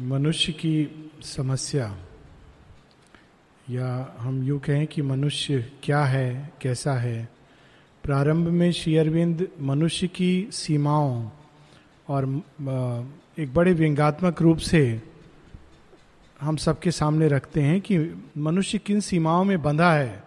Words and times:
मनुष्य 0.00 0.52
की 0.52 1.10
समस्या, 1.22 1.96
या 3.70 4.16
हम 4.18 4.42
यूँ 4.42 4.58
कहें 4.58 4.86
कि 4.86 5.02
मनुष्य 5.02 5.72
क्या 5.82 6.04
है, 6.04 6.52
कैसा 6.62 6.92
है? 6.92 7.28
प्रारंभ 8.04 8.48
में 8.48 8.72
श्री 8.72 8.96
अरविंद 8.96 9.48
मनुष्य 9.60 10.06
की 10.06 10.48
सीमाओं 10.52 11.30
और 12.08 12.42
एक 13.38 13.54
बड़े 13.54 13.72
व्यंगात्मक 13.72 14.42
रूप 14.42 14.58
से 14.58 15.02
हम 16.40 16.56
सबके 16.56 16.90
सामने 16.90 17.28
रखते 17.28 17.62
हैं 17.62 17.80
कि 17.80 17.98
मनुष्य 18.38 18.78
किन 18.78 19.00
सीमाओं 19.00 19.44
में 19.44 19.62
बंधा 19.62 19.92
है। 19.92 20.24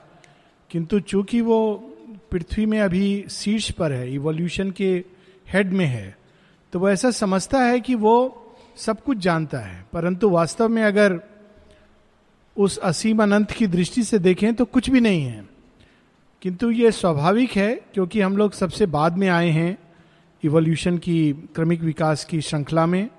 किंतु 0.72 1.00
चूँकि 1.00 1.42
वो 1.42 1.76
पृथ्वी 2.32 2.66
में 2.66 2.80
अभी 2.80 3.26
शीर्ष 3.30 3.72
पर 3.72 3.92
है 3.92 4.14
इवोल्यूशन 4.14 4.72
के 4.72 5.04
हेड 5.54 5.74
में 5.74 5.86
है 5.86 6.18
तो 6.74 6.80
वो 6.80 6.90
ऐसा 6.90 7.12
समझता 7.12 7.60
है 7.60 7.80
कि 7.80 7.96
वो 7.96 8.39
सब 8.80 9.04
कुछ 9.04 9.18
जानता 9.18 9.60
है, 9.60 9.86
परंतु 9.94 10.30
वास्तव 10.30 10.70
में 10.70 10.84
अगर 10.84 11.20
उस 12.58 12.78
असीम 12.78 13.24
अनंत 13.24 13.52
की 13.52 13.68
दृष्टि 13.68 14.04
से 14.04 14.20
देखें 14.20 14.54
तो 14.56 14.66
कुछ 14.66 14.90
भी 14.90 15.02
नहीं 15.02 15.24
है। 15.24 15.48
किंतु 16.42 16.70
ये 16.72 16.92
स्वाभाविक 16.92 17.52
है, 17.52 17.74
क्योंकि 17.94 18.22
हम 18.22 18.38
लोग 18.38 18.54
सबसे 18.54 18.86
बाद 18.86 19.18
में 19.18 19.28
आए 19.30 19.50
हैं 19.50 19.78
इवोल्यूशन 20.44 20.98
की, 20.98 21.32
क्रमिक 21.56 21.82
विकास 21.82 22.24
की 22.26 22.42
श्रृंखला 22.42 22.86
में, 22.86 23.10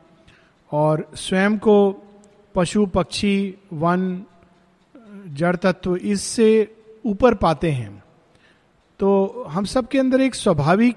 और 0.71 1.11
स्वयं 1.15 1.59
को 1.59 2.03
पशु, 2.55 2.87
पक्षी, 2.87 3.55
वन, 3.73 4.23
जड़ 5.29 5.57
तत्व, 5.57 5.97
इससे 5.97 6.77
ऊपर 7.07 7.35
पाते 7.35 7.71
हैं। 7.71 8.03
तो 9.01 9.45
हम 9.49 9.65
सब 9.65 9.89
के 9.89 9.99
अंदर 9.99 10.21
एक 10.21 10.35
स्वाभाविक, 10.35 10.97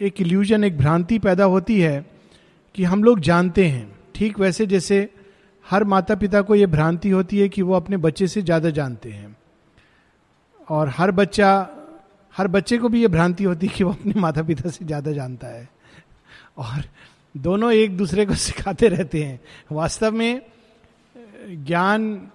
एक 0.00 0.20
इल्यूजन 0.20 0.64
एक 0.64 0.78
भ्रांति 0.78 1.18
पैदा 1.18 1.44
होती 1.44 1.80
है 1.80 2.11
कि 2.74 2.84
हम 2.84 3.04
लोग 3.04 3.20
जानते 3.20 3.66
हैं। 3.66 3.90
ठीक 4.14 4.38
वैसे 4.38 4.66
जैसे 4.66 5.08
हर 5.66 5.84
माता 5.84 6.14
पिता 6.14 6.40
को 6.42 6.54
यह 6.54 6.66
भ्रांति 6.66 7.10
होती 7.10 7.38
है 7.38 7.48
कि 7.48 7.62
वो 7.62 7.74
अपने 7.74 7.96
बच्चे 7.96 8.26
से 8.26 8.42
ज़्यादा 8.42 8.70
जानते 8.70 9.10
हैं। 9.10 9.36
और 10.68 10.88
हर 10.88 11.10
बच्चा, 11.10 11.68
हर 12.34 12.48
बच्चे 12.48 12.78
को 12.78 12.88
भी 12.88 13.00
ये 13.00 13.08
भ्रांति 13.08 13.44
होती 13.44 13.66
है 13.66 13.72
कि 13.72 13.84
वो 13.84 13.92
अपने 13.92 14.20
माता 14.20 14.42
पिता 14.42 14.70
से 14.70 14.84
ज़्यादा 14.84 15.12
जानता 15.12 15.46
है। 15.46 15.68
और 16.58 16.84
दोनों 17.34 17.72
एक 17.72 17.96
दूसरे 17.96 18.26
को 18.26 18.34
सिखाते 18.34 18.88
रहते 18.88 19.22
हैं। 19.24 19.40
वास्तव 19.72 20.12
में, 20.12 20.42
ज्ञान 21.48 22.30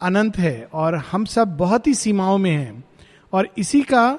अनंत 0.00 0.36
है 0.36 0.68
और 0.72 0.94
हम 1.12 1.24
सब 1.24 1.56
बहुत 1.56 1.86
ही 1.86 1.94
सीमाओं 1.94 2.38
में 2.38 2.50
हैं। 2.50 2.84
और 3.32 3.48
इसी 3.58 3.82
का 3.82 4.18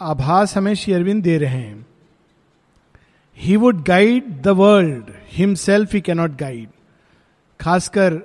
आभास 0.00 0.56
हमें 0.56 0.74
शेयरविंद 0.74 1.22
दे 1.22 1.38
रहे 1.38 1.58
हैं। 1.58 1.86
He 3.42 3.56
would 3.56 3.82
guide 3.84 4.42
the 4.42 4.48
world 4.48 5.04
himself 5.32 5.92
he 5.94 6.00
cannot 6.00 6.30
guide 6.30 6.68
खासकर 7.60 8.18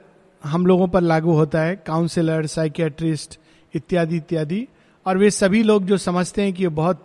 हम 0.44 0.66
लोगों 0.66 0.88
पर 0.88 1.02
लागू 1.02 1.32
होता 1.32 1.62
है 1.62 1.76
काउंसलर 1.88 2.46
साइकियाट्रिस्ट 2.46 3.40
इत्यादि 3.74 4.16
इत्यादि। 4.16 4.68
और 5.06 5.18
वे 5.18 5.32
सभी 5.32 5.64
लोग 5.64 5.86
जो 5.86 5.98
समझते 5.98 6.42
हैं 6.42 6.54
कि 6.54 6.64
ये 6.64 6.70
बहुत 6.70 7.04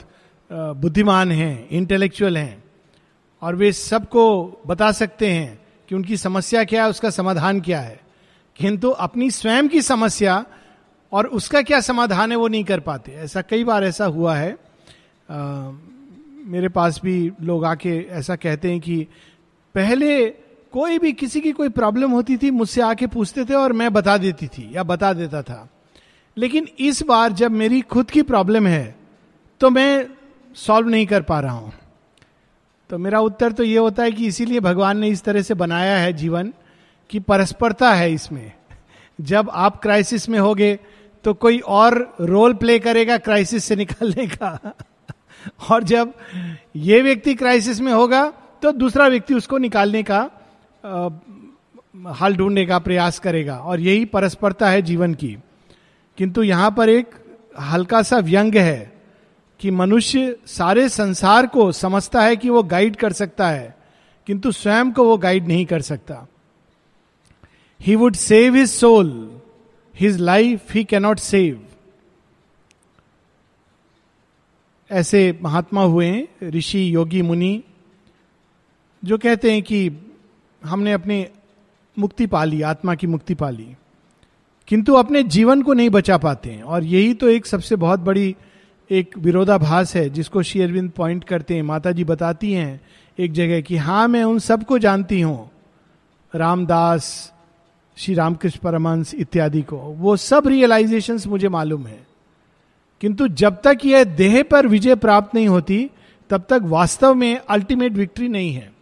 बुद्धिमान 0.51 1.33
हैं 1.33 1.69
इंटेलेक्चुअल 1.69 2.37
हैं 2.39 2.65
और 3.43 3.57
वे 3.57 3.73
सबको 3.73 4.25
बता 4.67 4.93
सकते 4.93 5.31
हैं 5.31 5.61
कि 5.89 5.95
उनकी 5.95 6.17
समस्या 6.17 6.65
क्या 6.65 6.83
है 6.85 6.91
उसका 6.91 7.11
समाधान 7.11 7.61
क्या 7.61 7.81
है। 7.81 8.01
किंतु 8.57 8.91
अपनी 8.91 9.31
स्वयं 9.31 9.69
की 9.69 9.83
समस्या 9.83 10.45
और 11.13 11.27
उसका 11.27 11.63
क्या 11.63 11.81
समाधान 11.81 12.31
है 12.31 12.37
वो 12.37 12.49
नहीं 12.49 12.65
कर 12.65 12.81
पाते। 12.81 13.13
ऐसा 13.13 13.43
कई 13.43 13.65
बार 13.65 13.85
ऐसा 13.85 14.05
हुआ 14.05 14.37
है। 14.37 14.53
आ, 15.31 15.71
मेरे 16.43 16.69
पास 16.69 17.01
भी 17.03 17.33
लोग 17.43 17.65
आके 17.65 17.99
ऐसा 18.11 18.37
कहते 18.37 18.71
हैं 18.71 18.81
कि 18.81 19.07
पहले 19.75 20.27
कोई 20.73 20.99
भी, 20.99 21.13
किसी 21.13 21.41
की 21.41 21.53
कोई 21.53 21.69
प्रॉब्लम 21.69 22.11
होती 22.11 22.37
थी, 22.37 22.51
मुझसे 22.51 22.81
आके 22.83 23.07
पूछते 23.07 23.45
थे 23.45 23.55
और 23.55 23.73
मैं 23.73 23.93
बता 23.93 24.17
देती 24.17 24.47
थी 24.49 24.71
या 24.75 24.83
बता 24.83 25.13
देता 25.13 25.43
था। 25.43 25.69
लेकिन 26.37 26.69
इस 26.81 27.03
बार 27.03 27.33
जब 27.33 27.51
मेरी 27.53 27.81
खुद 27.81 28.11
की 28.11 28.23
प्रॉब्लम 28.23 28.67
है 28.67 28.95
तो 29.61 29.71
मैं 29.71 30.07
सॉल्व 30.57 30.89
नहीं 30.89 31.07
कर 31.07 31.23
पा 31.23 31.41
रहा 31.41 31.53
हूँ। 31.53 31.73
तो 32.91 32.99
मेरा 32.99 33.21
उत्तर 33.21 33.53
तो 33.53 33.65
ये 33.65 33.77
होता 33.79 34.03
है 34.03 34.13
कि 34.13 34.27
इसीलिए 34.27 34.61
भगवान 34.61 34.99
ने 34.99 35.09
इस 35.09 35.23
तरह 35.25 35.43
से 35.43 35.55
बनाया 35.55 35.97
है 35.99 36.13
जीवन 36.13 36.53
कि 37.11 37.19
परस्परता 37.21 37.93
है 37.93 38.13
इसमें। 38.13 38.53
जब 39.19 39.51
आप 39.53 39.81
क्राइसिस 39.83 40.29
में 40.29 40.39
होगे 40.39 40.79
तो 41.25 41.35
कोई 41.35 41.59
और 41.59 42.17
रोल 42.21 42.55
प्ले 42.55 42.79
करेगा 42.79 43.19
क्राइसिस 43.19 43.65
से 43.65 43.77
निकलने 43.77 44.27
का। 44.27 44.75
और 45.71 45.83
जब 45.83 46.13
ये 46.77 47.01
व्यक्ति 47.03 47.35
क्राइसिस 47.35 47.81
में 47.81 47.93
होगा 47.93 48.29
तो 48.63 48.73
दूसरा 48.73 49.07
व्यक्ति 49.09 49.35
उसको 49.35 49.59
निकालने 49.59 50.03
का 50.03 50.19
आ, 50.85 51.09
हल 52.13 52.37
ढूँढने 52.37 52.67
का 52.67 52.79
प्रयास 52.79 53.19
करेगा। 53.19 53.57
और 53.57 53.81
यही 53.81 54.05
परस्परता 54.05 54.69
है 54.71 54.83
जीवन 54.83 55.15
की। 55.15 55.37
किंतु 56.19 56.43
यहाँ 56.43 56.71
पर 56.71 56.89
एक 56.89 57.15
हल्का 57.61 58.03
सा 58.03 58.19
व्यंग 58.19 58.55
है 58.55 58.93
कि 59.61 59.71
मनुष्य 59.71 60.37
सारे 60.47 60.89
संसार 60.89 61.47
को 61.47 61.71
समझता 61.73 62.23
है 62.23 62.37
कि 62.37 62.51
वो 62.51 62.63
गाइड 62.63 62.97
कर 62.97 63.13
सकता 63.13 63.49
है 63.49 63.75
किंतु 64.27 64.53
स्वयं 64.53 64.93
को 64.93 65.05
वो 65.05 65.17
गाइड 65.19 65.49
नहीं 65.49 65.67
कर 65.67 65.81
सकता। 65.81 66.27
He 67.81 67.97
would 67.97 68.15
save 68.15 68.55
his 68.55 68.71
soul 68.71 69.41
his 69.95 70.19
life 70.21 70.73
he 70.73 70.85
cannot 70.85 71.19
save 71.19 71.65
ऐसे 74.93 75.39
महात्मा 75.43 75.83
हुए 75.83 76.07
हैं, 76.07 76.49
ऋषि, 76.49 76.95
योगी, 76.95 77.23
मुनि, 77.23 77.63
जो 79.05 79.19
कहते 79.19 79.53
हैं 79.53 79.63
कि 79.63 79.91
हमने 80.65 80.93
अपने 80.93 81.29
मुक्ति 81.99 82.27
पा 82.27 82.45
ली, 82.45 82.63
आत्मा 82.63 82.95
की 82.95 83.07
मुक्ति 83.07 83.35
पा 83.35 83.51
ली। 83.51 83.77
किंतु 84.69 84.95
अपने 84.95 85.23
जीवन 85.23 85.63
को 85.63 85.73
नहीं 85.73 85.91
बचा 85.91 86.19
पाते 86.19 86.51
हैं। 86.51 86.63
और 86.63 86.85
यही 86.85 87.15
तो 87.15 87.29
एक 87.29 87.47
सबसे 87.47 87.77
बहुत 87.77 88.01
बड़ी 88.01 88.37
एक 88.91 89.19
विरोधाभास 89.19 89.97
है, 89.97 90.11
जिसको 90.11 90.43
श्री 90.43 90.63
अरविंद 90.63 90.91
पॉइंट 90.91 91.25
करते 91.25 91.55
हैं। 91.55 91.63
माता 91.63 91.93
जी 91.93 92.05
बताती 92.05 92.53
हैं 92.53 92.81
एक 93.19 93.33
जगह 93.33 93.61
कि 93.61 93.77
हाँ 93.77 94.09
मैं 94.09 94.25
उन 94.25 94.39
सबको 94.39 94.79
जानती 94.79 95.21
हूँ। 95.21 95.51
रामदास, 96.35 97.33
श्री 97.97 98.15
रामकृष्ण 98.15 98.61
परमंश 98.63 99.15
इत्यादि 99.15 99.63
को। 99.63 99.77
वो 99.77 100.17
सब 100.17 100.43
रियलाइजेशन 100.47 101.19
मुझे 101.27 101.49
मालूम 101.49 101.87
है। 101.87 102.12
किंतु 103.03 103.29
जब 103.29 103.61
तक 103.63 103.79
यह 103.85 104.05
देह 104.05 104.43
पर 104.43 104.67
विजय 104.67 104.95
प्राप्त 104.95 105.35
नहीं 105.35 105.49
होती, 105.49 105.91
तब 106.31 106.45
तक 106.49 106.61
वास्तव 106.63 107.15
में 107.15 107.41
अल्टीमेट 107.51 107.93
विक्ट्री 107.93 108.29
नहीं 108.29 108.53
है। 108.55 108.73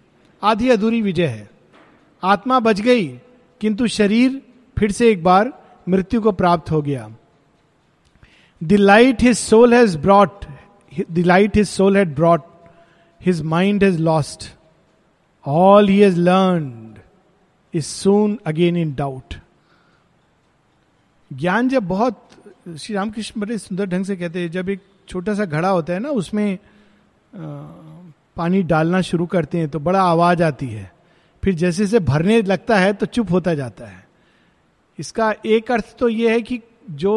आधी 0.43 0.69
अधूरी 0.69 1.03
विजय 1.03 1.27
है। 1.27 1.51
आत्मा 2.23 2.61
बच 2.61 2.81
गई, 2.81 3.07
किंतु 3.61 3.87
शरीर 3.87 4.43
फिर 4.79 4.93
से 4.93 5.11
एक 5.11 5.25
बार 5.25 5.53
मृत्यु 5.89 6.21
को 6.21 6.33
प्राप्त 6.33 6.71
हो 6.71 6.83
गया। 6.83 7.09
The 8.65 8.73
light 8.73 9.23
his 9.23 9.39
soul 9.39 9.75
has 9.75 9.99
brought 9.99 10.45
the 11.11 11.19
light 11.19 11.57
his 11.57 11.69
soul 11.69 11.97
had 11.97 12.15
brought 12.15 12.43
his 13.21 13.43
mind 13.43 13.85
has 13.85 13.99
lost 13.99 14.57
all 15.47 15.89
he 15.89 15.99
has 15.99 16.21
learn 16.21 16.95
is 17.75 17.85
soon 17.85 18.39
again 18.47 18.77
in 18.77 18.95
doubt 18.95 19.35
ज्ञान 21.33 21.69
जब 21.69 21.83
बहुत 21.83 22.30
श्री 22.67 22.95
रामकृष्ण 22.95 23.41
बड़े 23.41 23.57
सुंदर 23.59 23.87
ढंग 23.87 24.05
से 24.05 24.17
कहते 24.17 24.41
हैं, 24.41 24.51
जब 24.51 24.69
एक 24.69 24.81
छोटा 25.09 25.35
सा 25.35 25.45
घड़ा 25.45 25.69
होता 25.69 25.93
है 25.93 26.01
ना, 26.01 26.09
उसमें 26.09 26.59
पानी 28.37 28.63
डालना 28.63 29.01
शुरू 29.01 29.27
करते 29.27 29.59
हैं 29.59 29.69
तो 29.69 29.79
बड़ा 29.81 30.03
आवाज़ 30.03 30.43
आती 30.43 30.67
है। 30.67 30.91
फिर 31.43 31.55
जैसे 31.55 31.85
जैसे 31.85 31.99
भरने 32.01 32.41
लगता 32.43 32.79
है 32.79 32.93
तो 32.93 33.07
चुप 33.07 33.31
होता 33.31 33.55
जाता 33.55 33.87
है। 33.87 34.05
इसका 34.99 35.35
एक 35.47 35.71
अर्थ 35.73 35.97
तो 35.99 36.09
यह 36.09 36.33
है 36.33 36.43
कि 36.43 36.61
जो 36.91 37.15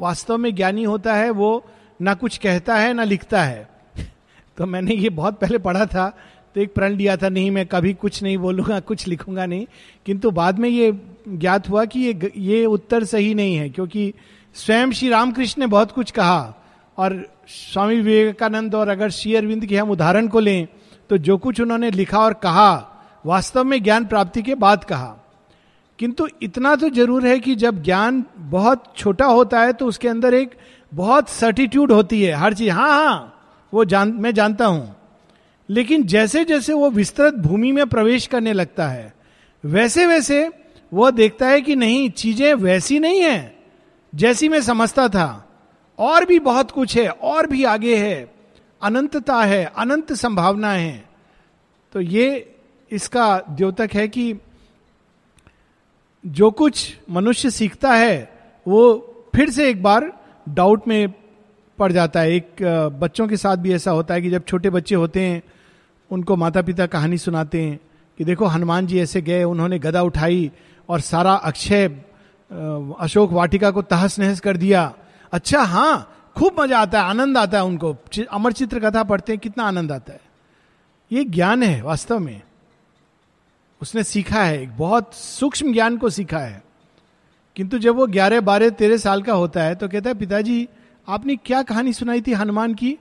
वास्तव 0.00 0.36
में 0.36 0.54
ज्ञानी 0.54 0.84
होता 0.84 1.14
है, 1.14 1.30
वो 1.30 1.64
ना 2.00 2.14
कुछ 2.14 2.38
कहता 2.38 2.76
है, 2.76 2.92
ना 2.94 3.04
लिखता 3.04 3.42
है। 3.42 3.68
तो 4.56 4.66
मैंने 4.66 4.94
ये 4.94 5.08
बहुत 5.10 5.38
पहले 5.40 5.58
पढ़ा 5.58 5.86
था 5.86 6.08
तो 6.54 6.60
एक 6.60 6.72
प्रण 6.74 6.92
लिया 6.92 7.16
था, 7.16 7.28
नहीं, 7.28 7.50
मैं 7.50 7.66
कभी 7.66 7.92
कुछ 7.94 8.22
नहीं 8.22 8.38
बोलूँगा, 8.38 8.80
कुछ 8.80 9.06
लिखूँगा 9.06 9.46
नहीं। 9.46 9.66
किंतु 10.06 10.30
बाद 10.30 10.58
में 10.58 10.68
ये 10.68 10.92
ज्ञात 11.28 11.68
हुआ 11.68 11.84
कि 11.84 12.00
ये 12.00 12.32
ये 12.36 12.64
उत्तर 12.66 13.04
सही 13.04 13.34
नहीं 13.34 13.56
है, 13.56 13.68
क्योंकि 13.68 14.12
स्वयं 14.58 14.90
श्री 14.90 15.08
रामकृष्ण 15.08 15.60
ने 15.60 15.66
बहुत 15.66 15.92
कुछ 15.92 16.10
कहा 16.10 16.54
और 16.98 17.14
स्वामी 17.48 17.96
विवेकानंद 17.96 18.74
और 18.74 18.88
अगर 18.88 19.10
श्री 19.10 19.34
अरविंद 19.34 19.66
के 19.66 19.76
हम 19.76 19.90
उदाहरण 19.90 20.28
को 20.28 20.40
लें 20.40 20.66
तो 21.10 21.18
जो 21.18 21.36
कुछ 21.38 21.60
उन्होंने 21.60 21.90
लिखा 21.90 22.18
और 22.18 22.34
कहा, 22.34 22.70
वास्तव 23.24 23.64
में 23.64 23.82
ज्ञान 23.82 24.06
प्राप्ति 24.06 24.42
के 24.42 24.54
बाद 24.54 24.84
कहा। 24.84 25.14
किंतु 25.98 26.26
इतना 26.42 26.74
तो 26.76 26.88
ज़रूर 26.90 27.26
है 27.26 27.38
कि 27.40 27.54
जब 27.54 27.82
ज्ञान 27.82 28.24
बहुत 28.36 28.92
छोटा 28.96 29.26
होता 29.26 29.60
है 29.60 29.72
तो 29.72 29.86
उसके 29.86 30.08
अंदर 30.08 30.34
एक 30.34 30.56
बहुत 30.92 31.28
सर्टिट्यूड 31.28 31.92
होती 31.92 32.22
है। 32.22 32.32
हर 32.32 32.54
चीज़ 32.54 32.70
हाँ 32.70 32.90
हाँ 32.90 33.34
वो 33.72 33.84
जान, 33.84 34.12
मैं 34.12 34.34
जानता 34.34 34.66
हूँ। 34.66 34.96
लेकिन 35.68 36.02
जैसे 36.06 36.44
जैसे 36.44 36.72
वो 36.72 36.90
विस्तृत 36.90 37.34
भूमि 37.36 37.72
में 37.72 37.86
प्रवेश 37.86 38.26
करने 38.26 38.52
लगता 38.52 38.88
है 38.88 39.12
वैसे 39.64 40.06
वैसे 40.06 40.48
वो 40.92 41.10
देखता 41.10 41.48
है 41.48 41.60
कि 41.60 41.76
नहीं, 41.76 42.10
चीज़ें 42.10 42.52
वैसी 42.54 42.98
नहीं 42.98 43.20
है। 43.20 43.57
जैसी 44.14 44.48
मैं 44.48 44.60
समझता 44.62 45.08
था। 45.08 45.44
और 45.98 46.24
भी 46.24 46.38
बहुत 46.38 46.70
कुछ 46.70 46.96
है, 46.96 47.08
और 47.08 47.46
भी 47.46 47.64
आगे 47.64 47.96
है। 47.96 48.34
अनंतता 48.82 49.42
है, 49.42 49.64
अनंत 49.78 50.12
संभावना 50.12 50.72
है। 50.72 51.04
तो 51.92 52.00
ये 52.00 52.54
इसका 52.90 53.42
द्योतक 53.50 53.90
है 53.94 54.08
कि 54.08 54.34
जो 56.26 56.50
कुछ 56.50 56.96
मनुष्य 57.10 57.50
सीखता 57.50 57.92
है, 57.92 58.32
वो 58.68 58.94
फिर 59.34 59.50
से 59.50 59.68
एक 59.70 59.82
बार 59.82 60.12
डाउट 60.48 60.88
में 60.88 61.08
पड़ 61.78 61.92
जाता 61.92 62.20
है। 62.20 62.32
एक 62.32 62.56
बच्चों 63.00 63.28
के 63.28 63.36
साथ 63.36 63.56
भी 63.56 63.72
ऐसा 63.72 63.90
होता 63.90 64.14
है 64.14 64.22
कि 64.22 64.30
जब 64.30 64.44
छोटे 64.44 64.70
बच्चे 64.70 64.94
होते 64.94 65.22
हैं, 65.22 65.42
उनको 66.10 66.36
माता 66.36 66.62
पिता 66.62 66.86
कहानी 66.86 67.18
सुनाते 67.18 67.62
हैं 67.62 67.80
कि 68.18 68.24
देखो, 68.24 68.46
हनुमान 68.46 68.86
जी 68.86 68.98
ऐसे 69.00 69.22
गए, 69.22 69.44
उन्होंने 69.44 69.78
गदा 69.78 70.02
उठाई 70.02 70.50
और 70.88 71.00
सारा 71.00 71.34
अक्षय 71.34 71.88
अशोक 72.50 73.32
वाटिका 73.32 73.70
को 73.70 73.82
तहस 73.82 74.18
नहस 74.18 74.40
कर 74.40 74.56
दिया। 74.56 74.92
अच्छा 75.32 75.62
हाँ 75.62 76.14
खूब 76.36 76.60
मज़ा 76.60 76.78
आता 76.78 77.02
है, 77.02 77.08
आनंद 77.08 77.38
आता 77.38 77.58
है 77.58 77.64
उनको। 77.64 77.96
अमर 78.30 78.52
चित्र 78.52 78.80
कथा 78.80 79.02
पढ़ते 79.02 79.32
हैं, 79.32 79.38
कितना 79.38 79.64
आनंद 79.64 79.92
आता 79.92 80.12
है। 80.12 80.20
ये 81.12 81.24
ज्ञान 81.24 81.62
है, 81.62 81.82
वास्तव 81.82 82.18
में। 82.18 82.40
उसने 83.82 84.02
सीखा 84.02 84.42
है, 84.42 84.62
एक 84.62 84.76
बहुत 84.76 85.14
सूक्ष्म 85.14 85.72
ज्ञान 85.72 85.96
को 85.96 86.10
सीखा 86.10 86.38
है। 86.38 86.62
किंतु 87.56 87.78
जब 87.78 87.96
वो 87.96 88.06
ग्यारह, 88.06 88.40
बारह, 88.40 88.70
तेरह 88.70 88.96
साल 88.96 89.22
का 89.22 89.32
होता 89.32 89.62
है 89.62 89.74
तो 89.74 89.88
कहता 89.88 90.10
है, 90.10 90.14
पिताजी, 90.14 90.68
आपने 91.08 91.36
क्या 91.36 91.62
कहानी 91.62 91.92
सुनाई 91.92 92.20
थी 92.20 92.32
हनुमान 92.32 92.74
की? 92.74 92.96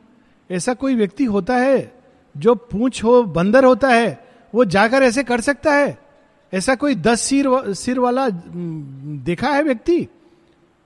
ऐसा 0.51 0.73
कोई 0.73 0.95
व्यक्ति 0.95 1.25
होता 1.25 1.55
है 1.55 1.99
जो 2.37 2.55
पूछ 2.55 3.03
हो, 3.03 3.23
बंदर 3.23 3.65
होता 3.65 3.87
है, 3.87 4.27
वो 4.55 4.65
जाकर 4.65 5.03
ऐसे 5.03 5.23
कर 5.23 5.41
सकता 5.41 5.73
है? 5.73 6.06
ऐसा 6.53 6.75
कोई 6.75 6.95
दस 6.95 7.21
सिर 7.21 7.73
सिर 7.73 7.99
वाला 7.99 8.27
देखा 8.29 9.49
है 9.49 9.63
व्यक्ति? 9.63 9.97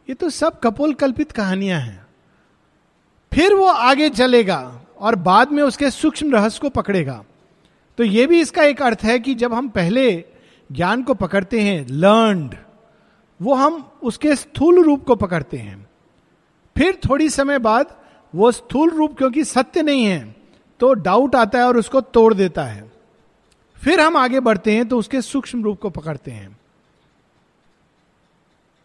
ये 0.07 0.13
तो 0.13 0.29
सब 0.29 0.59
कपोल 0.59 0.93
कल्पित 0.93 1.31
कहानियाँ 1.31 1.79
हैं। 1.79 2.05
फिर 3.31 3.53
वो 3.53 3.65
आगे 3.65 4.09
चलेगा 4.09 4.81
और 4.99 5.15
बाद 5.17 5.51
में 5.51 5.61
उसके 5.63 5.91
सूक्ष्म 5.91 6.31
रहस्य 6.31 6.59
को 6.61 6.69
पकड़ेगा। 6.71 7.23
तो 7.97 8.03
ये 8.03 8.25
भी 8.27 8.39
इसका 8.41 8.63
एक 8.63 8.81
अर्थ 8.81 9.03
है 9.03 9.19
कि 9.19 9.35
जब 9.35 9.53
हम 9.53 9.69
पहले 9.69 10.11
ज्ञान 10.69 11.03
को 11.03 11.13
पकड़ते 11.13 11.61
हैं 11.61 11.85
लर्नड 11.87 12.55
वो 13.39 13.53
हम 13.53 13.83
उसके 14.03 14.35
स्थूल 14.35 14.83
रूप 14.83 15.03
को 15.05 15.15
पकड़ते 15.15 15.57
हैं। 15.57 15.89
फिर 16.75 16.99
थोड़ी 17.09 17.29
समय 17.29 17.59
बाद 17.59 17.95
वो 18.33 18.51
स्थूल 18.51 18.89
रूप 18.89 19.17
क्योंकि 19.17 19.43
सत्य 19.43 19.81
नहीं 19.81 20.05
है 20.05 20.35
तो 20.79 20.93
डाउट 20.93 21.35
आता 21.35 21.59
है 21.59 21.67
और 21.67 21.77
उसको 21.77 22.01
तोड़ 22.01 22.33
देता 22.33 22.63
है। 22.63 22.89
फिर 23.81 24.00
हम 24.00 24.18
आगे 24.18 24.39
बढ़ते 24.39 24.74
हैं 24.75 24.88
तो 24.88 24.98
उसके 24.98 25.22
सूक्ष्म 25.22 25.63
रूप 25.63 25.80
को 25.80 25.89
पकड़ते 25.89 26.31
हैं। 26.31 26.57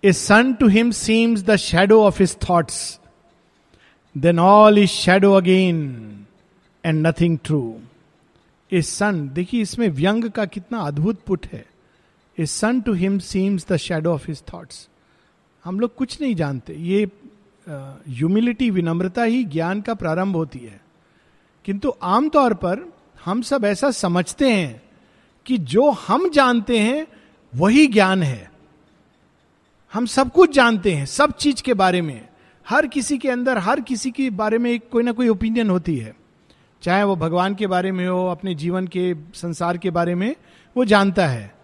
A 0.02 0.12
sun 0.12 0.52
to 0.54 0.68
him 0.68 0.90
seems 0.90 1.42
the 1.42 1.56
shadow 1.56 2.02
of 2.02 2.18
his 2.18 2.36
thoughts 2.40 2.78
then 4.16 4.38
all 4.38 4.78
is 4.78 4.90
shadow 4.90 5.32
again 5.32 6.26
and 6.84 7.06
nothing 7.06 7.38
true 7.44 7.60
a 8.72 8.82
sun 8.82 9.28
देखिए 9.28 9.62
इसमें 9.62 9.88
व्यंग 9.88 10.30
का 10.30 10.44
कितना 10.44 10.78
अद्भुत 10.78 11.20
पुट 11.26 11.46
है। 11.46 11.64
A 12.38 12.46
sun 12.46 12.80
to 12.80 12.92
him 12.92 13.18
seems 13.18 13.66
the 13.68 13.76
shadow 13.76 14.12
of 14.12 14.26
his 14.28 14.42
thoughts 14.52 14.88
हम 15.64 15.80
लोग 15.80 15.94
कुछ 15.94 16.20
नहीं 16.20 16.34
जानते। 16.34 16.74
ये 16.74 17.04
ह्यूमिलिटी 17.66 18.70
विनम्रता 18.70 19.22
ही 19.22 19.44
ज्ञान 19.44 19.80
का 19.80 19.94
प्रारंभ 19.94 20.36
होती 20.36 20.58
है। 20.58 20.80
किंतु 21.64 21.94
आमतौर 22.02 22.54
पर 22.54 22.92
हम 23.24 23.42
सब 23.42 23.64
ऐसा 23.64 23.90
समझते 23.90 24.50
हैं 24.50 24.82
कि 25.46 25.58
जो 25.58 25.90
हम 25.90 26.30
जानते 26.30 26.78
हैं 26.78 27.06
वही 27.54 27.86
ज्ञान 27.86 28.22
है। 28.22 28.52
हम 29.92 30.06
सब 30.06 30.32
कुछ 30.32 30.54
जानते 30.54 30.94
हैं 30.94 31.06
सब 31.06 31.32
चीज़ 31.32 31.62
के 31.62 31.74
बारे 31.74 32.02
में। 32.02 32.28
हर 32.68 32.86
किसी 32.86 33.18
के 33.18 33.30
अंदर 33.30 33.58
हर 33.58 33.80
किसी 33.80 34.10
के 34.10 34.30
बारे 34.30 34.58
में 34.58 34.80
कोई 34.80 35.02
ना 35.02 35.12
कोई 35.12 35.28
ओपिनियन 35.28 35.70
होती 35.70 35.98
है। 35.98 36.16
चाहे 36.82 37.02
वो 37.02 37.16
भगवान 37.16 37.54
के 37.54 37.66
बारे 37.66 37.92
में 37.92 38.08
हो 38.08 38.26
अपने 38.26 38.54
जीवन 38.54 38.86
के 38.86 39.14
संसार 39.34 39.78
के 39.78 39.90
बारे 39.90 40.14
में 40.14 40.36
वो 40.76 40.84
जानता 40.84 41.26
है। 41.26 41.54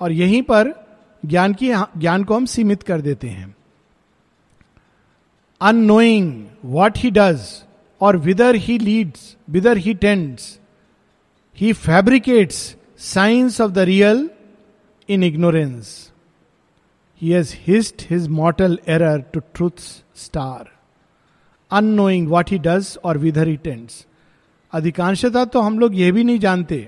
और 0.00 0.12
यहीं 0.12 0.42
पर 0.42 0.84
ज्ञान 1.26 1.54
की 1.54 1.68
ज्ञान 1.98 2.24
को 2.24 2.36
हम 2.36 2.44
सीमित 2.44 2.82
कर 2.82 3.00
देते 3.00 3.28
हैं। 3.28 3.56
अनोइंग 5.60 6.46
वॉट 6.64 6.98
ही 6.98 7.10
डज 7.10 7.64
और 8.00 8.16
whether 8.16 8.54
he 8.54 8.78
leads 8.78 9.36
whether 9.50 9.76
he 9.76 9.94
tends, 9.94 10.40
he 11.56 11.72
fabricates 11.72 12.74
signs 13.00 13.60
of 13.60 13.70
the 13.72 13.78
real 13.78 14.28
in 15.08 15.22
ignorance 15.22 16.10
He 17.20 17.30
has 17.30 17.52
hissed 17.52 18.02
his 18.02 18.28
mortal 18.28 18.76
error 18.86 19.24
to 19.32 19.42
truth's 19.54 20.02
star. 20.14 20.66
Unknowing 21.70 22.28
what 22.28 22.48
he 22.48 22.58
does 22.58 22.98
or 23.02 23.14
whither 23.14 23.44
he 23.44 23.56
tends. 23.56 24.04
अधिकांशतः 24.72 25.44
तो 25.44 25.60
हम 25.60 25.78
लोग 25.78 25.94
यह 25.94 26.12
भी 26.12 26.24
नहीं 26.24 26.38
जानते 26.38 26.78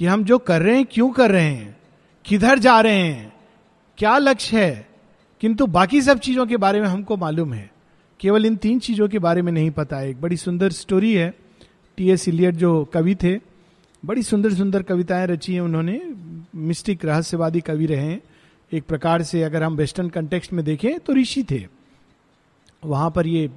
कि 0.00 0.06
हम 0.06 0.24
जो 0.24 0.38
कर 0.38 0.62
रहे 0.62 0.76
हैं 0.76 0.86
क्यों 0.86 1.10
कर 1.10 1.30
रहे 1.30 1.44
हैं 1.44 1.76
किधर 2.24 2.58
जा 2.58 2.80
रहे 2.80 3.02
हैं 3.02 3.32
क्या 3.98 4.16
लक्ष्य 4.18 4.64
है 4.64 4.86
किंतु 5.40 5.66
बाकी 5.66 6.00
सब 6.02 6.18
चीज़ों 6.18 6.46
के 6.46 6.56
बारे 6.56 6.80
में 6.80 6.88
हमको 6.88 7.16
मालूम 7.16 7.52
है 7.52 7.70
केवल 8.20 8.46
इन 8.46 8.56
तीन 8.56 8.78
चीज़ों 8.78 9.08
के 9.08 9.18
बारे 9.18 9.42
में 9.42 9.52
नहीं 9.52 9.70
पता 9.70 9.96
है 9.96 10.10
एक 10.10 10.20
बड़ी 10.20 10.36
सुंदर 10.36 10.72
स्टोरी 10.72 11.14
है 11.14 11.32
टी 11.98 12.10
एस 12.10 12.28
इलियट 12.28 12.54
जो 12.54 12.72
कवि 12.94 13.14
थे 13.22 13.38
बड़ी 14.04 14.22
सुंदर 14.22 14.54
सुंदर 14.54 14.82
कविताएँ 14.82 15.26
रची 15.26 15.54
हैं 15.54 15.60
उन्होंने। 15.60 16.00
मिस्टिक, 16.54 17.04
रहस्यवादी 17.04 17.60
कवि 17.60 17.86
रहे 17.86 18.06
हैं। 18.06 18.20
एक 18.72 18.84
प्रकार 18.84 19.22
से 19.22 19.42
अगर 19.42 19.62
हम 19.62 19.76
वेस्टर्न 19.76 20.08
कंटेक्स्ट 20.08 20.52
में 20.52 20.64
देखें 20.64 20.98
तो 21.00 21.12
ऋषि 21.12 21.44
थे। 21.50 21.66
वहाँ 22.84 23.10
पर 23.10 23.26
ये 23.26 23.48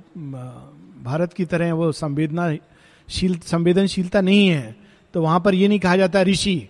भारत 1.04 1.34
की 1.34 1.46
तरह 1.46 1.74
वो 1.74 1.92
संवेदनाशील 1.92 3.38
संवेदनशीलता 3.40 4.22
नहीं 4.22 4.48
है। 4.48 4.76
तो 5.14 5.22
वहाँ 5.22 5.40
पर 5.40 5.56
ये 5.56 5.68
नहीं 5.68 5.80
कहा 5.80 5.98
जाता 5.98 6.22
ऋषि। 6.22 6.70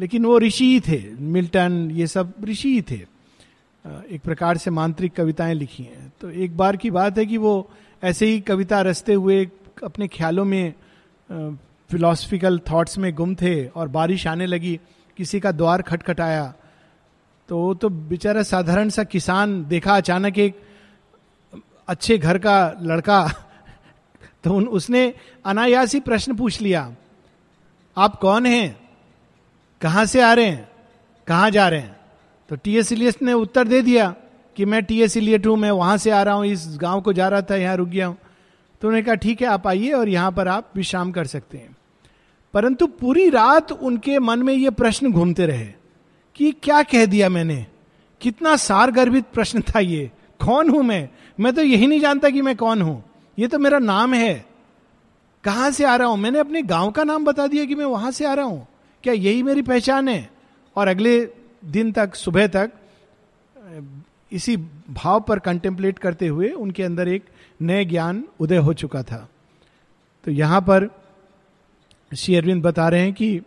लेकिन 0.00 0.24
वो 0.24 0.38
ऋषि 0.38 0.64
ही 0.64 0.80
थे। 0.80 1.02
मिल्टन, 1.14 1.90
ये 1.90 2.06
सब 2.06 2.32
ऋषि 2.44 2.68
ही 2.68 2.82
थे। 2.82 3.00
एक 4.10 4.20
प्रकार 4.24 4.56
से 4.56 4.70
मांत्रिक 4.70 5.12
कविताएँ 5.12 5.54
लिखी 5.54 5.82
हैं। 5.82 6.12
तो 6.20 6.30
एक 6.30 6.56
बार 6.56 6.76
की 6.76 6.90
बात 6.90 7.18
है 7.18 7.26
कि 7.26 7.36
वो 7.36 7.70
ऐसे 8.02 8.26
ही 8.26 8.40
कविता 8.40 8.80
रचते 8.80 9.14
हुए 9.14 9.44
अपने 9.84 10.08
ख्यालों 10.08 10.44
में 10.44 10.74
फिलोसफिकल 11.90 12.58
थॉट्स 12.70 12.98
में 12.98 13.14
गुम 13.14 13.34
थे 13.34 13.66
और 13.66 13.88
बारिश 13.88 14.26
आने 14.26 14.46
लगी, 14.46 14.80
किसी 15.18 15.40
का 15.40 15.52
द्वार 15.52 15.82
खटखटाया। 15.82 16.52
तो 17.48 17.58
वो 17.58 17.74
तो 17.74 17.88
बेचारा 17.88 18.42
साधारण 18.42 18.88
सा 18.88 19.04
किसान 19.04 19.64
देखा 19.64 19.96
अचानक 19.96 20.38
एक 20.38 20.60
अच्छे 21.88 22.18
घर 22.18 22.38
का 22.38 22.56
लड़का। 22.82 23.26
तो 24.44 24.54
उन, 24.54 24.66
उसने 24.66 25.12
अनायास 25.44 25.94
ही 25.94 26.00
प्रश्न 26.00 26.34
पूछ 26.36 26.60
लिया, 26.60 26.92
आप 27.96 28.16
कौन 28.16 28.46
हैं? 28.46 28.76
कहाँ 29.80 30.04
से 30.04 30.20
आ 30.20 30.32
रहे 30.32 30.46
हैं? 30.46 30.68
कहाँ 31.26 31.50
जा 31.50 31.68
रहे 31.68 31.80
हैं? 31.80 31.96
तो 32.50 32.56
टी 32.56 32.76
एस 32.76 32.92
इलियट 32.92 33.22
ने 33.22 33.32
उत्तर 33.32 33.68
दे 33.68 33.82
दिया 33.82 34.14
कि 34.56 34.64
मैं 34.64 34.82
टी 34.84 35.02
एस 35.02 35.16
इलियट 35.16 35.46
हूँ, 35.46 35.56
मैं 35.56 35.70
वहाँ 35.70 35.96
से 35.96 36.10
आ 36.10 36.22
रहा 36.22 36.34
हूँ, 36.34 36.46
इस 36.46 36.66
गाँव 36.76 37.00
को 37.00 37.12
जा 37.12 37.28
रहा 37.28 37.42
था, 37.42 37.56
यहाँ 37.56 37.76
रुक 37.76 37.88
गया 37.88 38.06
हूँ। 38.06 38.16
तो 38.80 38.88
उन्होंने 38.88 39.06
कहा, 39.06 39.14
ठीक 39.14 39.40
है, 39.40 39.46
आप 39.46 39.66
आइए 39.66 39.92
और 39.92 40.08
यहाँ 40.08 40.32
पर 40.32 40.48
आप 40.48 40.72
विश्राम 40.76 41.12
कर 41.12 41.26
सकते 41.26 41.58
हैं. 41.58 41.76
परंतु 42.54 42.86
पूरी 42.86 43.28
रात 43.30 43.72
उनके 43.72 44.18
मन 44.18 44.42
में 44.42 44.54
ये 44.54 44.70
प्रश्न 44.70 45.12
घूमते 45.12 45.46
रहे 45.46 45.66
कि 46.34 46.52
क्या 46.52 46.82
कह 46.82 47.06
दिया 47.06 47.28
मैंने? 47.28 47.66
कितना 48.20 48.56
सार 48.56 48.90
गर्भित 48.90 49.24
प्रश्न 49.34 49.60
था 49.60 49.78
ये। 49.78 50.10
कौन 50.44 50.70
हूँ 50.70 50.82
मैं? 50.82 51.08
मैं 51.40 51.52
तो 51.52 51.62
यही 51.62 51.86
नहीं 51.86 52.00
जानता 52.00 52.30
कि 52.30 52.42
मैं 52.42 52.56
कौन 52.56 52.82
हूँ। 52.82 53.04
ये 53.38 53.48
तो 53.48 53.58
मेरा 53.58 53.78
नाम 53.78 54.14
है। 54.14 54.46
कहाँ 55.44 55.70
से 55.70 55.84
आ 55.84 55.96
रहा 55.96 56.08
हूँ? 56.08 56.16
मैंने 56.16 56.38
अपने 56.38 56.62
गाँव 56.62 56.90
का 56.90 57.04
नाम 57.04 57.24
बता 57.24 57.46
दिया 57.46 57.64
कि 57.64 57.74
मैं 57.74 57.84
वहाँ 57.84 58.10
से 58.10 58.24
आ 58.26 58.34
रहा 58.34 58.44
हूँ। 58.44 58.66
क्या 59.02 59.12
यही 59.12 59.42
मेरी 59.42 59.62
पहचान 59.62 60.08
है? 60.08 60.30
और 60.76 60.88
अगले 60.88 61.28
दिन 61.64 61.92
तक, 61.92 62.14
सुबह 62.14 62.46
तक, 62.46 62.70
इसी 64.32 64.56
भाव 64.90 65.20
पर 65.20 65.38
कंटेम्पलेट 65.38 65.98
करते 65.98 66.26
हुए 66.26 66.48
उनके 66.48 66.82
अंदर 66.82 67.08
एक 67.08 67.24
नए 67.60 67.84
ज्ञान 67.84 68.24
उदय 68.40 68.56
हो 68.56 68.72
चुका 68.74 69.02
था। 69.02 69.28
तो 70.26 70.30
यहाँ 70.30 70.60
पर 70.60 70.88
श्री 72.12 72.34
अरविंद 72.36 72.62
बता 72.62 72.88
रहे 72.88 73.00
हैं 73.00 73.12
कि 73.12 73.40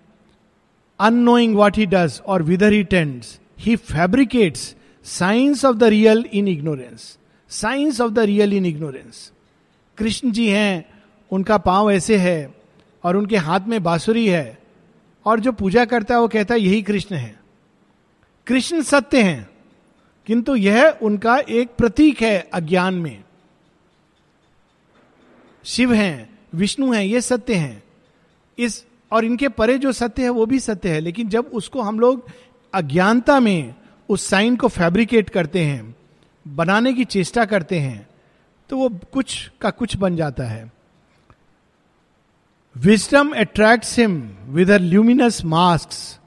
annoying 1.00 1.56
what 1.56 1.78
he 1.78 1.86
does 1.86 2.22
or 2.26 2.44
whether 2.44 2.74
he 2.74 2.84
tends 2.84 3.40
he 3.60 3.76
fabricates 3.76 4.76
signs 5.06 5.66
of 5.66 5.76
the 5.78 5.84
real 5.84 6.26
in 6.34 6.48
ignorance 6.48 7.18
signs 7.52 8.02
of 8.02 8.12
the 8.12 8.20
real 8.20 8.54
in 8.54 8.66
ignorance 8.66 9.32
Krishna 9.98 10.32
ji 10.32 10.48
हैं, 10.50 10.86
उनका 11.32 11.58
पाँव 11.58 11.92
ऐसे 11.92 12.18
है 12.18 12.54
और 13.04 13.18
उनके 13.18 13.38
हाथ 13.38 13.60
में 13.60 13.82
बांसुरी 13.84 14.28
है 14.28 14.58
और 15.26 15.40
जो 15.40 15.52
पूजा 15.52 15.86
करता 15.86 16.16
है 16.16 16.22
वो 16.22 16.28
कहता 16.28 16.54
है, 16.54 16.60
यही 16.62 16.82
कृष्ण 16.82 17.16
है। 17.16 17.40
कृष्ण 18.48 18.82
सत्य 18.82 19.22
हैं, 19.22 19.50
किंतु 20.28 20.56
यह 20.56 20.98
उनका 21.02 21.38
एक 21.38 21.70
प्रतीक 21.78 22.22
है 22.22 22.40
अज्ञान 22.54 22.94
में। 22.94 23.24
शिव 25.70 25.94
हैं, 25.94 26.40
विष्णु 26.56 26.92
हैं, 26.94 27.04
ये 27.04 27.22
सत्य 27.22 27.56
हैं। 27.56 27.84
इस 28.58 28.84
और 29.12 29.26
इनके 29.26 29.50
परे 29.50 29.78
जो 29.78 29.92
सत्य 29.92 30.24
है, 30.24 30.30
वो 30.30 30.46
भी 30.46 30.60
सत्य 30.60 30.90
है। 30.90 31.00
लेकिन 31.00 31.30
जब 31.30 31.50
उसको 31.54 31.82
हम 31.82 32.00
लोग 32.00 32.28
अज्ञानता 32.74 33.40
में 33.40 33.76
उस 34.10 34.28
साइन 34.28 34.56
को 34.56 34.68
फैब्रिकेट 34.68 35.30
करते 35.30 35.64
हैं, 35.64 35.96
बनाने 36.48 36.94
की 36.94 37.06
चेष्टा 37.06 37.46
करते 37.46 37.80
हैं 37.80 38.08
तो 38.70 38.78
वो 38.78 38.90
कुछ 39.14 39.52
का 39.62 39.70
कुछ 39.70 39.96
बन 39.98 40.16
जाता 40.16 40.44
है। 40.44 40.72
Wisdom 42.76 43.32
attracts 43.32 43.98
him 44.00 44.22
with 44.48 44.72
luminous 44.72 45.44
mask 45.46 46.20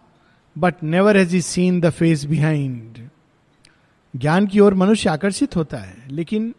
but 0.58 0.82
never 0.82 1.16
has 1.16 1.34
he 1.34 1.40
seen 1.42 1.80
the 1.80 1.90
face 1.90 2.24
behind 2.24 3.08
ज्ञान 4.14 4.46
की 4.46 4.60
ओर 4.60 4.74
मनुष्य 4.74 5.10
आकर्षित 5.10 5.56
होता 5.56 5.76
है, 5.76 6.04
लेकिन 6.08 6.54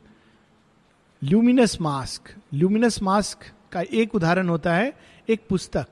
ल्यूमिनस 1.23 1.77
मास्क 1.81 2.33
ल्यूमिनस 2.53 3.01
मास्क 3.03 3.51
का 3.71 3.81
एक 3.81 4.15
उदाहरण 4.15 4.49
होता 4.49 4.73
है, 4.73 4.93
एक 5.29 5.41
पुस्तक। 5.49 5.87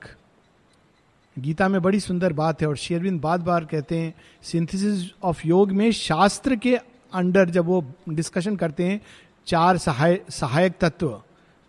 गीता 1.36 1.68
में 1.68 1.80
बड़ी 1.82 2.00
सुंदर 2.00 2.32
बात 2.32 2.60
है 2.62 2.68
और 2.68 2.76
शेरविंद 2.76 3.20
बार 3.20 3.38
बार 3.38 3.64
कहते 3.64 3.98
हैं 3.98 4.14
सिंथेसिस 4.42 5.10
ऑफ़ 5.22 5.46
योग 5.46 5.72
में 5.72 5.90
शास्त्र 5.92 6.56
के 6.56 6.76
अंडर 7.12 7.50
जब 7.50 7.66
वो 7.66 7.84
डिस्कशन 8.08 8.56
करते 8.56 8.84
हैं, 8.84 9.00
चार 9.46 9.78
सहाय, 9.78 10.20
सहायक 10.30 10.78
तत्व 10.80 11.20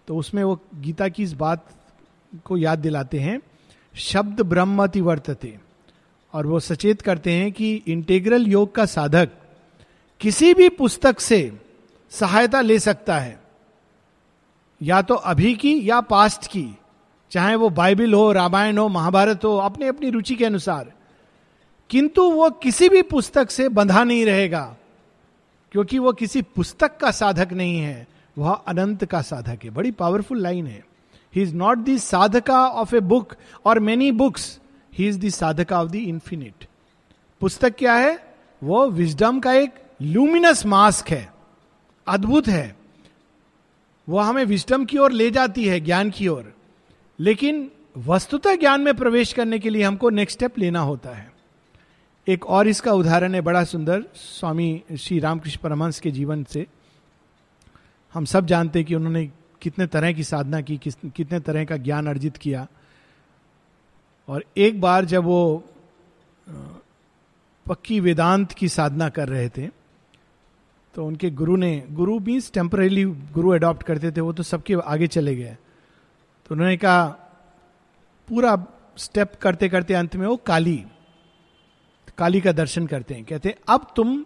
तो 0.07 0.17
उसमें 0.17 0.43
वो 0.43 0.59
गीता 0.75 1.07
की 1.07 1.23
इस 1.23 1.33
बात 1.33 1.65
को 2.45 2.57
याद 2.57 2.79
दिलाते 2.79 3.19
हैं, 3.19 3.39
शब्द 3.95 4.41
ब्रह्मति 4.41 5.01
वर्तते 5.01 5.57
और 6.33 6.47
वो 6.47 6.59
सचेत 6.59 7.01
करते 7.01 7.31
हैं 7.31 7.51
कि 7.51 7.73
इंटेग्रल 7.87 8.47
योग 8.47 8.75
का 8.75 8.85
साधक 8.85 9.29
किसी 10.19 10.53
भी 10.53 10.69
पुस्तक 10.69 11.19
से 11.19 11.59
सहायता 12.11 12.61
ले 12.61 12.79
सकता 12.79 13.19
है। 13.19 13.42
या 14.83 15.01
तो 15.01 15.15
अभी 15.15 15.53
की 15.55 15.89
या 15.89 16.01
पास्ट 16.01 16.47
की, 16.47 16.77
चाहे 17.31 17.55
वो 17.55 17.69
बाइबल 17.69 18.13
हो, 18.13 18.31
रामायण 18.31 18.77
हो, 18.77 18.87
महाभारत 18.87 19.45
हो, 19.45 19.57
अपनी 19.57 19.87
अपनी 19.87 20.09
रुचि 20.09 20.35
के 20.35 20.45
अनुसार। 20.45 20.91
किंतु 21.89 22.31
वो 22.31 22.49
किसी 22.49 22.89
भी 22.89 23.01
पुस्तक 23.01 23.51
से 23.51 23.69
बंधा 23.69 24.03
नहीं 24.03 24.25
रहेगा, 24.25 24.75
क्योंकि 25.71 25.99
वो 25.99 26.13
किसी 26.13 26.41
पुस्तक 26.41 26.97
का 26.97 27.11
साधक 27.11 27.53
नहीं 27.53 27.79
है, 27.79 28.07
वह 28.37 28.53
अनंत 28.53 29.05
का 29.05 29.21
साधक 29.21 29.59
है। 29.63 29.69
बड़ी 29.69 29.91
पावरफुल 29.91 30.41
लाइन 30.41 30.67
है। 30.67 30.83
He 31.35 31.41
is 31.41 31.55
not 31.55 31.77
the 31.77 31.97
sadhaka 31.99 32.65
of 32.65 32.95
a 32.95 32.99
book 32.99 33.33
or 33.65 33.79
many 33.79 34.11
books 34.11 34.59
he 34.93 35.07
is 35.07 35.19
the 35.19 35.29
sadhaka 35.29 35.81
of 35.81 35.89
the 35.89 35.95
infinite 35.95 36.65
पुस्तक 37.41 37.75
क्या 37.77 37.93
है? 37.93 38.35
वो 38.63 38.87
विजडम 38.87 39.39
का 39.39 39.53
एक 39.53 39.71
ल्यूमिनस 40.01 40.65
मास्क 40.65 41.09
है। 41.09 41.33
अद्भुत 42.07 42.47
है। 42.47 42.82
वो 44.09 44.19
हमें 44.19 44.45
विस्टम 44.45 44.85
की 44.85 44.97
ओर 44.97 45.11
ले 45.11 45.31
जाती 45.31 45.67
है, 45.67 45.79
ज्ञान 45.79 46.09
की 46.09 46.27
ओर। 46.27 46.55
लेकिन 47.19 47.71
वस्तुतः 47.97 48.55
ज्ञान 48.55 48.81
में 48.81 48.93
प्रवेश 48.93 49.33
करने 49.33 49.59
के 49.59 49.69
लिए 49.69 49.83
हमको 49.83 50.09
नेक्स्ट 50.09 50.37
स्टेप 50.37 50.59
लेना 50.59 50.79
होता 50.79 51.09
है। 51.09 51.33
एक 52.27 52.45
और 52.45 52.67
इसका 52.67 52.91
उदाहरण 52.91 53.35
है 53.35 53.41
बड़ा 53.41 53.63
सुंदर, 53.63 54.05
स्वामी 54.15 54.83
श्री 54.99 55.19
रामकृष्ण 55.19 55.59
परमहंस 55.61 55.99
के 55.99 56.11
जीवन 56.11 56.43
से। 56.43 56.67
हम 58.13 58.25
सब 58.25 58.45
जानते 58.45 58.79
हैं 58.79 58.87
कि 58.87 58.95
उन्होंने 58.95 59.31
कितने 59.61 59.87
तरह 59.87 60.13
की 60.13 60.23
साधना 60.23 60.61
की, 60.61 60.77
किस, 60.77 60.95
कितने 61.15 61.39
तरह 61.39 61.65
का 61.65 61.77
ज्ञान 61.77 62.07
अर्जित 62.07 62.37
किया। 62.37 62.67
और 64.27 64.45
एक 64.57 64.81
बार 64.81 65.05
जब 65.05 65.23
वो 65.23 65.63
पक्की 67.65 67.99
वेदांत 67.99 68.51
की 68.51 68.69
साधना 68.69 69.09
कर 69.09 69.29
रहे 69.29 69.49
थे 69.49 69.82
तो 70.95 71.05
उनके 71.05 71.29
गुरु 71.29 71.55
ने, 71.55 71.83
गुरु 71.89 72.19
मीन्स 72.19 72.51
टेम्परेली 72.51 73.03
गुरु 73.05 73.49
अडॉप्ट 73.49 73.83
करते 73.83 74.11
थे, 74.11 74.21
वो 74.21 74.33
तो 74.33 74.43
सबके 74.43 74.75
आगे 74.75 75.07
चले 75.07 75.35
गए। 75.35 75.57
तो 76.45 76.55
उन्होंने 76.55 76.77
कहा, 76.77 77.05
पूरा 78.27 78.55
स्टेप 78.97 79.33
करते 79.41 79.69
करते 79.69 79.93
अंत 79.93 80.15
में 80.15 80.27
वो 80.27 80.35
काली 80.37 80.83
काली 82.17 82.41
का 82.41 82.51
दर्शन 82.51 82.87
करते 82.87 83.13
हैं। 83.13 83.23
कहते 83.25 83.49
हैं, 83.49 83.55
अब 83.69 83.87
तुम 83.95 84.25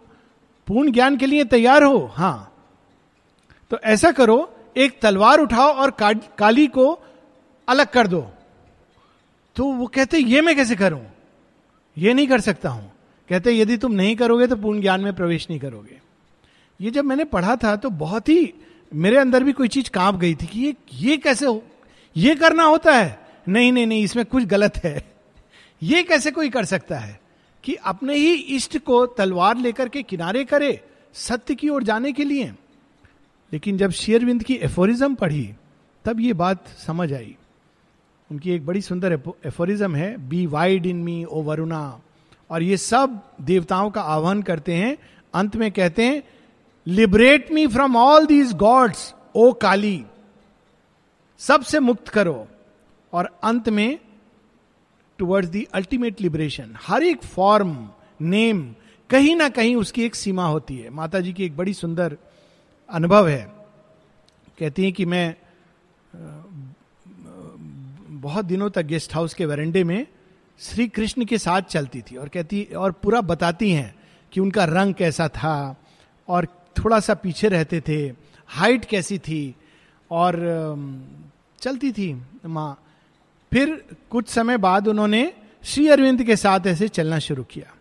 पूर्ण 0.68 0.92
ज्ञान 0.92 1.16
के 1.16 1.26
लिए 1.26 1.44
तैयार 1.44 1.82
हो। 1.82 2.04
हाँ। 2.06 2.54
तो 3.70 3.78
ऐसा 3.78 4.10
करो, 4.10 4.54
एक 4.76 5.00
तलवार 5.00 5.40
उठाओ 5.40 5.72
और 5.72 5.90
काली 6.38 6.66
को 6.66 6.90
अलग 7.68 7.86
कर 7.86 8.06
दो। 8.06 8.20
तो 9.56 9.64
वो 9.64 9.86
कहते 9.86 10.18
ये 10.18 10.40
मैं 10.40 10.54
कैसे 10.56 10.76
करूँ? 10.76 11.00
ये 11.96 12.14
नहीं 12.14 12.26
कर 12.28 12.40
सकता 12.40 12.68
हूँ। 12.68 12.92
कहते 13.28 13.52
यदि 13.52 13.76
तुम 13.76 13.92
नहीं 13.92 14.16
करोगे 14.16 14.46
तो 14.46 14.56
पूर्ण 14.56 14.80
ज्ञान 14.80 15.00
में 15.00 15.14
प्रवेश 15.16 15.46
नहीं 15.50 15.60
करोगे। 15.60 16.00
ये 16.80 16.90
जब 16.90 17.04
मैंने 17.04 17.24
पढ़ा 17.24 17.56
था 17.56 17.76
तो 17.76 17.90
बहुत 17.90 18.28
ही 18.28 18.54
मेरे 18.94 19.16
अंदर 19.16 19.44
भी 19.44 19.52
कोई 19.52 19.68
चीज़ 19.68 19.90
काँप 19.90 20.16
गई 20.16 20.34
थी 20.34 20.46
कि 20.46 20.60
ये 20.60 20.74
ये 20.92 21.16
कैसे 21.16 21.46
हो? 21.46 21.62
ये 22.16 22.34
करना 22.34 22.62
होता 22.62 22.94
है? 22.96 23.28
नहीं 23.48 23.72
नहीं 23.72 23.86
नहीं, 23.86 24.02
इसमें 24.02 24.24
कुछ 24.24 24.44
गलत 24.44 24.76
है। 24.76 25.04
ये 25.82 26.02
कैसे 26.02 26.30
कोई 26.30 26.48
कर 26.50 26.64
सकता 26.64 26.98
है? 26.98 27.20
कि 27.64 27.74
अपने 27.74 28.14
ही 28.14 28.32
इष्ट 28.32 28.78
को 28.78 29.06
तलवार 29.06 29.56
लेकर 29.56 29.88
के 29.88 30.02
किनारे 30.02 30.44
करे 30.44 30.80
सत्य 31.14 31.54
की 31.54 31.68
ओर 31.68 31.82
जाने 31.82 32.12
के 32.12 32.24
लिए। 32.24 32.52
लेकिन 33.52 33.78
जब 33.78 33.90
शेयरविंद 33.90 34.42
की 34.42 34.54
एफोरिज्म 34.54 35.14
पढ़ी, 35.14 35.54
तब 36.04 36.20
ये 36.20 36.32
बात 36.32 36.68
समझ 36.86 37.12
आई। 37.12 37.36
उनकी 38.30 38.50
एक 38.50 38.66
बड़ी 38.66 38.80
सुंदर 38.80 39.20
एफोरिज्म 39.46 39.96
है 39.96 40.28
be 40.28 40.46
wide 40.46 40.86
in 40.86 40.96
me 40.96 41.24
O 41.24 41.42
Varuna 41.42 42.00
और 42.50 42.62
ये 42.62 42.76
सब 42.76 43.20
देवताओं 43.40 43.90
का 43.90 44.00
आह्वान 44.00 44.42
करते 44.42 44.74
हैं, 44.74 44.98
अंत 45.34 45.56
में 45.56 45.70
कहते 45.72 46.04
हैं 46.04 46.22
liberate 46.88 47.50
me 47.52 47.66
from 47.66 47.96
all 47.96 48.26
these 48.26 48.52
gods 48.52 49.14
O 49.34 49.52
Kali 49.52 50.04
सबसे 51.38 51.80
मुक्त 51.80 52.08
करो 52.08 52.48
और 53.12 53.38
अंत 53.42 53.68
में 53.68 53.98
टुवर्ड्स 55.18 55.48
दी 55.48 55.66
अल्टीमेट 55.74 56.20
लिबरेशन 56.20 56.74
हर 56.82 57.02
एक 57.02 57.22
फॉर्म 57.22 57.88
नेम 58.20 58.74
कहीं 59.10 59.36
ना 59.36 59.48
कहीं 59.48 59.76
उसकी 59.76 60.04
एक 60.04 60.14
सीमा 60.14 60.46
होती 60.46 60.76
है। 60.76 60.90
माता 60.90 61.20
जी 61.20 61.32
की 61.32 61.44
एक 61.44 61.56
बड़ी 61.56 61.74
सुंदर 61.74 62.16
अनुभव 62.88 63.28
है। 63.28 63.42
कहती 64.58 64.84
हैं 64.84 64.92
कि 64.92 65.04
मैं 65.04 65.36
बहुत 68.20 68.44
दिनों 68.44 68.70
तक 68.70 68.82
गेस्ट 68.82 69.14
हाउस 69.14 69.34
के 69.34 69.46
वरेंडे 69.46 69.84
में 69.84 70.06
श्री 70.60 70.88
कृष्ण 70.88 71.24
के 71.24 71.38
साथ 71.38 71.62
चलती 71.62 72.02
थी 72.02 72.16
और 72.16 72.28
कहती, 72.28 72.62
और 72.64 72.92
पूरा 72.92 73.20
बताती 73.20 73.70
हैं 73.72 73.94
कि 74.32 74.40
उनका 74.40 74.64
रंग 74.64 74.94
कैसा 74.94 75.28
था 75.28 75.76
और 76.28 76.48
थोड़ा 76.84 77.00
सा 77.00 77.14
पीछे 77.14 77.48
रहते 77.48 77.80
थे। 77.80 78.12
हाइट 78.46 78.84
कैसी 78.84 79.18
थी 79.18 79.54
और 80.10 80.34
चलती 81.60 81.92
थी 81.92 82.22
माँ। 82.46 82.84
फिर 83.52 83.96
कुछ 84.10 84.28
समय 84.28 84.56
बाद 84.56 84.88
उन्होंने 84.88 85.32
श्री 85.64 85.88
अरविंद 85.88 86.22
के 86.22 86.36
साथ 86.36 86.60
ऐसे 86.66 86.88
चलना 86.88 87.18
शुरू 87.18 87.44
किया। 87.44 87.74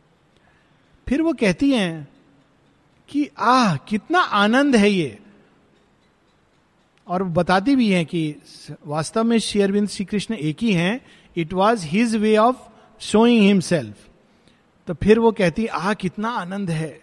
फिर 1.07 1.21
वो 1.21 1.33
कहती 1.33 1.71
हैं 1.71 2.07
कि, 3.09 3.29
आह, 3.39 3.75
कितना 3.75 4.19
आनंद 4.19 4.75
है 4.75 4.89
ये। 4.89 5.19
और 7.07 7.23
बताती 7.23 7.75
भी 7.75 7.89
हैं 7.89 8.05
कि 8.05 8.35
वास्तव 8.85 9.23
में 9.23 9.39
श्री 9.39 9.61
अरविंद 9.61 9.89
श्री 9.89 10.05
कृष्ण 10.05 10.35
एक 10.35 10.57
ही 10.61 10.73
हैं। 10.73 11.05
It 11.37 11.53
was 11.53 11.85
his 11.85 12.15
way 12.15 12.37
of 12.37 12.57
showing 12.99 13.41
himself 13.41 14.07
तो 14.87 14.93
फिर 14.93 15.19
वो 15.19 15.31
कहती, 15.31 15.65
आह, 15.65 15.93
कितना 15.93 16.29
आनंद 16.29 16.69
है। 16.71 17.01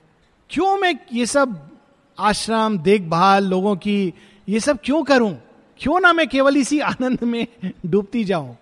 क्यों 0.50 0.78
मैं 0.78 0.94
ये 1.12 1.26
सब 1.26 1.73
आश्रम, 2.18 2.78
देखभाल, 2.78 3.44
लोगों 3.44 3.76
की, 3.76 4.14
ये 4.48 4.60
सब 4.60 4.78
क्यों 4.84 5.02
करूँ? 5.02 5.36
क्यों 5.78 6.00
ना 6.00 6.12
मैं 6.12 6.28
केवल 6.28 6.56
इसी 6.56 6.80
आनंद 6.80 7.22
में 7.22 7.46
डूबती 7.86 8.24
जाऊँ? 8.24 8.56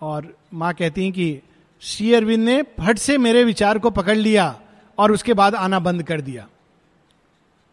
और 0.00 0.36
माँ 0.54 0.72
कहती 0.74 1.02
हैं 1.04 1.12
कि, 1.12 1.40
श्री 1.80 2.14
अरविंद 2.14 2.44
ने 2.44 2.62
फट 2.62 2.98
से 2.98 3.18
मेरे 3.18 3.44
विचार 3.44 3.78
को 3.78 3.90
पकड़ 3.90 4.16
लिया 4.16 4.60
और 4.98 5.12
उसके 5.12 5.34
बाद 5.34 5.54
आना 5.54 5.78
बंद 5.78 6.02
कर 6.02 6.20
दिया। 6.20 6.46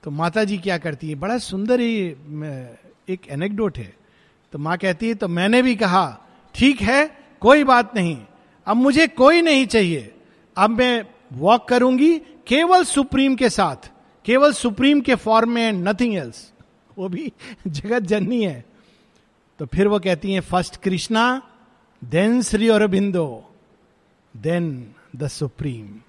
तो 0.04 0.12
माता 0.12 0.44
जी 0.44 0.58
क्या 0.58 0.78
करती 0.78 1.10
है? 1.10 1.16
बड़ा 1.16 1.38
सुंदर 1.38 1.80
ही 1.80 1.96
एक 3.10 3.20
एनेक्डोट 3.30 3.78
है। 3.78 3.94
तो 4.52 4.60
माँ 4.60 4.78
कहती 4.78 5.08
है 5.08 5.14
तो 5.14 5.28
मैंने 5.28 5.62
भी 5.62 5.76
कहा, 5.76 6.20
ठीक 6.56 6.82
है, 6.82 7.18
कोई 7.42 7.64
बात 7.64 7.96
नहीं, 7.96 8.18
अब 8.68 8.78
मुझे 8.78 9.08
कोई 9.08 9.42
नहीं 9.42 9.66
चाहिए। 9.66 10.14
अब 10.58 10.70
मैं 10.70 11.06
वॉक 11.34 11.68
करूँगी 11.68 12.18
केवल 12.48 12.84
सुप्रीम 12.84 13.36
के 13.36 13.50
साथ। 13.50 13.92
केवल 14.26 14.54
सुप्रीम 14.54 15.02
के 15.02 15.16
फॉर्म 15.16 15.52
में 15.52 15.72
नथिंग 15.72 16.16
एल्स 16.16 16.54
वो 16.98 17.10
भी 17.10 17.34
जगत 17.68 18.00
जननी 18.00 18.46
है। 18.46 18.66
तो 19.60 19.66
फिर 19.66 19.88
वो 19.88 20.00
कहती 20.00 20.34
है 20.34 20.40
first 20.40 20.76
Krishna 20.76 21.42
then 22.04 22.42
Sri 22.42 22.70
Aurobindo 22.88 23.56
then 24.38 24.94
the 25.16 25.28
supreme 25.28 26.00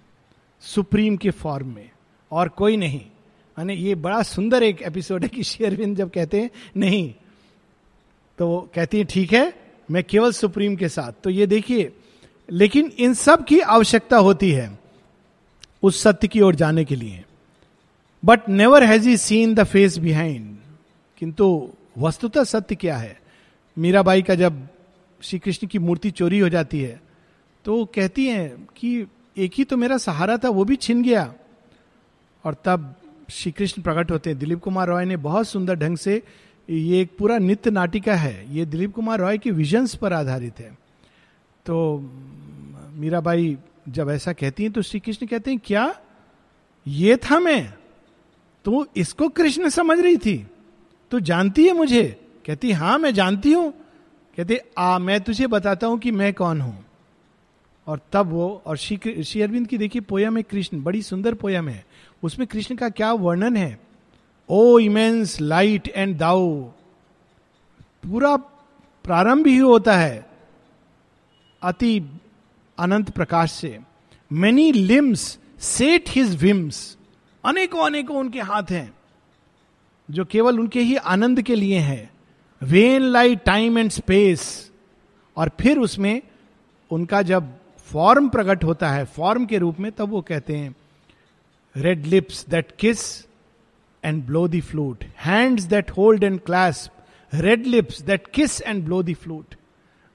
supreme 0.61 1.17
के 1.17 1.31
फॉर्म 1.31 1.75
में। 1.75 1.91
और 2.33 2.49
कोई 2.49 2.77
नहीं। 2.77 3.01
माने 3.59 3.75
ये 3.75 3.95
बड़ा 3.95 4.23
सुंदर 4.23 4.63
एक 4.63 4.83
एपिसोड 4.83 5.23
है 5.23 5.29
कि 5.29 5.43
शेयरविंद 5.43 5.97
जब 5.97 6.11
कहते 6.11 6.41
हैं, 6.41 6.51
नहीं। 6.77 7.15
तो 8.39 8.49
वो 8.49 8.71
कहती 8.75 8.99
है, 8.99 9.05
ठीक 9.05 9.33
है, 9.33 9.55
मैं 9.91 10.05
केवल 10.05 10.33
सुप्रीम 10.33 10.77
के 10.77 10.89
साथ। 10.89 11.13
तो 11.23 11.31
ये 11.31 11.47
देखिए, 11.47 11.93
लेकिन 12.51 12.93
इन 12.99 13.15
सब 13.15 13.45
की 13.45 13.61
आवश्यकता 13.61 14.17
होती 14.17 14.53
है 14.53 14.79
उस 15.83 16.03
सत्य 16.03 16.29
की 16.29 16.41
ओर 16.41 16.55
जाने 16.55 16.85
के 16.85 16.97
लिए। 16.97 17.25
But 18.23 18.49
never 18.49 18.85
has 18.85 19.09
he 19.09 19.17
seen 19.17 19.55
the 19.55 19.65
face 19.65 19.99
behind 19.99 20.57
किंतु 21.19 21.71
वस्तुतः 21.99 22.45
सत्य 22.45 22.75
क्या 22.75 22.97
है? 22.97 23.21
मीराबाई 23.77 24.23
का 24.23 24.35
जब 24.35 24.67
श्री 25.23 25.39
कृष्ण 25.39 25.67
की 25.67 25.79
मूर्ति 25.79 26.11
चोरी 26.11 26.39
हो 26.39 26.49
जाती 26.49 26.81
है 26.81 27.01
तो 27.65 27.85
कहती 27.85 28.27
हैं 28.27 28.69
कि 28.77 29.07
एक 29.37 29.53
ही 29.55 29.65
तो 29.65 29.77
मेरा 29.77 29.97
सहारा 29.99 30.37
था, 30.37 30.49
वो 30.49 30.65
भी 30.65 30.77
छिन 30.77 31.03
गया। 31.03 31.33
और 32.45 32.57
तब 32.65 32.95
श्री 33.31 33.53
कृष्ण 33.53 33.83
प्रकट 33.83 34.11
होते 34.11 34.31
हैं। 34.31 34.39
दिलीप 34.39 34.61
कुमार 34.61 34.89
रॉय 34.89 35.05
ने 35.05 35.17
बहुत 35.17 35.49
सुंदर 35.49 35.75
ढंग 35.75 35.97
से 35.97 36.23
ये 36.71 37.01
एक 37.01 37.17
पूरा 37.19 37.39
नित्य 37.39 37.71
नाटिका 37.71 38.15
है। 38.15 38.55
ये 38.57 38.67
दिलीप 38.67 38.95
कुमार 38.95 39.19
रॉय 39.19 39.39
के 39.39 39.51
विजन्स 39.51 39.95
पर 39.95 40.13
आधारित 40.13 40.59
है। 40.59 40.71
तो 41.67 41.99
मीराबाई 42.93 43.57
जब 43.89 44.11
ऐसा 44.11 44.33
कहती 44.33 44.63
हैं 44.63 44.73
तो 44.73 44.83
श्री 44.83 45.01
कृष्ण 45.01 45.27
कहते 45.27 45.51
हैं, 45.51 45.61
क्या? 45.65 45.95
ये 46.87 47.17
था 47.17 47.39
मैं? 47.41 47.75
तो 48.65 48.87
इसको 48.97 49.29
कृष्ण 49.29 49.69
समझ 49.69 50.01
रही 50.01 50.17
थी। 50.17 50.47
तू 51.11 51.21
जानती 51.21 51.67
है 51.67 51.73
मुझे? 51.73 52.21
कहती, 52.47 52.73
हाँ, 52.73 52.99
मैं 52.99 53.15
जानती 53.15 53.53
हूँ। 53.53 53.73
कहते, 54.37 54.61
आ, 54.79 54.99
मैं 54.99 55.21
तुझे 55.21 55.47
बताता 55.47 55.87
हूँ 55.87 55.99
कि 55.99 56.11
मैं 56.11 56.35
कौन 56.35 56.61
हूँ। 56.61 56.85
और 57.87 58.01
तब 58.13 58.27
वो, 58.27 58.63
और 58.67 58.77
श्री 58.77 59.23
श्री 59.23 59.43
अरविंद 59.43 59.67
की 59.67 59.79
देखिए, 59.79 60.03
पोयम 60.03 60.37
है 60.37 60.43
कृष्ण, 60.43 60.83
बड़ी 60.83 61.03
सुंदर 61.03 61.35
पोयम 61.35 61.69
है। 61.69 61.87
उसमें 62.23 62.49
कृष्ण 62.49 62.75
का 62.75 62.89
क्या 62.89 63.13
वर्णन 63.13 63.57
है? 63.57 63.81
ओ 64.49 64.79
इमेंस 64.79 65.41
लाइट 65.41 65.89
एंड 65.89 66.19
दाओ 66.19 66.63
पूरा 68.05 68.37
प्रारंभ 69.05 69.47
ही 69.47 69.57
होता 69.57 69.97
है 69.97 70.27
अति 71.63 72.03
अनंत 72.79 73.11
प्रकाश 73.11 73.53
से। 73.53 73.79
Many 74.33 74.73
limbs 74.73 75.39
set 75.61 76.05
his 76.09 76.43
whims 76.43 76.97
अनेकों 77.45 77.87
अनेकों 77.87 78.17
उनके 78.17 78.41
हाथ 78.41 78.71
हैं, 78.71 78.93
जो 80.09 80.25
केवल 80.25 80.61
उनके 80.61 80.81
ही 80.81 80.97
आनंद 80.97 81.43
के 81.43 81.55
लिए 81.55 81.79
हैं। 81.79 82.11
When 82.63 83.03
light 83.03 83.43
time 83.45 83.79
and 83.79 83.91
space. 83.91 84.71
और 85.37 85.51
फिर 85.61 85.79
उसमें 85.79 86.23
उनका 86.91 87.23
जब 87.23 87.53
फॉर्म 87.89 88.29
प्रकट 88.29 88.65
होता 88.65 88.91
है, 88.91 89.05
फॉर्म 89.05 89.47
के 89.47 89.59
रूप 89.59 89.81
में, 89.81 89.91
तब 89.93 90.09
वो 90.09 90.21
कहते 90.21 90.57
हैं 90.57 90.75
red 91.75 92.07
lips 92.07 92.45
that 92.49 92.73
kiss 92.79 93.27
and 94.05 94.25
blow 94.27 94.47
the 94.49 94.61
flute 94.61 95.05
hands 95.19 95.65
that 95.65 95.91
hold 95.91 96.25
and 96.25 96.41
clasp 96.41 97.35
red 97.35 97.67
lips 97.67 98.03
that 98.03 98.27
kiss 98.27 98.61
and 98.63 98.85
blow 98.85 99.03
the 99.03 99.15
flute 99.15 99.55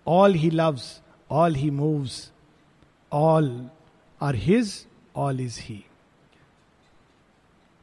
all 0.07 0.33
he 0.33 0.49
loves 0.49 1.01
all 1.31 1.55
he 1.55 1.69
moves 1.71 2.31
all 3.11 3.49
are 4.21 4.35
his 4.35 4.85
all 5.15 5.41
is 5.41 5.59
he 5.61 5.83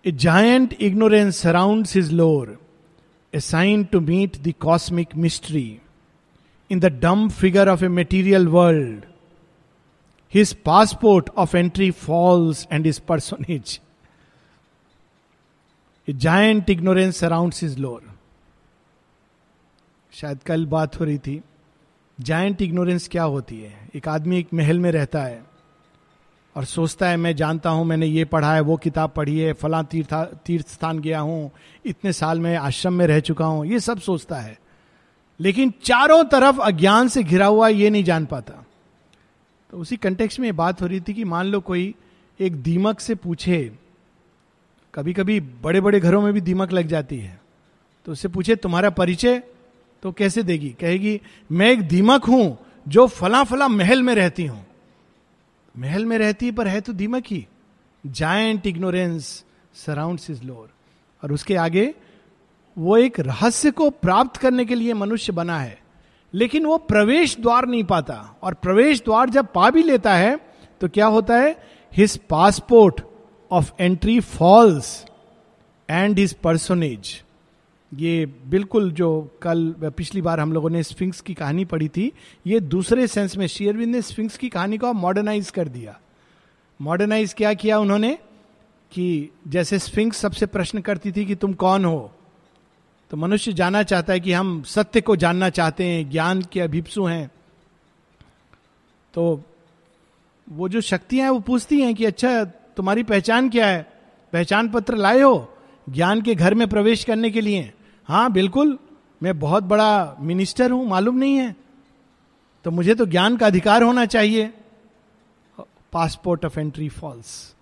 a 0.06 0.12
giant 0.12 0.72
ignorance 0.72 1.36
surrounds 1.36 1.96
his 1.96 2.20
a 3.34 3.40
sign 3.40 3.84
to 3.84 4.00
meet 4.00 4.36
the 4.36 4.54
cosmic 4.60 5.16
mystery 5.16 5.80
in 6.70 6.80
the 6.80 6.84
dumb 6.84 7.28
figure 7.28 7.68
of 7.68 7.84
a 7.84 7.88
material 7.88 8.48
world 8.48 9.04
his 10.34 10.54
passport 10.54 11.30
of 11.30 11.56
entry 11.56 11.90
false 11.90 12.68
and 12.72 12.86
is 12.86 13.00
personage 13.00 13.80
giant 16.10 16.70
ignorance 16.70 17.16
surround 17.16 17.54
is 17.62 17.78
lore 17.78 18.02
शायद 20.12 20.42
कल 20.42 20.66
बात 20.66 21.00
हो 21.00 21.04
रही 21.04 21.18
थी। 21.18 21.42
Giant 22.20 22.62
ignorance 22.62 23.08
क्या 23.08 23.22
होती 23.22 23.60
है? 23.60 23.88
एक 23.94 24.08
आदमी 24.08 24.38
एक 24.38 24.48
महल 24.54 24.78
में 24.78 24.92
रहता 24.92 25.22
है। 25.22 25.53
और 26.56 26.64
सोचता 26.64 27.08
है, 27.08 27.16
मैं 27.16 27.36
जानता 27.36 27.70
हूँ, 27.70 27.84
मैंने 27.84 28.06
ये 28.06 28.24
पढ़ा 28.24 28.54
है, 28.54 28.60
वो 28.60 28.76
किताब 28.76 29.10
पढ़ी 29.10 29.38
है, 29.38 29.52
फला 29.52 29.82
तीर्थ 29.82 30.14
तीर्थ 30.14 30.68
स्थान 30.68 30.98
गया 30.98 31.20
हूँ, 31.20 31.50
इतने 31.86 32.12
साल 32.12 32.40
में 32.40 32.56
आश्रम 32.56 32.92
में 32.92 33.06
रह 33.06 33.20
चुका 33.20 33.44
हूँ। 33.44 33.66
ये 33.66 33.80
सब 33.80 33.98
सोचता 33.98 34.36
है। 34.36 34.60
लेकिन 35.40 35.72
चारों 35.82 36.24
तरफ़ 36.24 36.60
अज्ञान 36.60 37.08
से 37.08 37.22
घिरा 37.22 37.46
हुआ 37.46 37.68
ये 37.68 37.90
नहीं 37.90 38.04
जान 38.04 38.26
पाता। 38.26 38.66
तो 39.70 39.78
उसी 39.78 39.96
कंटेक्स 39.96 40.40
में 40.40 40.56
बात 40.56 40.82
हो 40.82 40.86
रही 40.86 41.00
थी 41.00 41.14
कि 41.14 41.24
मान 41.24 41.46
लो 41.46 41.60
कोई 41.60 41.94
एक 42.40 42.62
दीमक 42.62 43.00
से 43.00 43.14
पूछे 43.14 43.72
कभी 44.94 45.12
कभी 45.12 45.40
बड़े 45.40 45.80
बड़े 45.80 46.00
घरों 46.00 46.22
में 46.22 46.32
भी 46.32 46.40
दीमक 46.40 46.72
लग 46.72 46.86
जाती 46.86 47.18
है। 47.18 47.40
तो 48.04 48.12
उससे 48.12 48.28
पूछे, 48.28 48.56
तुम्हारा 48.56 48.90
परिचय? 48.90 49.42
तो 50.02 50.12
कैसे 50.12 50.42
देगी? 50.42 50.70
कहेगी, 50.80 51.20
मैं 51.52 51.70
एक 51.70 51.88
दीमक 51.88 52.24
हूँ, 52.24 52.58
जो 52.88 53.06
फला 53.06 53.44
फला 53.44 53.68
महल 53.68 54.02
में 54.02 54.14
रहती 54.14 54.46
हूँ। 54.46 54.66
महल 55.74 56.04
में 56.06 56.16
रहती 56.18 56.50
पर 56.50 56.68
है 56.68 56.80
तो 56.80 56.92
दीमक 56.92 57.24
ही। 57.26 57.46
Giant 58.04 58.66
ignorance 58.66 59.44
surround 59.74 60.20
is 60.30 60.42
lower 60.44 60.68
और 61.22 61.32
उसके 61.32 61.56
आगे 61.56 61.94
वो 62.78 62.96
एक 62.96 63.20
रहस्य 63.20 63.70
को 63.70 63.88
प्राप्त 63.90 64.36
करने 64.36 64.64
के 64.64 64.74
लिए 64.74 64.94
मनुष्य 64.94 65.32
बना 65.32 65.58
है। 65.58 65.78
लेकिन 66.34 66.66
वो 66.66 66.76
प्रवेश 66.78 67.36
द्वार 67.40 67.66
नहीं 67.66 67.84
पाता। 67.84 68.14
और 68.42 68.54
प्रवेश 68.54 69.02
द्वार 69.04 69.30
जब 69.30 69.46
पा 69.54 69.70
भी 69.70 69.82
लेता 69.82 70.14
है 70.14 70.36
तो 70.80 70.88
क्या 70.88 71.06
होता 71.06 71.36
है? 71.36 71.56
His 71.92 72.16
passport 72.30 73.00
of 73.50 73.72
entry 73.80 74.20
false 74.20 75.04
and 75.90 76.18
his 76.18 76.34
personage 76.34 77.22
ये 77.96 78.26
बिल्कुल 78.26 78.90
जो 78.90 79.38
कल, 79.42 79.74
पिछली 79.78 80.22
बार 80.22 80.40
हम 80.40 80.52
लोगों 80.52 80.70
ने 80.70 80.82
स्फिंक्स 80.82 81.20
की 81.20 81.34
कहानी 81.34 81.64
पढ़ी 81.64 81.88
थी, 81.88 82.12
ये 82.46 82.60
दूसरे 82.60 83.06
सेंस 83.06 83.36
में 83.36 83.46
शेयरविंद 83.46 83.92
ने 83.92 84.02
स्फिंक्स 84.02 84.38
की 84.38 84.48
कहानी 84.48 84.78
को 84.78 84.92
मॉडर्नाइज 84.92 85.50
कर 85.50 85.68
दिया। 85.68 86.00
मॉडर्नाइज 86.80 87.34
क्या 87.34 87.54
किया 87.54 87.78
उन्होंने? 87.78 88.18
कि 88.92 89.28
जैसे 89.48 89.78
स्फिंक्स 89.78 90.16
सबसे 90.16 90.46
प्रश्न 90.46 90.80
करती 90.80 91.12
थी 91.12 91.24
कि 91.24 91.34
तुम 91.34 91.52
कौन 91.52 91.84
हो? 91.84 92.12
तो 93.10 93.16
मनुष्य 93.16 93.52
जानना 93.52 93.82
चाहता 93.82 94.12
है 94.12 94.20
कि 94.20 94.32
हम 94.32 94.62
सत्य 94.62 95.00
को 95.00 95.16
जानना 95.16 95.48
चाहते 95.48 95.84
हैं, 95.84 96.10
ज्ञान 96.10 96.42
के 96.42 96.60
अभिप्सु 96.60 97.04
हैं। 97.04 97.30
तो 99.14 99.42
वो 100.48 100.68
जो 100.68 100.80
शक्तियाँ 100.80 101.24
हैं, 101.24 101.30
वो 101.30 101.40
पूछती 101.40 101.80
हैं 101.80 101.94
कि 101.94 102.04
अच्छा 102.04 102.44
तुम्हारी 102.44 103.02
पहचान 103.02 103.50
क्या 103.50 103.66
है? 103.66 103.92
पहचान 104.32 104.68
पत्र 104.68 104.96
लाए 104.96 105.20
हो? 105.20 105.50
ज्ञान 105.88 106.22
के 106.22 106.34
घर 106.34 106.54
में 106.54 106.68
प्रवेश 106.68 107.04
करने 107.04 107.30
के 107.30 107.40
लिए। 107.40 107.72
हाँ 108.08 108.30
बिल्कुल। 108.32 108.78
मैं 109.22 109.38
बहुत 109.38 109.64
बड़ा 109.64 110.16
मिनिस्टर 110.20 110.70
हूँ, 110.70 110.86
मालूम 110.88 111.16
नहीं 111.16 111.36
है। 111.36 111.54
तो 112.64 112.70
मुझे 112.70 112.94
तो 112.94 113.06
ज्ञान 113.06 113.36
का 113.36 113.46
अधिकार 113.46 113.82
होना 113.82 114.04
चाहिए। 114.06 114.52
Passport 115.92 116.44
of 116.44 116.58
entry 116.60 116.88
false 116.88 117.54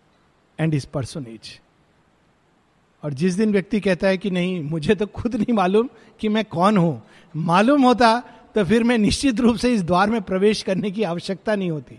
and 0.59 0.75
is 0.75 0.87
personage 0.93 1.59
और 3.03 3.13
जिस 3.13 3.35
दिन 3.35 3.53
व्यक्ति 3.53 3.81
कहता 3.81 4.09
है 4.09 4.19
कि 4.19 4.31
नहीं, 4.31 4.63
मुझे 4.63 4.95
तो 4.95 5.07
खुद 5.09 5.35
नहीं 5.35 5.53
मालूम 5.53 5.89
कि 6.21 6.29
मैं 6.29 6.45
कौन 6.45 6.77
हूँ। 6.77 7.03
मालूम 7.35 7.83
होता 7.83 8.19
तो 8.55 8.65
फिर 8.65 8.85
मैं 8.85 8.99
निश्चित 8.99 9.41
रूप 9.41 9.57
से 9.57 9.73
इस 9.75 9.83
द्वार 9.83 10.11
में 10.11 10.21
प्रवेश 10.23 10.63
करने 10.63 10.91
की 10.91 11.03
आवश्यकता 11.03 11.55
नहीं 11.57 11.71
होती। 11.71 11.99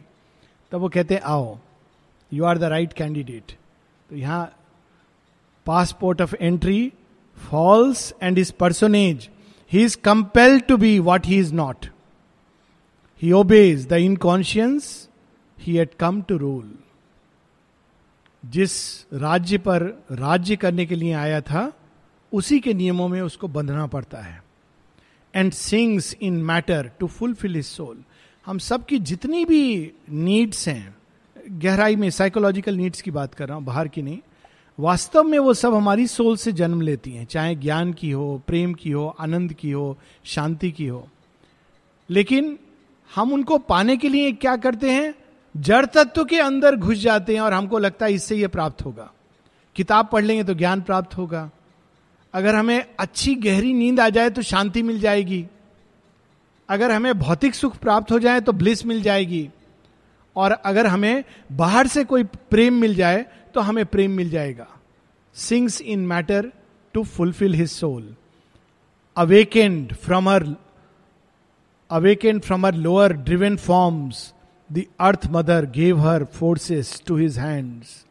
तो 0.71 0.79
वो 0.79 0.89
कहते, 0.89 1.17
आओ 1.17 1.57
you 2.31 2.45
are 2.45 2.57
the 2.57 2.63
right 2.65 2.93
candidate 2.93 3.51
तो 4.09 4.15
यहाँ 4.15 4.45
passport 5.65 6.21
of 6.21 6.35
entry 6.35 6.91
false 7.37 8.13
and 8.23 8.37
is 8.37 8.51
personage 8.53 9.29
he 9.71 9.83
is 9.83 9.97
compelled 9.97 10.63
to 10.63 10.77
be 10.77 10.97
what 10.99 11.25
he 11.25 11.39
is 11.39 11.53
not 11.53 11.85
he 13.21 13.31
obeys 13.31 13.87
the 13.87 13.93
inconscience 13.93 15.09
he 15.57 15.77
at 15.77 15.93
come 15.93 16.21
to 16.21 16.37
rule 16.37 16.73
जिस 18.43 18.73
राज्य 19.13 19.57
पर 19.57 19.83
राज्य 20.11 20.55
करने 20.55 20.85
के 20.85 20.95
लिए 20.95 21.13
आया 21.13 21.41
था, 21.41 21.71
उसी 22.33 22.59
के 22.59 22.73
नियमों 22.73 23.07
में 23.07 23.21
उसको 23.21 23.47
बंधना 23.47 23.85
पड़ता 23.87 24.21
है 24.21 24.43
and 25.33 25.51
sings 25.51 26.15
in 26.21 26.33
matter 26.43 26.91
to 26.99 27.07
fulfil 27.07 27.55
his 27.55 27.65
soul 27.65 28.03
हम 28.45 28.57
सबकी 28.57 28.99
जितनी 28.99 29.45
भी 29.45 29.91
नीड्स 30.09 30.67
हैं, 30.67 30.95
गहराई 31.49 31.95
में 31.95 32.09
साइकोलॉजिकल 32.09 32.75
नीड्स 32.75 33.01
की 33.01 33.11
बात 33.11 33.33
कर 33.33 33.47
रहा 33.47 33.57
हूँ, 33.57 33.65
बाहर 33.65 33.87
की 33.87 34.01
नहीं 34.01 34.19
वास्तव 34.79 35.23
में 35.23 35.39
वो 35.39 35.53
सब 35.53 35.73
हमारी 35.73 36.07
सोल 36.07 36.37
से 36.37 36.51
जन्म 36.51 36.81
लेती 36.81 37.11
हैं, 37.11 37.25
चाहे 37.25 37.55
ज्ञान 37.55 37.93
की 37.93 38.11
हो, 38.11 38.41
प्रेम 38.47 38.73
की 38.73 38.91
हो, 38.91 39.15
आनंद 39.19 39.53
की 39.53 39.71
हो, 39.71 39.97
शांति 40.23 40.71
की 40.71 40.87
हो। 40.87 41.07
लेकिन 42.09 42.59
हम 43.15 43.33
उनको 43.33 43.57
पाने 43.57 43.97
के 43.97 44.09
लिए 44.09 44.31
क्या 44.31 44.55
करते 44.55 44.91
हैं? 44.91 45.15
जड़ 45.57 45.85
तत्व 45.85 46.25
के 46.25 46.39
अंदर 46.39 46.75
घुस 46.75 46.97
जाते 46.97 47.33
हैं 47.33 47.41
और 47.41 47.53
हमको 47.53 47.77
लगता 47.77 48.05
है 48.05 48.13
इससे 48.13 48.35
यह 48.35 48.47
प्राप्त 48.47 48.85
होगा। 48.85 49.11
किताब 49.75 50.09
पढ़ 50.11 50.23
लेंगे 50.23 50.43
तो 50.43 50.53
ज्ञान 50.53 50.81
प्राप्त 50.81 51.17
होगा। 51.17 51.51
अगर 52.33 52.55
हमें 52.55 52.85
अच्छी 52.99 53.35
गहरी 53.35 53.73
नींद 53.73 53.99
आ 53.99 54.09
जाए 54.09 54.29
तो 54.29 54.41
शांति 54.41 54.81
मिल 54.81 54.99
जाएगी। 54.99 55.45
अगर 56.69 56.91
हमें 56.91 57.19
भौतिक 57.19 57.55
सुख 57.55 57.77
प्राप्त 57.77 58.11
हो 58.11 58.19
जाए 58.19 58.41
तो 58.41 58.51
ब्लिस 58.51 58.85
मिल 58.85 59.01
जाएगी। 59.01 59.49
और 60.35 60.51
अगर 60.51 60.87
हमें 60.87 61.23
बाहर 61.51 61.87
से 61.87 62.03
कोई 62.03 62.23
प्रेम 62.23 62.73
मिल 62.73 62.95
जाए 62.95 63.25
तो 63.53 63.61
हमें 63.61 63.85
प्रेम 63.85 64.11
मिल 64.11 64.29
जाएगा। 64.29 64.67
Sings 65.35 65.81
in 65.81 66.05
matter 66.07 66.51
to 66.93 67.03
fulfil 67.03 67.53
his 67.55 67.69
soul 67.71 68.15
awakened 69.17 69.93
from 69.95 70.29
her 70.29 70.45
awakened 71.89 72.41
from 72.41 72.65
her 72.65 72.75
lower 72.75 73.13
driven 73.13 73.57
forms 73.57 74.33
the 74.69 74.83
earth 74.99 75.27
mother 75.31 75.65
gave 75.65 75.99
her 75.99 76.23
forces 76.33 77.01
to 77.07 77.17
his 77.17 77.39
hands 77.39 78.05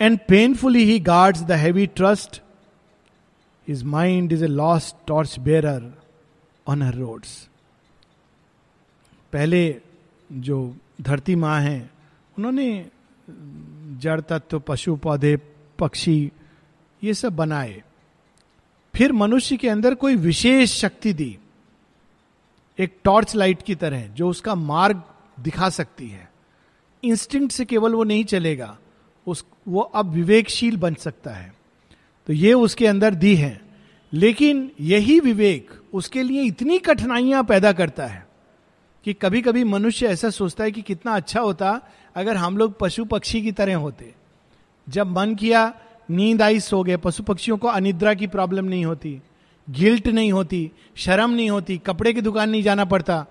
and 0.00 0.18
painfully 0.28 0.84
he 0.84 0.98
guards 1.00 1.42
the 1.42 1.52
heavy 1.52 1.86
trust 1.86 2.42
his 3.68 3.82
mind 3.84 4.32
is 4.32 4.44
a 4.44 4.48
lost 4.48 4.96
torch 5.06 5.38
bearer 5.38 5.92
on 6.66 6.82
her 6.82 6.94
roads 6.94 7.48
पहले 9.32 9.80
जो 10.30 10.56
धरती 11.00 11.34
माँ 11.34 11.60
हैं, 11.60 11.90
उन्होंने 12.38 12.66
जड़ 14.02 14.20
तत्व, 14.20 14.60
पशु 14.60 14.96
पौधे, 14.96 15.36
पक्षी, 15.78 16.32
ये 17.04 17.14
सब 17.14 17.36
बनाए। 17.36 17.82
फिर 18.96 19.12
मनुष्य 19.12 19.56
के 19.56 19.68
अंदर 19.68 19.94
कोई 19.94 20.16
विशेष 20.16 20.70
शक्ति 20.70 21.12
दी। 21.12 21.38
एक 22.78 22.98
टॉर्च 23.04 23.34
लाइट 23.34 23.62
की 23.62 23.74
तरह, 23.74 24.06
जो 24.06 24.28
उसका 24.28 24.54
मार्ग 24.54 25.02
दिखा 25.40 25.68
सकती 25.68 26.08
है। 26.08 26.32
इंस्टिंक्ट 27.04 27.52
से 27.52 27.64
केवल 27.64 27.94
वो 27.94 28.04
नहीं 28.04 28.24
चलेगा, 28.24 28.78
उस, 29.26 29.44
वो 29.68 29.80
अब 29.80 30.06
विवेकशील 30.06 30.76
बन 30.76 30.94
सकता 30.94 31.30
है। 31.30 31.54
तो 32.26 32.32
ये 32.32 32.52
उसके 32.52 32.86
अंदर 32.86 33.14
दी 33.14 33.34
है। 33.34 33.60
लेकिन 34.12 34.72
यही 34.80 35.20
विवेक 35.20 35.70
उसके 35.92 36.22
लिए 36.22 36.42
इतनी 36.42 36.78
कठिनाइयाँ 36.78 37.44
पैदा 37.44 37.72
करता 37.72 38.06
है, 38.06 38.26
कि 39.04 39.12
कभी 39.12 39.42
कभी 39.42 39.64
मनुष्य 39.64 40.06
ऐसा 40.06 40.30
सोचता 40.30 40.64
है 40.64 40.70
कि 40.70 40.82
कितना 40.82 41.12
अच्छा 41.12 41.40
होता 41.40 41.80
अगर 42.16 42.36
हम 42.36 42.56
लोग 42.58 42.78
पशु 42.78 43.04
पक्षी 43.04 43.42
की 43.42 43.52
तरह 43.52 43.76
होते, 43.76 44.14
जब 44.88 45.06
मन 45.06 45.34
किया, 45.34 45.74
नींद 46.10 46.42
आई, 46.42 46.60
सो 46.60 46.82
गए, 46.82 46.96
पशु 46.96 47.22
पक्षियों 47.22 47.56
को 47.58 47.68
अनिद्रा 47.68 48.14
की 48.14 48.26
प्रॉब्लम 48.26 48.64
नहीं 48.64 48.84
होती 48.84 49.20
गिल्ट 49.70 50.08
नहीं 50.08 50.32
होती, 50.32 50.70
शर्म 50.96 51.30
नहीं 51.30 51.50
होती, 51.50 51.78
कपड़े 51.78 52.12
की 52.12 52.20
दुकान 52.20 52.50
नहीं 52.50 52.62
जाना 52.62 52.84
पड़ता 52.84 53.26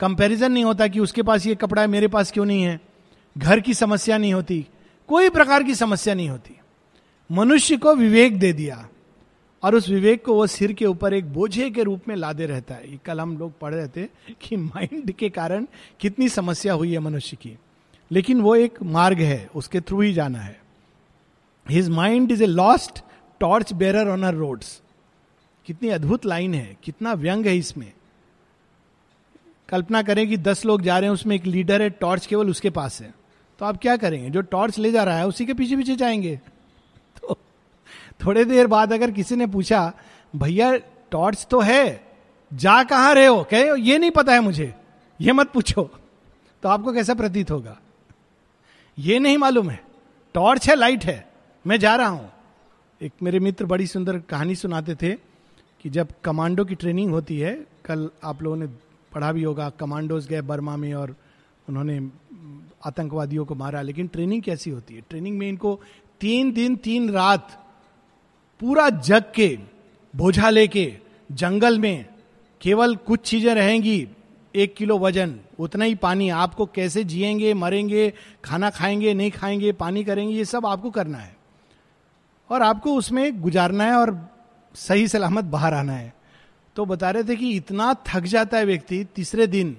कंपैरिजन 0.00 0.52
नहीं 0.52 0.64
होता 0.64 0.86
कि 0.88 1.00
उसके 1.00 1.22
पास 1.22 1.46
ये 1.46 1.54
कपड़ा 1.54 1.82
है, 1.82 1.88
मेरे 1.88 2.08
पास 2.08 2.32
क्यों 2.32 2.44
नहीं 2.44 2.62
है, 2.62 2.80
घर 3.38 3.60
की 3.60 3.74
समस्या 3.74 4.18
नहीं 4.18 4.32
होती, 4.34 4.66
कोई 5.08 5.28
प्रकार 5.28 5.62
की 5.62 5.74
समस्या 5.74 6.14
नहीं 6.14 6.28
होती। 6.28 6.56
मनुष्य 7.30 7.76
को 7.76 7.94
विवेक 7.94 8.38
दे 8.38 8.52
दिया, 8.52 8.88
और 9.62 9.74
उस 9.74 9.88
विवेक 9.88 10.24
को 10.24 10.34
वो 10.34 10.46
सिर 10.46 10.72
के 10.72 10.86
ऊपर 10.86 11.14
एक 11.14 11.32
बोझे 11.32 11.70
के 11.70 11.82
रूप 11.82 12.08
में 12.08 12.16
लादे 12.16 12.46
रहता 12.46 12.74
है। 12.74 13.00
कल 13.04 13.20
हम 13.20 13.38
लोग 13.38 13.58
पढ़ 13.58 13.74
रहे 13.74 13.88
थे 13.88 14.08
कि 14.40 14.56
माइंड 14.56 15.12
के 15.12 15.28
कारण 15.28 15.66
कितनी 16.00 16.28
समस्या 16.28 16.72
हुई 16.72 16.92
है 16.92 16.98
मनुष्य 16.98 17.36
की। 17.36 17.56
लेकिन 18.12 18.40
वो 18.40 18.56
एक 18.56 18.82
मार्ग 18.82 19.18
है, 19.18 19.50
उसके 19.54 19.80
थ्रू 19.80 20.00
ही 20.00 20.12
जाना 20.12 20.38
है। 20.38 20.60
His 21.70 21.88
mind 21.88 22.32
is 22.32 22.42
a 22.42 22.46
lost 22.46 23.00
torch 23.40 23.72
bearer 23.72 24.08
on 24.08 24.22
her 24.22 24.34
roads 24.34 24.82
कितनी 25.66 25.88
अद्भुत 25.88 26.26
लाइन 26.26 26.54
है, 26.54 26.76
कितना 26.82 27.12
व्यंग 27.12 27.46
है 27.46 27.56
इसमें। 27.56 27.92
कल्पना 29.68 30.02
करें 30.02 30.28
कि 30.28 30.36
दस 30.36 30.64
लोग 30.64 30.82
जा 30.82 30.98
रहे 30.98 31.08
हैं, 31.08 31.14
उसमें 31.14 31.36
एक 31.36 31.46
लीडर 31.46 31.82
है 31.82 31.90
टॉर्च 31.90 32.26
केवल 32.26 32.50
उसके 32.50 32.70
पास 32.70 33.02
है। 33.02 33.14
तो 33.58 33.64
आप 33.64 33.78
क्या 33.82 33.96
करेंगे? 33.96 34.30
जो 34.30 34.40
टॉर्च 34.40 34.78
ले 34.78 34.92
जा 34.92 35.04
रहा 35.04 35.18
है, 35.18 35.26
उसी 35.26 35.46
के 35.46 35.54
पीछे 35.54 35.76
पीछे 35.76 35.96
जाएँगे। 35.96 36.36
तो 37.22 37.38
थोड़े 38.26 38.44
देर 38.44 38.66
बाद 38.66 38.92
अगर 38.92 39.10
किसी 39.10 39.36
ने 39.36 39.46
पूछा, 39.46 39.92
भैया 40.36 40.76
टॉर्च 41.10 41.46
तो 41.50 41.60
है, 41.60 42.12
जा 42.54 42.84
कहाँ 42.84 43.14
रहे 43.14 43.26
हो? 43.26 43.44
कहे, 43.50 43.80
ये 43.80 43.98
नहीं 43.98 44.10
पता 44.10 44.32
है 44.32 44.40
मुझे, 44.40 44.74
ये 45.20 45.32
मत 45.32 45.50
पूछो। 45.50 45.90
तो 46.62 46.68
आपको 46.68 46.92
कैसा 46.92 47.14
प्रतीत 47.14 47.50
होगा? 47.50 47.78
ये 48.98 49.18
नहीं 49.18 49.38
मालूम 49.38 49.70
है। 49.70 49.84
टॉर्च 50.34 50.68
है, 50.68 50.74
लाइट 50.74 51.04
है। 51.04 51.28
मैं 51.66 51.80
जा 51.80 51.96
रहा 51.96 52.06
हूँ। 52.06 52.32
एक 53.02 53.12
मेरे 53.22 53.40
मित्र 53.40 53.64
बड़ी 53.64 53.86
सुंदर 53.86 54.18
कहानी 54.18 54.54
सुनाते 54.54 54.94
थे 54.94 55.12
कि 55.80 55.90
जब 55.90 56.08
कमांडो 56.24 56.64
की 56.64 56.74
ट्रेनिंग 56.74 57.10
होती 57.10 57.38
है, 57.38 57.66
कल 57.84 58.10
आप 58.24 58.42
लोगों 58.42 58.56
ने 58.56 58.66
पढ़ा 59.14 59.32
भी 59.32 59.42
होगा, 59.42 59.70
कमांडोज 59.70 60.26
गए 60.26 60.40
बर्मा 60.40 60.76
में 60.76 60.94
और 60.94 61.16
उन्होंने 61.68 62.08
आतंकवादियों 62.86 63.44
को 63.44 63.54
मारा। 63.54 63.82
लेकिन 63.82 64.06
ट्रेनिंग 64.06 64.42
कैसी 64.42 64.70
होती 64.70 64.94
है? 64.94 65.00
ट्रेनिंग 65.00 65.38
में 65.38 65.48
इनको 65.48 65.80
तीन 66.20 66.52
दिन, 66.52 66.76
तीन 66.76 67.10
रात 67.10 67.66
पूरा 68.60 68.90
जग 68.90 69.24
के, 69.34 69.58
बोझा 70.16 70.50
लेके, 70.50 70.98
जंगल 71.32 71.78
में 71.78 72.06
केवल 72.60 72.96
कुछ 72.96 73.20
चीज़ें 73.20 73.54
रहेंगी 73.54 74.08
एक 74.56 74.74
किलो 74.74 74.98
वज़न, 74.98 75.40
उतना 75.58 75.84
ही 75.84 75.94
पानी 75.94 76.28
आपको 76.28 76.66
कैसे 76.66 77.04
जिएँगे, 77.04 77.54
मरेंगे, 77.54 78.12
खाना 78.44 78.70
खाएँगे, 78.70 79.14
नहीं 79.14 79.30
खाएँगे, 79.30 79.72
पानी 79.72 80.04
करेंगे, 80.04 80.34
ये 80.34 80.44
सब 80.44 80.66
आपको 80.66 80.90
करना 80.90 81.18
है। 81.18 81.36
और 82.50 82.62
आपको 82.62 82.94
उसमें 82.94 83.40
गुजारना 83.40 83.84
है 83.84 83.92
और 83.92 84.28
सही 84.74 85.08
सलामत 85.08 85.44
बाहर 85.44 85.74
आना 85.74 85.92
है। 85.92 86.14
तो 86.76 86.84
बता 86.84 87.10
रहे 87.10 87.24
थे 87.24 87.36
कि 87.36 87.50
इतना 87.50 87.96
थक 88.06 88.20
जाता 88.20 88.58
है 88.58 88.64
व्यक्ति 88.64 89.04
तीसरे 89.04 89.46
दिन 89.46 89.76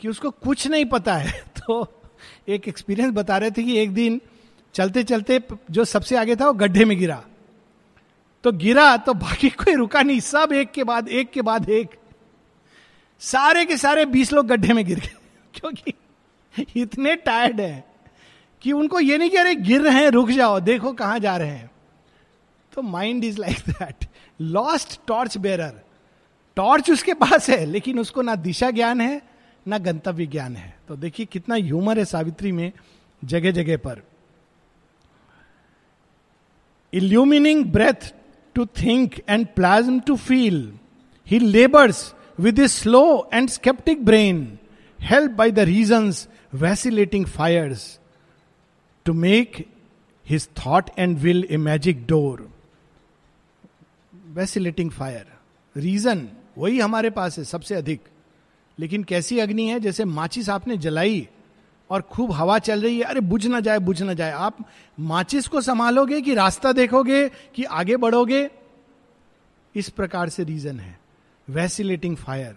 कि 0.00 0.08
उसको 0.08 0.30
कुछ 0.30 0.66
नहीं 0.66 0.84
पता 0.84 1.14
है। 1.14 1.32
तो 1.58 2.00
एक 2.48 2.68
एक्सपीरियंस 2.68 3.14
बता 3.14 3.38
रहे 3.38 3.50
थे 3.50 3.62
कि 3.62 3.78
एक 3.78 3.94
दिन 3.94 4.20
चलते 4.74 5.02
चलते 5.02 5.40
जो 5.70 5.84
सबसे 5.84 6.16
आगे 6.16 6.36
था 6.36 6.46
वो 6.46 6.52
गड्ढे 6.52 6.84
में 6.84 6.98
गिरा। 6.98 7.24
तो 8.44 8.52
गिरा 8.52 8.96
तो 8.96 9.14
बाकी 9.14 9.50
कोई 9.50 9.74
रुका 9.74 10.02
नहीं, 10.02 10.20
सब 10.20 10.48
एक 10.52 10.70
के 10.70 10.84
बाद, 10.84 11.08
एक 11.08 11.30
के 11.30 11.42
बाद 11.42 11.70
एक। 11.70 11.88
सारे 13.20 13.64
के 13.64 13.76
सारे 13.76 14.06
बीस 14.06 14.32
लोग 14.32 14.46
गड्ढे 14.46 14.72
में 14.72 14.86
गिर 14.86 15.00
गए। 15.00 15.16
क्योंकि 15.54 15.94
इतने 16.80 17.16
टायर्ड 17.16 17.60
है 17.60 17.84
कि 18.62 18.72
उनको 18.72 19.00
ये 19.00 19.18
नहीं 19.18 19.30
कह 19.30 19.42
रहे 19.42 19.54
गिर 19.54 19.80
रहे 19.80 20.02
हैं, 20.02 20.10
रुक 20.10 20.30
जाओ, 20.30 20.60
देखो 20.60 20.92
कहाँ 20.92 21.18
जा 21.18 21.36
रहे 21.36 21.48
हैं। 21.48 21.70
तो 22.72 22.82
mind 22.82 23.24
is 23.24 23.38
like 23.38 23.58
that 23.68 24.06
lost 24.40 25.00
torch 25.06 25.38
bearer 25.38 25.80
torch 26.56 26.90
उसके 26.90 27.14
पास 27.14 27.50
है, 27.50 27.64
लेकिन 27.64 27.98
उसको 27.98 28.22
ना 28.22 28.34
दिशा 28.34 28.70
ज्ञान 28.70 29.00
है, 29.00 29.22
ना 29.68 29.78
गंतव्य 29.78 30.26
ज्ञान 30.26 30.56
है। 30.56 30.78
तो 30.88 30.96
देखिए 30.96 31.26
कितना 31.26 31.54
ह्यूमर 31.54 31.98
है 31.98 32.04
सावित्री 32.04 32.52
में 32.52 32.72
जगह 33.24 33.50
जगह 33.50 33.76
पर। 33.76 34.02
Illumining 36.92 37.64
breath 37.64 38.14
to 38.54 38.66
think 38.66 39.14
and 39.28 39.46
plasm 39.46 40.00
to 40.00 40.16
feel 40.16 40.78
he 41.26 41.38
labours 41.38 42.14
with 42.40 42.58
a 42.58 42.68
slow 42.68 43.30
and 43.32 43.48
sceptic 43.48 44.04
brain 44.04 44.58
help 45.00 45.30
by 45.30 45.50
the 45.50 45.58
reason 45.58 46.12
vacillating 46.54 47.26
fires 47.26 48.00
to 49.04 49.12
make 49.12 49.66
his 50.28 50.48
thought 50.66 50.90
and 50.98 51.18
will 51.18 51.48
a 51.50 51.56
magic 51.56 52.06
door 52.06 52.50
vacillating 54.26 54.90
fire 54.90 55.26
reason 55.76 56.28
वही 56.58 56.80
हमारे 56.80 57.10
पास 57.10 57.38
है, 57.38 57.44
सबसे 57.44 57.74
अधिक। 57.74 58.00
लेकिन 58.78 59.04
कैसी 59.04 59.38
अग्नि 59.38 59.68
है, 59.68 59.80
जैसे 59.80 60.04
माचिस 60.04 60.48
आपने 60.48 60.76
जलाई 60.76 61.28
और 61.90 62.02
खूब 62.02 62.32
हवा 62.32 62.58
चल 62.58 62.82
रही 62.82 62.98
है, 62.98 63.04
अरे 63.04 63.20
बुझ 63.20 63.46
ना 63.46 63.60
जाए, 63.60 63.78
बुझ 63.78 64.02
ना 64.02 64.14
जाए। 64.14 64.30
आप 64.30 64.56
माचिस 65.00 65.48
को 65.48 65.60
संभालोगे 65.60 66.20
कि 66.20 66.34
रास्ता 66.34 66.72
देखोगे, 66.72 67.28
कि 67.28 67.64
आगे 67.64 67.96
बढ़ोगे? 67.96 68.50
इस 69.74 69.88
प्रकार 69.88 70.28
से 70.28 70.44
रीजन 70.44 70.80
है। 70.80 71.03
Vacillating 71.48 72.16
fire 72.16 72.56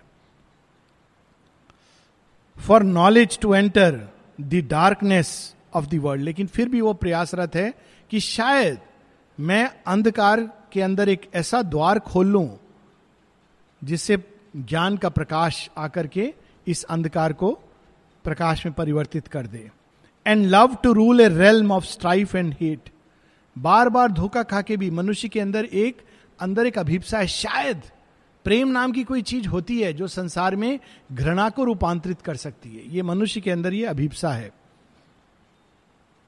for 2.57 2.83
knowledge 2.83 3.39
to 3.39 3.53
enter 3.53 3.99
the 4.41 4.63
darkness 4.69 5.55
of 5.73 5.85
the 5.85 5.95
world 5.95 6.23
लेकिन 6.23 6.47
फिर 6.47 6.69
भी 6.69 6.81
वो 6.81 6.93
प्रयासरत 6.93 7.55
है 7.55 7.73
कि 8.11 8.19
शायद 8.19 8.79
मैं 9.39 9.65
अंधकार 9.87 10.41
के 10.71 10.81
अंदर 10.81 11.09
एक 11.09 11.29
ऐसा 11.33 11.61
द्वार 11.61 11.99
खोल 11.99 12.27
लूँ 12.27 12.59
जिससे 13.81 14.17
ज्ञान 14.55 14.97
का 14.97 15.09
प्रकाश 15.09 15.69
आकर 15.77 16.07
के 16.07 16.33
इस 16.67 16.83
अंधकार 16.83 17.33
को 17.33 17.51
प्रकाश 18.23 18.65
में 18.65 18.73
परिवर्तित 18.75 19.27
कर 19.27 19.47
दे। 19.47 19.69
And 20.25 20.45
love 20.45 20.75
to 20.75 20.93
rule 20.93 21.21
a 21.21 21.27
realm 21.29 21.71
of 21.71 21.85
strife 21.85 22.35
and 22.35 22.55
heat 22.61 22.89
बार 23.57 23.89
बार 23.89 24.11
धोखा 24.11 24.43
खा 24.43 24.61
के 24.61 24.77
भी 24.77 24.89
मनुष्य 24.91 25.29
के 25.29 25.39
अंदर 25.39 25.65
एक 25.65 26.01
अंदर 26.39 26.65
एक 26.65 26.77
अभिप्सा 26.79 27.19
है, 27.19 27.27
शायद 27.27 27.81
प्रेम 28.47 28.67
नाम 28.67 28.91
की 28.91 29.03
कोई 29.03 29.21
चीज़ 29.21 29.47
होती 29.47 29.79
है 29.81 29.91
जो 29.93 30.07
संसार 30.07 30.55
में 30.55 30.79
घृणा 31.13 31.47
को 31.49 31.63
रूपांतरित 31.63 32.21
कर 32.21 32.35
सकती 32.35 32.69
है। 32.69 32.83
ये 32.95 33.01
मनुष्य 33.01 33.41
के 33.41 33.51
अंदर 33.51 33.73
ये 33.73 33.85
अभिप्सा 33.85 34.31
है। 34.31 34.51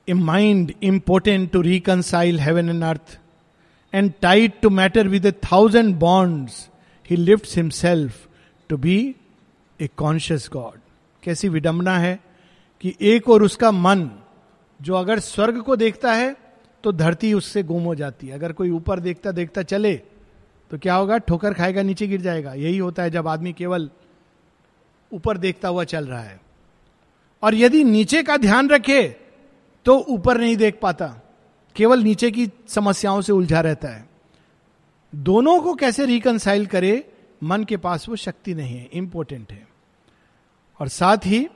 A 0.08 0.14
mind 0.14 0.74
important 0.84 1.52
to 1.52 1.62
reconcile 1.62 2.40
heaven 2.40 2.70
and 2.70 2.84
earth 2.84 3.18
and 3.94 4.12
tied 4.22 4.60
to 4.62 4.70
matter 4.70 5.08
with 5.08 5.26
a 5.26 5.32
thousand 5.32 5.96
bonds 5.96 6.68
he 7.10 7.16
lift 7.16 7.56
himself 7.58 8.28
to 8.70 8.78
be 8.78 8.98
a 9.80 9.90
conscious 9.98 10.50
god 10.54 10.80
कैसी 11.24 11.50
विडंबना 11.50 11.98
है 11.98 12.20
कि 12.84 12.96
एक 13.02 13.30
और 13.30 13.44
उसका 13.44 13.72
मन 13.72 14.10
जो 14.80 14.96
अगर 14.96 15.20
स्वर्ग 15.20 15.62
को 15.62 15.76
देखता 15.76 16.14
है 16.14 16.36
तो 16.84 16.92
धरती 16.92 17.34
उससे 17.34 17.64
गुम 17.64 17.84
हो 17.84 17.96
जाती 17.96 18.28
है। 18.28 18.34
अगर 18.34 18.52
कोई 18.52 18.70
ऊपर 18.72 19.00
देखता 19.00 19.32
देखता 19.32 19.64
चले 19.64 20.02
तो 20.72 20.78
क्या 20.78 20.96
होगा? 20.96 21.18
ठोकर 21.18 21.54
खाएगा, 21.54 21.82
नीचे 21.82 22.08
गिर 22.08 22.22
जाएगा। 22.22 22.54
यही 22.54 22.78
होता 22.78 23.04
है 23.04 23.10
जब 23.10 23.28
आदमी 23.28 23.54
केवल 23.54 23.90
ऊपर 25.12 25.38
देखता 25.38 25.68
हुआ 25.68 25.84
चल 25.84 26.08
रहा 26.08 26.22
है। 26.22 26.40
और 27.44 27.56
यदि 27.56 27.84
नीचे 27.84 28.24
का 28.24 28.38
ध्यान 28.38 28.70
रखे 28.70 29.08
तो 29.86 29.98
ऊपर 30.00 30.38
नहीं 30.38 30.56
देख 30.58 30.80
पाता। 30.82 31.08
केवल 31.76 32.00
नीचे 32.00 32.32
की 32.32 32.50
समस्याओं 32.68 33.22
से 33.22 33.32
उलझा 33.32 33.62
रहता 33.62 33.88
है। 33.88 34.10
दोनों 35.16 35.60
को 35.62 35.74
कैसे 35.74 36.06
रिकनसाइल 36.06 36.66
करे? 36.66 37.14
मन 37.44 37.64
के 37.64 37.78
पास 37.78 38.10
वो 38.10 38.16
शक्ति 38.16 38.54
नहीं 38.54 38.78
है 38.78 38.90
इंपॉर्टेंट 38.94 39.52
है। 39.52 39.68
और 40.80 40.88
साथ 40.88 41.18
ही, 41.26 41.48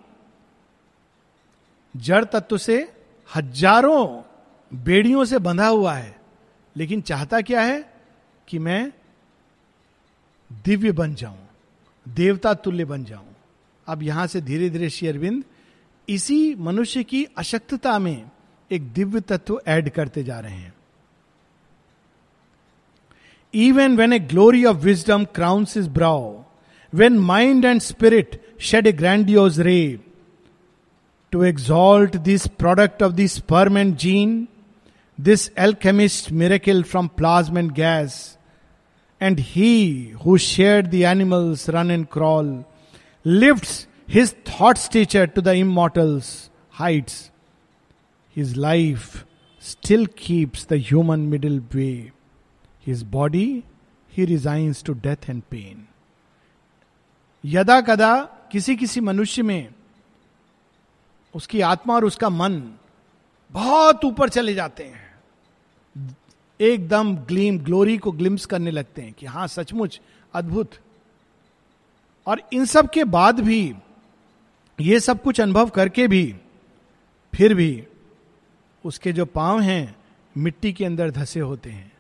जड़ 1.97 2.23
तत्व 2.25 2.57
से 2.57 2.93
हज़ारों 3.35 4.21
बेड़ियों 4.73 5.25
से 5.25 5.37
बंधा 5.37 5.67
हुआ 5.67 5.93
है। 5.93 6.21
लेकिन 6.77 7.01
चाहता 7.01 7.41
क्या 7.41 7.61
है? 7.61 7.93
कि 8.47 8.59
मैं 8.59 8.91
दिव्य 10.65 10.91
बन 10.91 11.13
जाऊँ, 11.15 11.37
देवता 12.05 12.53
तुल्य 12.53 12.85
बन 12.85 13.03
जाऊँ। 13.05 13.25
अब 13.87 14.03
यहाँ 14.03 14.27
से 14.27 14.41
धीरे 14.41 14.69
धीरे 14.69 14.89
श्री 14.89 15.07
अरविंद, 15.07 15.43
इसी 16.07 16.55
मनुष्य 16.59 17.03
की 17.03 17.23
अशक्तता 17.37 17.97
में 17.99 18.29
एक 18.71 18.91
दिव्य 18.93 19.19
तत्व 19.21 19.59
ऐड 19.67 19.89
करते 19.89 20.23
जा 20.23 20.39
रहे 20.39 20.53
हैं। 20.53 20.73
Even 23.53 23.95
when 23.97 24.13
a 24.13 24.19
glory 24.19 24.63
of 24.65 24.77
wisdom 24.77 25.25
crowns 25.35 25.77
his 25.77 25.89
brow 25.89 26.33
when 26.93 27.17
mind 27.19 27.65
and 27.65 27.81
spirit 27.81 28.41
shed 28.61 28.87
a 28.87 28.91
grandiose 28.93 29.59
ray 29.61 29.99
to 31.31 31.43
exalt 31.43 32.15
this 32.17 32.47
product 32.59 33.03
of 33.03 33.13
this 33.13 33.39
sperm and 33.49 33.95
gene 33.97 34.47
this 35.17 35.49
alchemist 35.57 36.31
miracle 36.31 36.83
from 36.83 37.07
plasm 37.17 37.57
and 37.57 37.71
gas 37.71 38.15
and 39.25 39.39
he 39.39 39.73
who 40.23 40.37
shared 40.37 40.91
the 40.91 41.05
animals 41.05 41.69
run 41.69 41.89
and 41.89 42.09
crawl, 42.09 42.47
lifts 43.23 43.87
his 44.05 44.31
thought 44.47 44.77
stature 44.77 45.27
to 45.27 45.41
the 45.41 45.53
immortals' 45.53 46.49
heights. 46.71 47.31
His 48.29 48.57
life 48.57 49.25
still 49.59 50.07
keeps 50.07 50.65
the 50.65 50.77
human 50.77 51.29
middle 51.29 51.61
way. 51.73 52.11
His 52.79 53.03
body 53.03 53.65
he 54.09 54.25
resigns 54.25 54.83
to 54.83 54.93
death 54.93 55.29
and 55.29 55.49
pain. 55.49 55.87
यदा 57.45 57.79
कदा 57.87 58.11
किसी 58.51 58.75
किसी 58.75 59.01
मनुष्य 59.01 59.43
में 59.43 59.73
उसकी 61.35 61.61
आत्मा 61.61 61.95
और 61.95 62.05
उसका 62.05 62.29
मन 62.29 62.61
बहुत 63.51 64.05
ऊपर 64.05 64.29
चले 64.29 64.53
जाते 64.53 64.83
हैं 64.83 65.12
एकदम 66.61 67.17
ग्लीम, 67.17 67.59
ग्लोरी 67.59 67.97
को 67.97 68.11
ग्लिम्स 68.11 68.45
करने 68.45 68.71
लगते 68.71 69.01
हैं 69.01 69.13
कि 69.13 69.25
हाँ, 69.25 69.47
सचमुच 69.47 70.01
अद्भुत। 70.33 70.71
और 72.27 72.41
इन 72.53 72.65
सब 72.65 72.89
के 72.89 73.03
बाद 73.03 73.39
भी, 73.39 73.73
ये 74.81 74.99
सब 74.99 75.21
कुछ 75.21 75.41
अनुभव 75.41 75.69
करके 75.69 76.07
भी, 76.07 76.35
फिर 77.35 77.53
भी 77.53 77.83
उसके 78.85 79.13
जो 79.13 79.25
पाँव 79.25 79.61
हैं, 79.61 79.95
मिट्टी 80.37 80.73
के 80.73 80.85
अंदर 80.85 81.11
धसे 81.11 81.39
होते 81.39 81.69
हैं। 81.69 81.91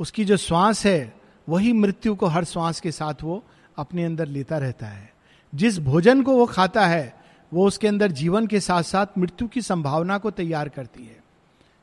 उसकी 0.00 0.24
जो 0.24 0.36
श्वास 0.36 0.86
है, 0.86 1.14
वही 1.48 1.72
मृत्यु 1.72 2.14
को 2.14 2.26
हर 2.26 2.44
श्वास 2.44 2.80
के 2.80 2.92
साथ 2.92 3.14
वो 3.22 3.44
अपने 3.76 4.04
अंदर 4.04 4.26
लेता 4.26 4.58
रहता 4.58 4.86
है। 4.86 5.14
जिस 5.54 5.78
भोजन 5.78 6.22
को 6.22 6.36
वो 6.36 6.46
खाता 6.46 6.86
है, 6.86 7.24
वो 7.52 7.66
उसके 7.66 7.88
अंदर 7.88 8.12
जीवन 8.12 8.46
के 8.46 8.60
साथ 8.60 8.82
साथ 8.82 9.06
मृत्यु 9.18 9.48
की 9.48 9.62
संभावना 9.62 10.18
को 10.18 10.30
तैयार 10.30 10.68
करती 10.68 11.04
है। 11.04 11.24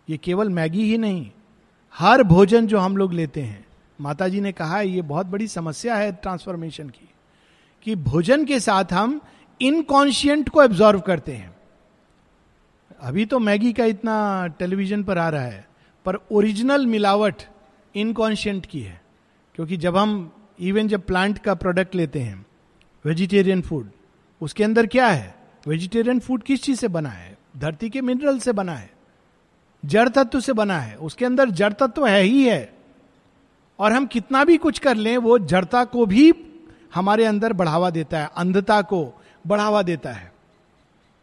ये 0.09 0.17
केवल 0.17 0.49
मैगी 0.49 0.83
ही 0.83 0.97
नहीं 0.97 1.31
हर 1.95 2.23
भोजन 2.23 2.67
जो 2.67 2.79
हम 2.79 2.97
लोग 2.97 3.13
लेते 3.13 3.41
हैं 3.41 3.65
माता 3.99 4.27
जी 4.27 4.41
ने 4.41 4.51
कहा 4.51 4.77
है 4.77 4.87
ये 4.87 5.01
बहुत 5.01 5.25
बड़ी 5.25 5.47
समस्या 5.47 5.95
है 5.95 6.11
ट्रांसफॉर्मेशन 6.11 6.89
की, 6.89 7.09
कि 7.85 7.95
भोजन 7.95 8.45
के 8.45 8.59
साथ 8.59 8.93
हम 8.93 9.19
इनकॉन्शियंट 9.61 10.49
को 10.49 10.63
एब्जॉर्व 10.63 10.99
करते 10.99 11.31
हैं। 11.31 11.55
अभी 13.01 13.25
तो 13.25 13.39
मैगी 13.39 13.73
का 13.73 13.85
इतना 13.85 14.47
टेलीविज़न 14.59 15.03
पर 15.03 15.17
आ 15.17 15.27
रहा 15.29 15.41
है, 15.41 15.65
पर 16.05 16.17
ओरिजिनल 16.31 16.85
मिलावट 16.85 17.43
इनकॉन्शियंट 17.95 18.65
की 18.65 18.81
है, 18.81 19.01
क्योंकि 19.55 19.77
जब 19.77 19.97
हम 19.97 20.31
इवन 20.59 20.87
जब 20.87 21.05
प्लांट 21.05 21.37
का 21.37 21.53
प्रोडक्ट 21.53 21.95
लेते 21.95 22.19
हैं 22.19 22.45
वेजिटेरियन 23.05 23.61
फ़ूड 23.61 23.89
उसके 24.41 24.63
अंदर 24.63 24.87
क्या 24.87 25.07
है? 25.07 25.35
वेजिटेरियन 25.67 26.19
फ़ूड 26.19 26.43
किस 26.43 26.63
चीज़ 26.63 26.79
से 26.79 26.87
बना 26.87 27.09
है? 27.09 27.37
धरती 27.57 27.89
के 27.89 28.01
मिनरल 28.01 28.39
से 28.39 28.51
बना 28.51 28.75
है। 28.75 28.89
जड़ 29.83 30.07
तत्व 30.09 30.39
से 30.39 30.53
बना 30.53 30.79
है, 30.79 30.95
उसके 30.95 31.25
अंदर 31.25 31.49
जड़ 31.49 31.73
तत्व 31.73 32.07
है 32.07 32.21
ही 32.21 32.43
है। 32.47 32.73
और 33.79 33.93
हम 33.93 34.05
कितना 34.05 34.43
भी 34.43 34.57
कुछ 34.57 34.79
कर 34.79 34.95
लें, 34.95 35.17
वो 35.17 35.37
जड़ता 35.39 35.83
को 35.85 36.05
भी 36.05 36.31
हमारे 36.95 37.25
अंदर 37.25 37.53
बढ़ावा 37.53 37.89
देता 37.89 38.19
है, 38.19 38.29
अंधता 38.37 38.81
को 38.81 39.13
बढ़ावा 39.47 39.81
देता 39.81 40.11
है। 40.11 40.31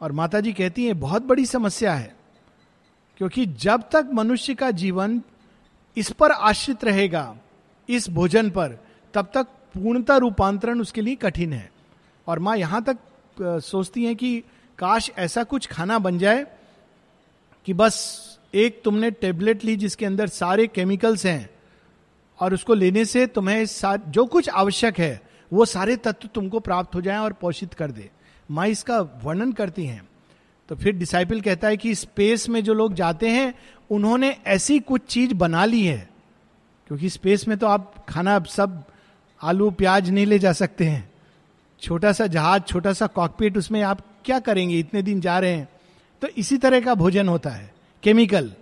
और 0.01 0.12
माता 0.12 0.40
जी 0.40 0.53
कहती 0.53 0.85
हैं, 0.87 0.99
बहुत 1.01 1.23
बड़ी 1.23 1.47
समस्या 1.47 1.94
है, 1.94 2.14
क्योंकि 3.16 3.47
जब 3.47 3.83
तक 3.92 4.11
मनुष्य 4.14 4.55
का 4.55 4.71
जीवन 4.71 5.21
इस 5.97 6.11
पर 6.11 6.31
आश्रित 6.31 6.85
रहेगा, 6.85 7.37
इस 7.88 8.09
भोजन 8.11 8.51
पर, 8.51 8.79
तब 9.14 9.31
तक 9.35 9.47
पूर्णता 9.75 10.16
रूपांतरण 10.16 10.81
उसके 10.81 11.01
लिए 11.01 11.14
कठिन 11.14 11.53
है। 11.53 11.71
और 12.27 12.38
माँ 12.38 12.57
यहाँ 12.57 12.83
तक 12.83 12.99
सोचती 13.40 14.05
हैं 14.05 14.16
कि 14.16 14.38
काश 14.79 15.11
ऐसा 15.18 15.42
कुछ 15.44 15.66
खाना 15.66 15.99
बन 15.99 16.18
जाए 16.18 16.47
कि 17.66 17.73
बस 17.73 18.28
एक 18.55 18.83
तुमने 18.85 19.11
टेबलेट 19.11 19.65
ली 19.65 19.77
जिसके 19.77 20.07
अंदर 20.07 20.27
सारे 20.27 20.67
केमिकल्स 20.67 21.27
हैं, 21.27 21.51
और 22.41 22.55
उसको 22.55 22.75
लेने 22.75 23.05
से 23.05 23.27
तुम्हें 23.27 23.67
जो 24.09 24.27
कुछ 24.27 24.49
आवश्यक 24.49 24.99
है, 24.99 25.23
वो 25.53 25.65
सारे 25.65 25.97
तत्व 25.97 26.29
तुमको 26.29 26.61
प्राप्त 26.61 26.95
हो 26.95 27.01
जाए 27.01 27.19
और 27.19 27.33
पोषित 27.33 27.75
कर 27.75 27.91
दे। 27.91 28.11
माँ 28.51 28.67
इसका 28.67 29.01
वर्णन 29.01 29.53
करती 29.53 29.87
हैं। 29.87 30.09
तो 30.69 30.75
फिर 30.75 30.97
डिसाइपल 30.97 31.41
कहता 31.41 31.69
है 31.69 31.77
कि 31.77 31.95
स्पेस 31.95 32.49
में 32.49 32.65
जो 32.65 32.75
लोग 32.75 32.95
जाते 32.95 33.29
हैं, 33.29 33.55
उन्होंने 33.91 34.37
ऐसी 34.47 34.79
कुछ 34.79 35.03
चीज़ 35.03 35.35
बना 35.35 35.65
ली 35.65 35.85
है। 35.87 36.11
क्योंकि 36.87 37.09
स्पेस 37.09 37.49
में 37.49 37.59
तो 37.59 37.67
आप 37.67 38.07
खाना, 38.09 38.41
सब 38.41 38.85
आलू, 39.43 39.71
प्याज 39.71 40.11
नहीं 40.11 40.27
ले 40.27 40.39
जा 40.39 40.53
सकते 40.53 40.85
हैं। 40.85 41.13
छोटा 41.83 42.13
सा 42.13 42.27
जहाज़, 42.27 42.63
छोटा 42.63 42.93
सा 42.93 43.07
कॉकपीट 43.07 43.59
उसमें 43.59 43.83
आप 43.83 44.01
क्या 44.25 44.41
करेंगे? 44.41 44.79
इतने 44.79 45.03
दिन 45.03 45.21
जा 45.21 45.39
रहे 45.39 45.53
हैं। 45.53 45.69
तो 46.23 46.29
इसी 46.29 46.59
तरह 46.59 46.81
का 46.81 46.95
भोजन 46.95 47.29
होता 47.29 47.51
है। 47.51 47.78
केमिकल। 48.03 48.53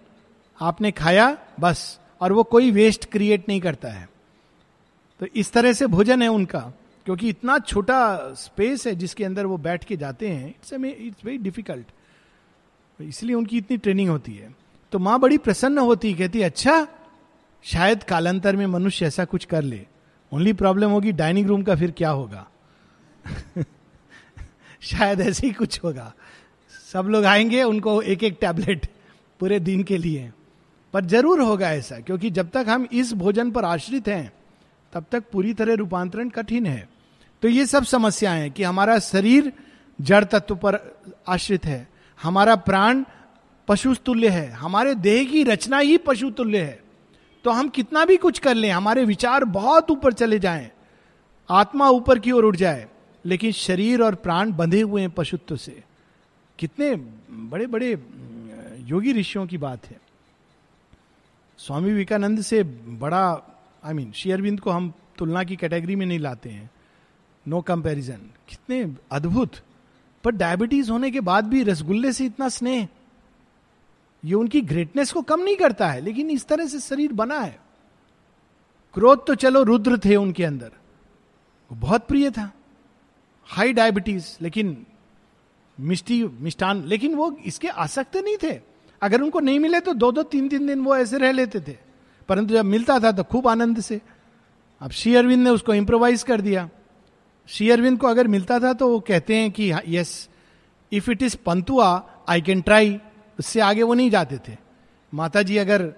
आपने 0.60 0.90
खाया, 0.90 1.38
बस, 1.60 2.00
और 2.20 2.32
वो 2.32 2.42
कोई 2.42 2.70
वेस्ट 2.70 3.10
क्रिएट 3.10 3.48
नहीं 3.48 3.60
करता 3.60 3.88
है। 3.88 4.08
तो 5.20 5.26
इस 5.26 5.52
तरह 5.52 5.72
से 5.72 5.86
भोजन 5.86 6.22
है 6.22 6.28
उनका, 6.28 6.60
क्योंकि 7.04 7.28
इतना 7.28 7.58
छोटा 7.58 8.18
स्पेस 8.34 8.86
है 8.86 8.94
जिसके 8.94 9.24
अंदर 9.24 9.46
वो 9.46 9.56
बैठ 9.56 9.84
के 9.84 9.96
जाते 9.96 10.28
हैं 10.28 10.48
इट्स 10.48 10.72
इट्स 10.72 11.24
वेरी 11.24 11.38
डिफ़िकल्ट 11.38 11.86
इसलिए 13.00 13.34
उनकी 13.34 13.58
इतनी 13.58 13.76
ट्रेनिंग 13.76 14.10
होती 14.10 14.34
है। 14.34 14.54
तो 14.92 14.98
माँ 14.98 15.20
बड़ी 15.20 15.38
प्रसन्न 15.38 15.78
होती, 15.78 16.14
कहती 16.14 16.42
अच्छा 16.42 16.88
शायद 17.62 18.02
कालांतर 18.02 18.56
में 18.56 18.66
मनुष्य 18.66 19.06
ऐसा 19.06 19.24
कुछ 19.24 19.44
कर 19.44 19.62
ले। 19.62 19.86
ओनली 20.32 20.52
प्रॉब्लम 20.52 20.90
होगी 20.90 21.12
डाइनिंग 21.12 21.46
रूम 21.46 21.62
का 21.62 21.76
फिर 21.76 21.90
क्या 21.90 22.10
होगा? 22.10 22.48
शायद 24.80 25.20
ऐसे 25.20 25.46
ही 25.46 25.52
कुछ 25.52 25.80
होगा। 25.84 26.14
सब 26.92 27.04
लोग 27.04 27.24
आएँगे, 27.24 27.62
उनको 27.62 28.02
एक 28.02 28.24
एक 28.24 28.38
टैबलेट 28.40 28.86
पूरे 29.40 29.58
दिन 29.60 29.82
के 29.82 29.96
लिए। 29.98 30.30
पर 30.94 31.04
ज़रूर 31.04 31.40
होगा 31.40 31.70
ऐसा, 31.70 31.98
क्योंकि 32.00 32.30
जब 32.30 32.50
तक 32.50 32.66
हम 32.68 32.86
इस 32.92 33.12
भोजन 33.12 33.50
पर 33.50 33.64
आश्रित 33.64 34.08
हैं, 34.08 34.32
तब 34.92 35.04
तक 35.12 35.24
पूरी 35.32 35.52
तरह 35.54 35.74
रूपांतरण 35.74 36.28
कठिन 36.28 36.66
है। 36.66 36.88
तो 37.42 37.48
ये 37.48 37.66
सब 37.66 37.84
समस्याएँ 37.84 38.40
हैं 38.40 38.50
कि 38.50 38.62
हमारा 38.62 38.98
शरीर 38.98 39.52
जड़ 39.98 40.24
तत्व 40.24 40.56
पर 40.56 40.78
आश्रित 41.28 41.66
है, 41.66 41.86
हमारा 42.20 42.56
प्राण 42.56 43.04
पशु 43.68 43.94
तुल्य 43.96 44.28
है, 44.28 44.50
हमारे 44.50 44.94
देह 44.94 45.24
की 45.24 45.42
रचना 45.44 45.78
ही 45.78 45.96
पशु 45.98 46.30
तुल्य 46.30 46.58
है। 46.58 46.80
तो 47.44 47.50
हम 47.50 47.68
कितना 47.68 48.04
भी 48.04 48.16
कुछ 48.16 48.38
कर 48.38 48.54
लें, 48.54 48.70
हमारे 48.70 49.04
विचार 49.04 49.44
बहुत 49.44 49.90
ऊपर 49.90 50.12
चले 50.12 50.38
जाएँ, 50.38 50.70
आत्मा 51.48 51.88
ऊपर 51.90 52.18
की 52.18 52.32
ओर 52.32 52.44
उठ 52.44 52.56
जाए, 52.56 52.86
लेकिन 53.24 53.52
शरीर 53.52 54.02
और 54.02 54.14
प्राण 54.14 54.52
बंधे 54.52 54.80
हुए 54.80 55.00
हैं 55.00 55.10
पशुत्व 55.10 55.56
से। 55.56 55.82
कितने 56.58 56.94
बड़े 57.30 57.66
बड़े 57.66 57.94
योगी 58.86 59.12
ऋषियों 59.12 59.46
की 59.46 59.58
बात 59.58 59.86
है। 59.86 60.00
स्वामी 61.58 61.88
विवेकानंद 61.88 62.40
से 62.40 62.62
बड़ा 62.62 63.24
आई 63.84 63.94
मीन 63.94 64.12
शेयरबिंद 64.12 64.60
को 64.60 64.70
हम 64.70 64.92
तुलना 65.18 65.44
की 65.44 65.56
कैटेगरी 65.56 65.96
में 65.96 66.06
नहीं 66.06 66.18
लाते 66.18 66.50
हैं। 66.50 66.70
नो 67.48 67.60
कंपैरिजन 67.60 68.18
कितने 68.48 68.96
अद्भुत। 69.12 69.52
पर 70.24 70.30
डायबिटीज़ 70.30 70.90
होने 70.90 71.10
के 71.10 71.20
बाद 71.20 71.44
भी 71.44 71.62
रसगुल्ले 71.62 72.12
से 72.12 72.24
इतना 72.26 72.48
स्नेह, 72.48 72.88
ये 74.24 74.34
उनकी 74.34 74.60
ग्रेटनेस 74.60 75.12
को 75.12 75.22
कम 75.22 75.40
नहीं 75.40 75.56
करता 75.56 75.90
है, 75.90 76.00
लेकिन 76.00 76.30
इस 76.30 76.46
तरह 76.46 76.66
से 76.66 76.80
शरीर 76.80 77.12
बना 77.12 77.40
है। 77.40 77.60
क्रोध 78.94 79.26
तो 79.26 79.34
चलो 79.34 79.62
रुद्र 79.62 79.98
थे 79.98 80.16
उनके 80.16 80.44
अंदर। 80.44 80.72
वो 81.70 81.74
बहुत 81.74 82.06
प्रिय 82.06 82.30
था। 82.30 82.52
हाई 83.46 83.72
डायबिटीज़ 83.72 84.36
लेकिन 84.40 84.86
मिष्टी, 85.80 86.24
मिष्टान, 86.24 86.84
लेकिन 86.84 87.14
वो 87.14 87.36
इसके 87.44 87.68
आसक्त 87.68 88.16
नहीं 88.16 88.36
थे। 88.42 88.75
अगर 89.02 89.22
उनको 89.22 89.40
नहीं 89.40 89.58
मिले 89.58 89.80
तो 89.80 89.92
दो 89.94 90.12
दो 90.12 90.22
तीन 90.22 90.48
तीन 90.48 90.66
दिन 90.66 90.80
वो 90.80 90.96
ऐसे 90.96 91.18
रह 91.18 91.32
लेते 91.32 91.60
थे। 91.60 91.76
परंतु 92.28 92.54
जब 92.54 92.64
मिलता 92.64 92.98
था 92.98 93.12
तो 93.12 93.22
खूब 93.22 93.48
आनंद 93.48 93.80
से। 93.80 94.00
अब 94.80 94.90
श्री 94.90 95.14
अरविंद 95.14 95.44
ने 95.44 95.50
उसको 95.50 95.74
इम्प्रोवाइज 95.74 96.22
कर 96.22 96.40
दिया। 96.40 96.68
श्री 97.48 97.70
अरविंद 97.70 97.98
को 97.98 98.06
अगर 98.06 98.26
मिलता 98.26 98.58
था 98.60 98.72
तो 98.72 98.88
वो 98.88 99.00
कहते 99.00 99.36
हैं 99.36 99.50
कि 99.50 99.72
yes 99.88 100.28
if 100.92 101.10
it 101.10 101.22
is 101.22 101.36
pantua 101.46 102.10
I 102.28 102.40
can 102.40 102.60
try 102.60 102.98
उससे 103.38 103.60
आगे 103.60 103.82
वो 103.82 103.94
नहीं 103.94 104.10
जाते 104.10 104.38
थे। 104.48 104.56
माता 105.14 105.42
जी 105.42 105.56
अगर 105.56 105.92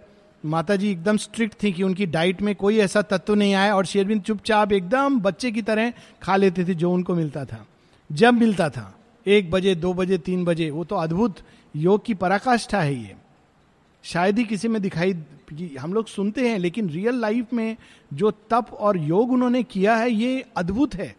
माता 0.45 0.77
जी 0.77 0.91
एकदम 0.91 1.17
स्ट्रिक्ट 1.17 1.63
थी 1.63 1.73
कि 1.73 1.83
उनकी 1.83 2.07
डाइट 2.07 2.43
में 2.43 2.55
कोई 2.55 2.79
ऐसा 2.79 3.03
तत्व 3.03 3.35
नहीं 3.35 3.55
आया 3.55 3.77
और 3.77 3.87
शेरविंद 3.87 4.23
चुपचाप 4.23 4.73
एकदम 4.73 5.21
बच्चे 5.21 5.51
की 5.51 5.63
तरह 5.63 5.93
खा 6.23 6.37
लेते 6.37 6.65
थे 6.65 6.75
जो 6.75 6.93
उनको 6.93 7.15
मिलता 7.15 7.45
था। 7.45 7.67
जब 8.13 8.35
मिलता 8.35 8.69
था, 8.71 8.95
एक 9.27 9.51
बजे, 9.51 9.75
दो 9.75 9.95
बजे, 9.95 10.19
तीन 10.19 10.45
बजे, 10.45 10.71
वो 10.71 10.85
तो 10.85 10.97
अद्भुत 10.97 11.37
योग 11.77 12.05
की 12.05 12.15
पराकाष्ठा 12.15 12.81
है 12.81 12.95
ये। 12.95 13.17
शायद 14.03 14.39
ही 14.39 14.45
किसी 14.45 14.69
में 14.69 14.83
दिखाई 14.83 15.15
हम 15.81 15.95
लोग 15.95 16.07
सुनते 16.07 16.49
हैं, 16.51 16.59
लेकिन 16.59 16.91
रियल 16.91 17.15
लाइफ 17.15 17.53
में 17.53 17.77
जो 18.13 18.31
तप 18.31 18.67
और 18.73 18.99
योग 18.99 19.33
उन्होंने 19.33 19.63
किया 19.63 19.97
है, 19.97 20.11
ये 20.11 20.45
अद्भुत 20.57 20.95
है। 20.95 21.17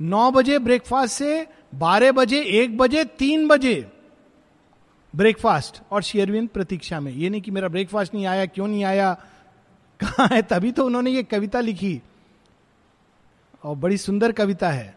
नौ 0.00 0.30
बजे 0.30 0.58
ब्रेकफास्ट 0.58 1.14
से 1.14 1.46
बारह 1.74 2.12
बजे, 2.12 2.42
एक 2.42 2.76
बजे, 2.76 3.04
तीन 3.04 3.48
बजे 3.48 3.92
ब्रेकफास्ट 5.16 5.82
और 5.90 6.02
शेयरविंद 6.02 6.48
प्रतीक्षा 6.48 7.00
में। 7.00 7.12
ये 7.12 7.30
नहीं 7.30 7.40
कि 7.40 7.50
मेरा 7.50 7.68
ब्रेकफास्ट 7.68 8.14
नहीं 8.14 8.26
आया, 8.26 8.46
क्यों 8.46 8.68
नहीं 8.68 8.84
आया, 8.84 9.14
कहा 10.00 10.26
है, 10.34 10.42
तभी 10.42 10.72
तो 10.72 10.86
उन्होंने 10.86 11.10
ये 11.10 11.22
कविता 11.22 11.60
लिखी। 11.60 12.02
और 13.64 13.76
बड़ी 13.76 13.98
सुंदर 13.98 14.32
कविता 14.32 14.70
है। 14.70 14.96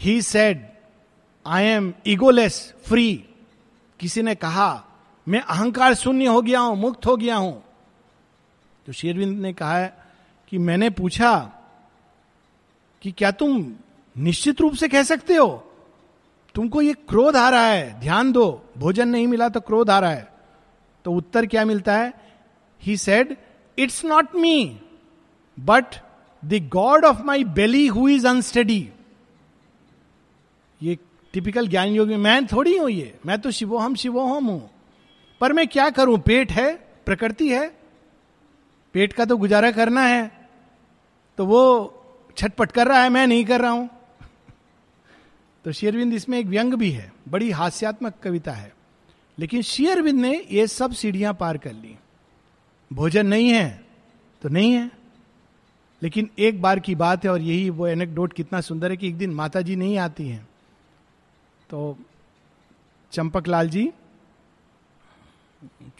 He 0.00 0.22
said 0.22 0.66
I 1.46 1.64
am 1.64 1.94
egoless 2.06 2.74
free 2.84 3.24
किसी 4.00 4.22
ने 4.22 4.34
कहा, 4.34 4.84
मैं 5.28 5.40
अहंकार 5.40 5.94
शून्य 5.94 6.26
हो 6.26 6.42
गया 6.42 6.60
हूँ, 6.60 6.76
मुक्त 6.76 7.06
हो 7.06 7.16
गया 7.16 7.36
हूँ। 7.36 7.62
तो 8.86 8.92
शेरविंद 8.92 9.40
ने 9.40 9.52
कहा 9.52 9.76
है 9.78 9.96
कि 10.48 10.58
मैंने 10.58 10.90
पूछा 10.90 11.36
कि 13.02 13.12
क्या 13.12 13.30
तुम 13.30 13.72
निश्चित 14.16 14.60
रूप 14.60 14.74
से 14.74 14.88
कह 14.88 15.02
सकते 15.02 15.34
हो? 15.34 15.48
तुमको 16.54 16.82
ये 16.82 16.92
क्रोध 16.92 17.36
आ 17.36 17.48
रहा 17.48 17.66
है, 17.66 18.00
ध्यान 18.00 18.32
दो, 18.32 18.64
भोजन 18.78 19.08
नहीं 19.08 19.26
मिला 19.26 19.48
तो 19.48 19.60
क्रोध 19.60 19.90
आ 19.90 19.98
रहा 19.98 20.10
है। 20.10 20.32
तो 21.04 21.12
उत्तर 21.12 21.46
क्या 21.46 21.64
मिलता 21.64 21.96
है? 21.96 22.12
He 22.82 22.96
said 22.96 23.36
it's 23.78 24.04
not 24.04 24.34
me 24.34 24.80
but 25.58 25.84
the 26.44 26.68
god 26.72 27.04
of 27.04 27.22
my 27.22 27.44
belly 27.44 27.86
who 27.86 28.08
is 28.08 28.26
unsteady 28.28 28.90
ये 30.82 30.98
टिपिकल 31.34 31.68
ज्ञान 31.68 31.88
योग, 31.88 32.08
में 32.08 32.46
थोड़ी 32.46 32.76
हूँ 32.76 32.90
ये, 32.90 33.18
मैं 33.26 33.40
तो 33.40 33.50
शिवो, 33.50 33.78
हम 33.78 33.94
शिवो, 33.94 34.24
हम 34.26 34.44
हूँ। 34.44 34.70
पर 35.40 35.52
मैं 35.52 35.68
क्या 35.68 35.90
करूँ? 35.90 36.18
पेट 36.18 36.52
है, 36.52 36.74
प्रकृति 37.06 37.48
है। 37.48 37.76
पेट 38.92 39.12
का 39.12 39.24
तो 39.24 39.36
गुजारा 39.36 39.70
करना 39.70 40.00
है। 40.00 40.48
तो 41.38 41.46
वो 41.46 41.94
छटपट 42.36 42.72
कर 42.72 42.86
रहा 42.86 43.02
है, 43.02 43.08
मैं 43.08 43.26
नहीं 43.26 43.44
कर 43.44 43.60
रहा 43.60 43.70
हूँ। 43.70 43.90
तो 45.64 45.72
शेरविंद 45.72 46.14
इसमें 46.14 46.38
एक 46.38 46.46
व्यंग 46.46 46.74
भी 46.74 46.90
है, 46.90 47.12
बड़ी 47.28 47.50
हास्यात्मक 47.50 48.14
कविता 48.22 48.52
है। 48.52 48.74
लेकिन 49.38 49.62
शेयरविंद 49.62 50.20
ने 50.20 50.46
ये 50.50 50.66
सब 50.66 50.92
सीढ़ियाँ 50.92 51.34
पार 51.34 51.58
कर 51.58 51.72
ली। 51.72 51.96
भोजन 52.92 53.26
नहीं 53.26 53.48
है 53.48 53.84
तो 54.42 54.48
नहीं 54.48 54.72
है। 54.72 54.90
लेकिन 56.02 56.30
एक 56.38 56.62
बार 56.62 56.78
की 56.78 56.94
बात 56.94 57.24
है 57.24 57.30
और 57.30 57.40
यही 57.40 57.70
वो 57.70 57.86
एनेक्डोट 57.86 58.32
कितना 58.32 58.60
सुंदर 58.60 58.90
है 58.90 58.96
कि 58.96 59.08
एक 59.08 59.18
दिन 59.18 59.30
माता 59.30 59.60
जी 59.60 59.76
नहीं 59.76 59.98
आती 59.98 60.28
हैं। 60.28 60.48
तो 61.74 61.98
चंपक 63.12 63.48
लाल 63.48 63.68
जी 63.68 63.92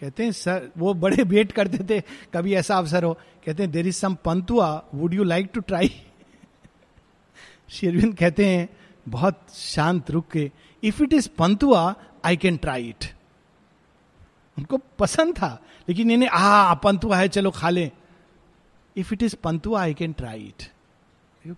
कहते 0.01 0.25
हैं, 0.25 0.33
सर, 0.33 0.71
वो 0.79 0.95
बड़े 0.95 1.23
वेट 1.23 1.53
करते 1.53 1.79
थे, 1.79 2.03
कभी 2.35 2.55
ऐसा 2.55 2.79
अवसर 2.79 3.05
हो। 3.05 3.15
कहते 3.15 3.63
हैं, 3.63 3.73
there 3.73 3.87
is 3.87 3.97
some 3.97 4.15
pantua, 4.15 4.85
would 4.95 5.15
you 5.15 5.25
like 5.25 5.51
to 5.55 5.61
try? 5.61 6.03
Sri Aurobindo 7.69 8.17
कहते 8.17 8.47
हैं, 8.47 8.69
बहुत 9.09 9.47
शांत 9.55 10.11
रुक 10.11 10.29
के, 10.29 10.51
if 10.83 11.03
it 11.03 11.13
is 11.13 11.29
pantua, 11.39 11.95
I 12.25 12.37
can 12.37 12.57
try 12.57 12.89
it. 12.89 13.05
उनको 14.59 14.77
पसंद 14.77 15.35
था, 15.35 15.63
लेकिन 15.89 16.11
इन्हें, 16.11 16.29
आ, 16.29 16.75
पंतुआ 16.75 17.17
है, 17.17 17.29
चलो 17.29 17.51
खा 17.51 17.71
लें। 17.71 17.91
If 18.97 19.15
it 19.15 19.23
is 19.23 19.37
pantua, 19.37 19.83
I 19.83 19.95
can 19.95 20.13
try 20.13 20.41
it. 20.41 20.73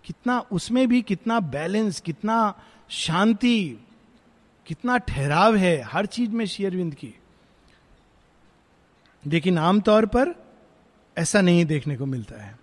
कितना, 0.04 0.40
उसमें 0.40 0.88
भी 0.88 1.02
कितना 1.02 1.40
बैलेंस, 1.40 2.00
कितना 2.00 2.60
शांति 2.88 3.78
कितना 4.66 4.96
ठहराव 4.98 5.56
है 5.56 5.80
हर 5.82 6.06
चीज़ 6.06 6.30
में 6.30 6.44
शेयरविंद 6.46 6.94
की। 6.94 7.14
लेकिन 9.26 9.58
आमतौर 9.58 10.06
पर 10.06 10.34
ऐसा 11.16 11.40
नहीं 11.40 11.64
देखने 11.64 11.96
को 11.96 12.06
मिलता 12.06 12.42
है। 12.42 12.58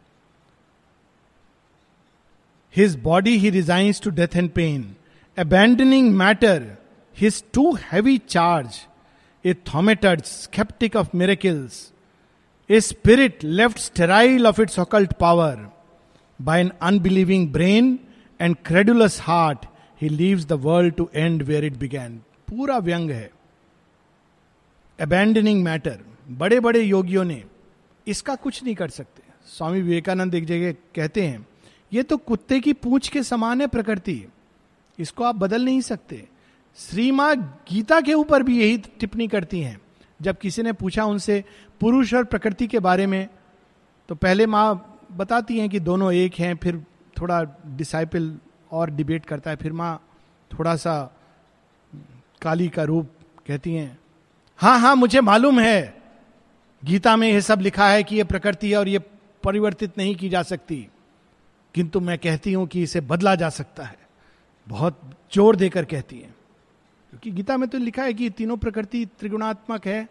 His 2.75 2.95
body 2.95 3.37
he 3.37 3.49
resigns 3.49 4.01
to 4.01 4.09
death 4.09 4.35
and 4.35 4.49
pain 4.49 4.95
abandoning 5.37 6.13
matter 6.15 6.77
his 7.17 7.43
too 7.53 7.73
heavy 7.75 8.17
charge 8.17 8.79
a 9.45 9.53
thaumaturge 9.53 10.23
sceptic 10.23 10.95
of 10.95 11.09
miracles 11.15 11.91
a 12.69 12.79
spirit 12.81 13.43
left 13.43 13.77
sterile 13.79 14.47
of 14.47 14.61
its 14.61 14.79
occult 14.79 15.13
power 15.13 15.67
by 16.41 16.59
an 16.59 16.71
unbelieving 16.81 17.51
brain 17.53 17.99
and 18.41 18.55
credulous 18.65 19.19
heart 19.21 19.65
he 20.03 20.09
leaves 20.09 20.45
the 20.45 20.51
world 20.51 20.93
to 20.93 21.09
end 21.15 21.43
where 21.43 21.65
it 21.65 21.73
began 21.73 22.17
पूरा 22.47 22.77
व्यंग 22.77 23.11
है। 23.11 23.31
Abandoning 24.99 25.63
matter 25.63 25.99
बड़े 26.29 26.59
बड़े 26.59 26.81
योगियों 26.81 27.23
ने 27.23 27.43
इसका 28.07 28.35
कुछ 28.35 28.63
नहीं 28.63 28.75
कर 28.75 28.89
सकते। 28.89 29.23
स्वामी 29.47 29.81
विवेकानंद 29.81 30.35
एक 30.35 30.45
जगह 30.45 30.71
कहते 30.95 31.27
हैं, 31.27 31.47
ये 31.93 32.03
तो 32.03 32.17
कुत्ते 32.17 32.59
की 32.59 32.73
पूछ 32.73 33.07
के 33.07 33.23
समान 33.23 33.61
है 33.61 33.67
प्रकृति। 33.67 34.25
इसको 34.99 35.23
आप 35.23 35.35
बदल 35.35 35.65
नहीं 35.65 35.81
सकते। 35.81 36.27
श्री 36.77 37.11
माँ 37.11 37.35
गीता 37.69 38.01
के 38.01 38.13
ऊपर 38.13 38.43
भी 38.43 38.59
यही 38.59 38.77
टिप्पणी 38.77 39.27
करती 39.27 39.61
हैं। 39.61 39.81
जब 40.21 40.37
किसी 40.37 40.63
ने 40.63 40.73
पूछा 40.73 41.05
उनसे, 41.05 41.43
पुरुष 41.79 42.13
और 42.13 42.23
प्रकृति 42.23 42.67
के 42.67 42.79
बारे 42.79 43.07
में? 43.07 43.27
तो 44.09 44.15
पहले 44.15 44.45
माँ 44.45 44.99
बताती 45.11 45.59
हैं 45.59 45.69
कि 45.69 45.79
दोनों 45.79 46.13
एक 46.13 46.35
हैं, 46.35 46.55
फिर 46.55 46.83
थोड़ा 47.21 47.43
डिसाइपल 47.67 48.37
और 48.73 48.89
डिबेट 48.89 49.25
करता 49.25 49.49
है। 49.49 49.55
फिर 49.55 49.73
माँ 49.73 49.99
थोड़ा 50.51 50.75
सा 50.75 50.95
काली 52.41 52.67
का 52.69 52.83
रूप 52.83 53.09
कहती 53.47 53.73
हैं 53.75 53.97
हाँ 54.59 54.79
हाँ 54.79 54.95
मुझे 54.95 55.21
मालूम 55.21 55.59
है। 55.59 56.01
गीता 56.83 57.15
में 57.15 57.27
यह 57.27 57.39
सब 57.39 57.61
लिखा 57.61 57.87
है 57.89 58.03
कि 58.03 58.15
यह 58.15 58.23
प्रकृति 58.23 58.71
है 58.71 58.77
और 58.77 58.87
यह 58.87 59.01
परिवर्तित 59.43 59.97
नहीं 59.97 60.15
की 60.15 60.29
जा 60.29 60.41
सकती। 60.43 60.87
किंतु 61.75 61.99
मैं 61.99 62.17
कहती 62.17 62.53
हूँ 62.53 62.67
कि 62.67 62.83
इसे 62.83 63.01
बदला 63.01 63.35
जा 63.35 63.49
सकता 63.49 63.83
है। 63.83 63.97
बहुत 64.67 64.99
ज़ोर 65.33 65.55
देकर 65.55 65.85
कहती 65.85 66.19
है। 66.19 66.29
क्योंकि 67.09 67.31
गीता 67.31 67.57
में 67.57 67.67
तो 67.69 67.77
लिखा 67.77 68.03
है 68.03 68.13
कि 68.13 68.29
तीनों 68.29 68.57
प्रकृति 68.57 69.05
त्रिगुणात्मक 69.19 69.87
है। 69.87 70.07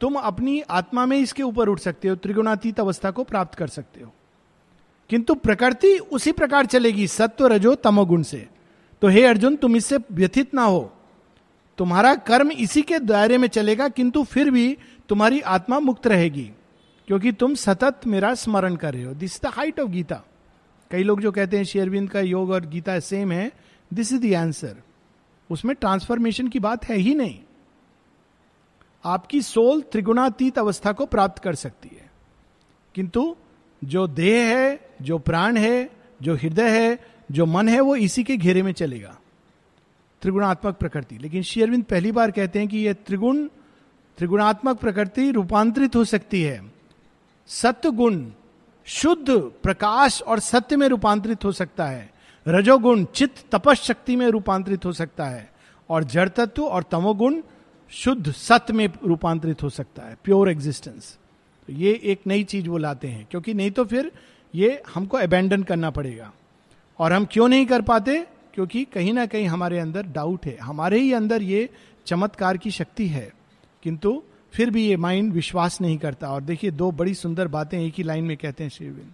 तुम 0.00 0.14
अपनी 0.14 0.60
आत्मा 0.60 1.06
में 1.06 1.18
इसके 1.18 1.42
ऊपर 1.42 1.68
उठ 1.68 1.78
सकते 1.78 2.08
हो, 2.08 2.16
त्रिगुणातीत 2.16 2.80
अवस्था 2.80 3.10
को 3.10 3.24
प्राप्त 3.24 3.54
कर 3.54 3.68
सकते 3.68 4.00
हो। 4.00 4.12
किंतु 5.10 5.34
प्रकृति 5.34 5.98
उसी 5.98 6.32
प्रकार 6.32 6.66
चलेगी, 6.66 7.06
सत्व 7.06 7.46
रजो 7.46 7.74
तमोगुण 7.74 8.22
से। 8.22 8.48
तो 9.02 9.08
हे 9.08 9.24
अर्जुन, 9.24 9.56
तुम 9.56 9.76
इससे 9.76 9.98
व्यथित 10.12 10.54
ना 10.54 10.62
हो। 10.62 10.92
तुम्हारा 11.78 12.14
कर्म 12.14 12.50
इसी 12.50 12.82
के 12.82 12.98
दायरे 12.98 13.38
में 13.38 13.48
चलेगा, 13.48 13.88
किंतु 13.88 14.22
फिर 14.24 14.50
भी 14.50 14.76
तुम्हारी 15.08 15.40
आत्मा 15.40 15.78
मुक्त 15.80 16.06
रहेगी, 16.06 16.52
क्योंकि 17.06 17.32
तुम 17.32 17.54
सतत 17.54 18.00
मेरा 18.06 18.34
स्मरण 18.34 18.76
कर 18.76 18.94
रहे 18.94 19.02
हो। 19.02 19.14
This 19.14 19.42
the 19.42 19.46
height 19.46 19.80
of 19.80 19.88
Gita 19.88 20.22
कई 20.90 21.02
लोग 21.02 21.20
जो 21.20 21.32
कहते 21.32 21.56
हैं 21.56 21.64
शेयरविंद 21.64 22.10
का 22.10 22.20
योग 22.20 22.50
और 22.50 22.66
गीता 22.66 23.00
सेम 23.00 23.32
है 23.32 23.52
दिस 23.92 24.12
इज़ 24.12 24.26
द 24.26 24.34
आंसर 24.34 24.76
उसमें 25.50 25.76
ट्रांसफॉर्मेशन 25.76 26.48
की 26.48 26.58
बात 26.58 26.84
है 26.84 26.96
ही 26.96 27.14
नहीं। 27.14 27.38
आपकी 29.04 29.42
सोल 29.42 29.82
त्रिगुणातीत 29.82 30.58
अवस्था 30.58 30.92
को 30.92 31.06
प्राप्त 31.06 31.42
कर 31.42 31.54
सकती 31.54 31.88
है। 31.88 32.10
किंतु 32.94 33.36
जो 33.84 34.06
देह 34.06 34.46
है 34.46 34.89
जो 35.00 35.18
प्राण 35.18 35.56
है, 35.56 35.90
जो 36.22 36.34
हृदय 36.34 36.86
है, 36.86 36.98
जो 37.30 37.46
मन 37.46 37.68
है, 37.68 37.80
वो 37.80 37.96
इसी 37.96 38.24
के 38.24 38.36
घेरे 38.36 38.62
में 38.62 38.72
चलेगा। 38.72 39.18
त्रिगुणात्मक 40.22 40.76
प्रकृति। 40.76 41.18
लेकिन 41.18 41.42
शेयरविंद 41.42 41.84
पहली 41.84 42.12
बार 42.12 42.30
कहते 42.30 42.58
हैं 42.58 42.68
कि 42.68 42.78
यह 42.78 42.92
त्रिगुण, 42.92 43.46
त्रिगुणात्मक 44.18 44.78
प्रकृति 44.78 45.30
रूपांतरित 45.30 45.96
हो 45.96 46.04
सकती 46.04 46.42
है। 46.42 46.72
सत्य 47.46 47.90
गुण 47.90 48.26
शुद्ध, 48.84 49.30
प्रकाश 49.40 50.22
और 50.22 50.38
सत्य 50.38 50.76
में 50.76 50.88
रूपांतरित 50.88 51.44
हो 51.44 51.52
सकता 51.52 51.86
है। 51.86 52.10
रजोगुण 52.48 53.04
चित्त 53.04 53.44
तपस 53.52 53.90
में 54.08 54.28
रूपांतरित 54.28 54.84
हो 54.84 54.92
सकता 54.92 55.24
है। 55.24 55.52
और 55.90 56.04
जड़ 56.04 56.28
तत्व 56.28 56.62
और 56.64 56.82
तमोगुण 56.82 57.42
शुद्ध, 57.90 58.32
सत्य 58.32 58.72
में 58.72 58.88
रूपांतरित 59.04 59.62
हो 59.62 59.68
सकता 59.68 60.02
है। 60.02 60.16
Pure 60.24 60.50
existence. 60.50 61.18
तो 61.66 61.72
ये 61.72 62.00
एक 62.04 62.20
नई 62.26 62.44
चीज़ 62.44 62.68
वो 62.68 62.78
लाते 62.78 63.08
हैं। 63.08 63.26
क्योंकि 63.30 63.54
नहीं 63.54 63.70
तो 63.70 63.84
फिर 63.84 64.12
ये 64.54 64.82
हमको 64.94 65.16
अबेंडन 65.16 65.62
करना 65.62 65.90
पड़ेगा। 65.90 66.32
और 66.98 67.12
हम 67.12 67.24
क्यों 67.24 67.48
नहीं 67.48 67.66
कर 67.66 67.82
पाते? 67.82 68.26
क्योंकि 68.54 68.84
कहीं 68.84 69.12
ना 69.12 69.26
कहीं 69.26 69.46
हमारे 69.46 69.78
अंदर 69.78 70.02
डाउट 70.02 70.46
है। 70.46 70.56
हमारे 70.56 71.00
ही 71.00 71.12
अंदर 71.12 71.42
ये 71.42 71.70
चमत्कार 72.06 72.56
की 72.56 72.70
शक्ति 72.70 73.06
है। 73.06 73.32
किंतु 73.82 74.22
फिर 74.52 74.70
भी 74.70 74.86
ये 74.86 74.96
माइंड 74.96 75.32
विश्वास 75.32 75.80
नहीं 75.80 75.98
करता। 75.98 76.28
और 76.28 76.42
देखिए, 76.42 76.70
दो 76.70 76.90
बड़ी 76.90 77.14
सुंदर 77.14 77.48
बातें 77.48 77.80
एक 77.80 77.94
ही 77.96 78.04
लाइन 78.04 78.24
में 78.24 78.36
कहते 78.36 78.64
हैं 78.64 78.70
Sri Aurobindo. 78.70 79.12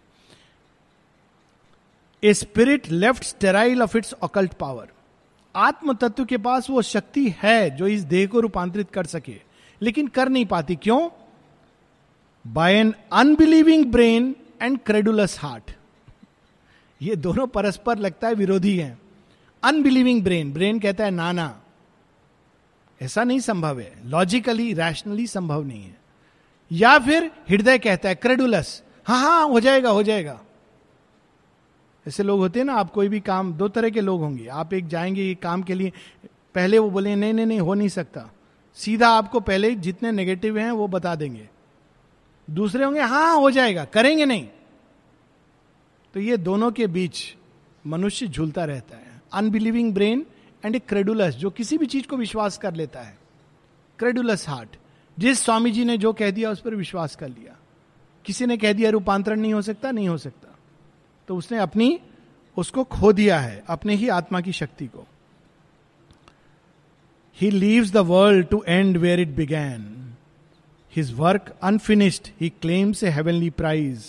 A 2.25 2.35
spirit 2.35 2.91
left 2.91 3.25
sterile 3.25 3.83
of 3.83 3.99
its 3.99 4.15
occult 4.23 4.55
power 4.55 4.89
आत्म 5.57 5.93
तत्व 5.93 6.25
के 6.25 6.37
पास 6.37 6.71
वो 6.71 6.83
शक्ति 6.83 7.35
है 7.43 7.77
जो 7.77 7.87
इस 7.87 8.03
देह 8.03 8.27
को 8.27 8.41
रूपांतरित 8.41 8.91
कर 8.91 9.07
सके। 9.07 9.41
लेकिन 9.83 10.07
कर 10.07 10.29
नहीं 10.29 10.47
पाती। 10.47 10.77
क्यों? 10.77 11.11
By 12.47 12.75
an 12.75 12.95
unbelieving 13.13 13.87
brain 13.87 14.37
and 14.63 14.79
credulous 14.79 15.41
heart 15.41 15.71
ये 17.03 17.17
दोनों 17.17 17.47
परस्पर 17.47 17.99
लगता 17.99 18.29
है, 18.29 18.35
विरोधी 18.35 18.77
हैं। 18.77 18.99
अनबिलीविंग 19.63 20.23
ब्रेन 20.23 20.53
ब्रेन 20.53 20.81
कहता 20.81 21.05
है, 21.05 21.11
नाना, 21.11 21.63
ऐसा 23.03 23.25
नहीं 23.25 23.41
संभव 23.41 23.81
है। 23.81 23.93
लॉजिकली 24.05 24.73
रैशनली 24.73 25.27
संभव 25.27 25.65
नहीं 25.65 25.83
है। 25.83 25.97
या 26.73 26.99
फिर 26.99 27.31
हृदय 27.51 27.79
कहता 27.79 28.09
है 28.09 28.15
क्रेडुलस 28.15 28.83
हाँ 29.07 29.21
हाँ 29.21 29.49
हो 29.49 29.61
जाएगा 29.61 29.91
हो 29.91 30.03
जाएगा। 30.03 30.41
ऐसे 32.09 32.23
लोग 32.23 32.39
होते 32.41 32.59
हैं 32.59 32.67
ना, 32.67 32.75
आप 32.75 32.91
कोई 32.91 33.09
भी 33.09 33.21
काम, 33.21 33.53
दो 33.53 33.69
तरह 33.69 33.91
के 33.91 34.01
लोग 34.01 34.21
होंगे। 34.21 34.47
आप 34.47 34.75
एक 34.75 34.87
जाएँगे 34.87 35.35
काम 35.35 35.63
के 35.63 35.75
लिए, 35.75 35.93
पहले 36.55 36.79
वो 36.79 36.91
बोले, 36.91 37.17
नहीं 37.17 37.35
नहीं 37.35 37.47
नहीं, 37.47 37.61
हो 37.61 37.75
नहीं 37.75 37.89
सकता। 37.89 38.31
सीधा 38.75 39.09
आपको 39.09 39.41
पहले 39.41 39.75
जितने 39.75 40.13
नेगेटिव 40.13 40.59
हैं, 40.59 40.71
वो 40.71 40.89
बता 40.89 41.15
देंगे। 41.15 41.49
दूसरे 42.51 42.85
होंगे 42.85 43.01
हाँ 43.01 43.37
हो 43.37 43.51
जाएगा, 43.51 43.85
करेंगे 43.85 44.25
नहीं. 44.25 44.49
तो 46.15 46.21
ये 46.21 46.37
दोनों 46.37 46.73
के 46.73 46.87
बीच 46.87 47.37
मनुष्य 47.87 48.27
झूलता 48.27 48.65
रहता 48.65 48.97
है। 48.97 49.23
Unbelieving 49.33 49.95
brain 49.95 50.27
and 50.65 50.77
a 50.77 50.79
credulous 50.79 51.35
जो 51.35 51.51
किसी 51.51 51.79
भी 51.79 51.87
चीज़ 51.87 52.07
को 52.07 52.17
विश्वास 52.17 52.59
कर 52.59 52.75
लेता 52.75 53.01
है। 53.01 53.19
क्रेडुलस 53.99 54.49
हार्ट 54.49 54.77
जिस 55.19 55.41
स्वामी 55.41 55.71
जी 55.71 55.85
ने 55.85 55.99
जो 55.99 56.13
कह 56.13 56.31
दिया, 56.31 56.51
उस 56.51 56.61
पर 56.61 56.75
विश्वास 56.75 57.17
कर 57.17 57.29
लिया। 57.29 57.57
किसी 58.25 58.47
ने 58.47 58.57
कह 58.57 58.73
दिया, 58.73 58.91
रूपांतरण 58.91 59.41
नहीं 59.41 59.55
हो 59.55 59.63
सकता, 59.63 59.91
नहीं 59.91 60.09
हो 60.09 60.19
सकता। 60.19 60.59
तो 61.29 61.37
उसने 61.37 61.59
अपनी, 61.59 62.01
उसको 62.57 62.85
खो 62.85 63.13
दिया 63.13 63.39
है, 63.39 63.65
अपने 63.69 63.95
ही 63.95 64.09
आत्मा 64.09 64.41
की 64.41 64.53
शक्ति 64.53 64.87
को। 64.87 65.07
He 67.41 67.51
leaves 67.51 67.93
the 67.93 67.97
world 67.97 68.47
to 68.47 68.65
end 68.69 68.97
where 68.97 69.21
it 69.21 69.29
began 69.29 70.06
his 70.97 71.13
work 71.13 71.57
unfinished 71.63 72.29
he 72.41 72.49
claims 72.61 73.03
a 73.05 73.11
heavenly 73.11 73.51
prize 73.51 74.05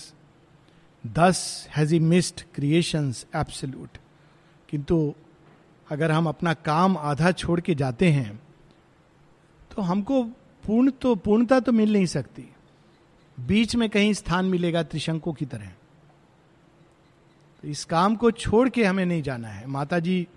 thus 1.04 1.68
has 1.76 1.94
he 1.94 2.00
missed 2.00 2.42
creation 2.56 3.14
absolute 3.36 3.98
किंतु 4.70 5.14
अगर 5.92 6.12
हम 6.12 6.28
अपना 6.28 6.54
काम 6.54 6.98
आधा 6.98 7.32
छोड़ 7.32 7.60
के 7.62 7.76
जाते 7.76 8.12
हैं 8.12 8.40
तो 9.76 9.82
हमको 9.82 10.24
पूर्ण 10.64 10.92
तो 10.92 11.16
पूर्णता 11.16 11.60
तो 11.60 11.72
मिल 11.72 11.94
नहीं 11.94 12.06
सकती। 12.06 12.44
बीच 13.38 13.76
में 13.76 13.90
कहीं 13.90 14.14
स्थान 14.14 14.46
मिलेगा 14.46 14.84
त्रिशंकों 14.84 15.34
की 15.34 15.46
तरह। 15.46 15.68
तो 17.64 17.68
इस 17.68 17.86
काम 17.86 18.16
को 18.16 18.32
छोड़ 18.32 18.70
के 18.70 18.84
हमें 18.84 19.06
नहीं 19.06 19.22
जाना 19.22 19.48
है। 19.48 19.68
माता 19.68 20.00
जी 20.00 20.28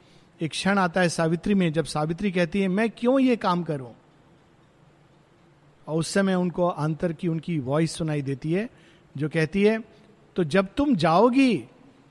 एक 0.41 0.51
क्षण 0.51 0.79
आता 0.79 1.01
है 1.01 1.09
सावित्री 1.09 1.55
में, 1.55 1.73
जब 1.73 1.85
सावित्री 1.85 2.33
कहती 2.33 2.61
है, 2.61 2.69
मैं 2.69 2.91
क्यों 2.91 3.19
ये 3.21 3.37
काम 3.37 3.63
करूँ? 3.63 3.95
और 5.91 5.99
उस 5.99 6.09
समय 6.09 6.35
उनको 6.35 6.67
अंतर 6.67 7.13
की 7.13 7.29
उनकी 7.29 7.59
वॉइस 7.59 7.93
सुनाई 7.93 8.23
देती 8.23 8.53
है, 8.53 8.69
जो 9.15 9.29
कहती 9.29 9.63
है 9.63 9.79
तो 10.37 10.45
जब 10.45 10.69
तुम 10.77 10.95
जाओगी 10.97 11.65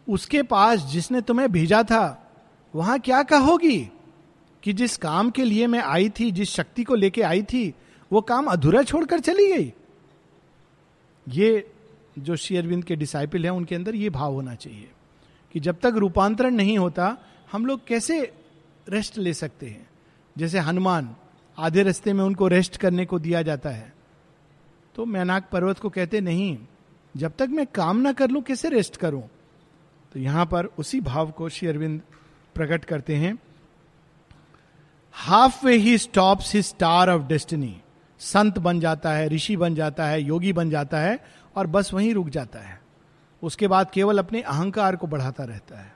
उसके 0.08 0.42
पास 0.44 0.80
जिसने 0.82 1.22
तुम्हें 1.22 1.52
भेजा 1.52 1.82
था, 1.84 2.32
वहाँ 2.74 3.00
क्या 3.00 3.22
कहोगी 3.24 3.80
कि 4.64 4.74
जिस 4.74 4.98
काम 4.98 5.30
के 5.30 5.44
लिए 5.44 5.68
मैं 5.68 5.80
आई 5.80 6.10
थी, 6.10 6.32
जिस 6.32 6.50
शक्ति 6.50 6.84
को 6.84 6.96
लेके 6.96 7.22
आई 7.22 7.44
थी, 7.44 7.74
वो 8.12 8.22
काम 8.22 8.48
अधूरा 8.48 8.82
छोड़कर 8.84 9.20
चली 9.20 9.52
गई? 9.52 9.74
ये 11.28 11.72
जो 12.20 12.36
शेयरविंद 12.36 12.84
के 12.84 12.96
डिसाइपल 12.96 13.44
हैं, 13.44 13.52
उनके 13.52 13.76
अंदर 13.76 13.96
ये 13.96 14.10
भाव 14.10 14.34
होना 14.34 14.56
चाहिए 14.56 14.90
कि 15.56 15.60
जब 15.60 15.80
तक 15.80 15.94
रूपांतरण 15.96 16.56
नहीं 16.56 16.78
होता, 16.78 17.18
हम 17.52 17.66
लोग 17.66 17.86
कैसे 17.88 18.22
रेस्ट 18.90 19.18
ले 19.18 19.34
सकते 19.34 19.66
हैं? 19.66 19.88
जैसे 20.36 20.60
हनुमान 20.60 21.16
आधे 21.60 21.84
रास्ते 21.84 22.14
में 22.14 22.24
उनको 22.24 22.48
रेस्ट 22.48 22.78
करने 22.78 23.06
को 23.06 23.20
दिया 23.20 23.42
जाता 23.42 23.70
है। 23.70 23.94
तो 24.96 25.06
मैनाक 25.06 25.50
पर्वत 25.52 25.80
को 25.80 25.90
कहते, 25.90 26.22
नहीं, 26.22 26.58
जब 27.18 27.34
तक 27.40 27.48
मैं 27.50 27.68
काम 27.68 27.98
ना 27.98 28.14
कर 28.14 28.30
लू, 28.30 28.42
कैसे 28.42 28.70
रेस्ट 28.70 28.98
करूँ? 28.98 29.30
तो 30.14 30.20
यहाँ 30.20 30.46
पर 30.46 30.66
उसी 30.66 31.02
भाव 31.02 31.32
को 31.32 31.50
श्री 31.50 31.68
अरविंद 31.68 32.02
प्रकट 32.56 32.86
करते 32.86 33.16
हैं। 33.16 33.40
Half 35.12 35.66
way 35.66 35.76
he 35.76 35.98
stops 35.98 36.54
he 36.54 36.62
star 36.62 37.10
of 37.10 37.24
destiny 37.24 37.82
संत 38.20 38.60
बन 38.60 38.80
जाता 38.80 39.12
है, 39.12 39.28
ऋषि 39.28 39.58
बन 39.58 39.76
जाता 39.76 40.06
है, 40.06 40.22
योगी 40.22 40.54
बन 40.54 40.70
जाता 40.70 41.00
है 41.00 41.20
और 41.56 41.68
बस 41.68 41.94
वहीं 41.94 42.14
रुक 42.14 42.30
जाता 42.30 42.60
है। 42.60 42.82
उसके 43.44 43.68
बाद 43.68 43.92
केवल 43.92 44.20
अपने 44.20 44.42
अहंकार 44.42 44.96
को 44.96 45.08
बढ़ाता 45.08 45.44
रहता 45.44 45.80
है। 45.80 45.96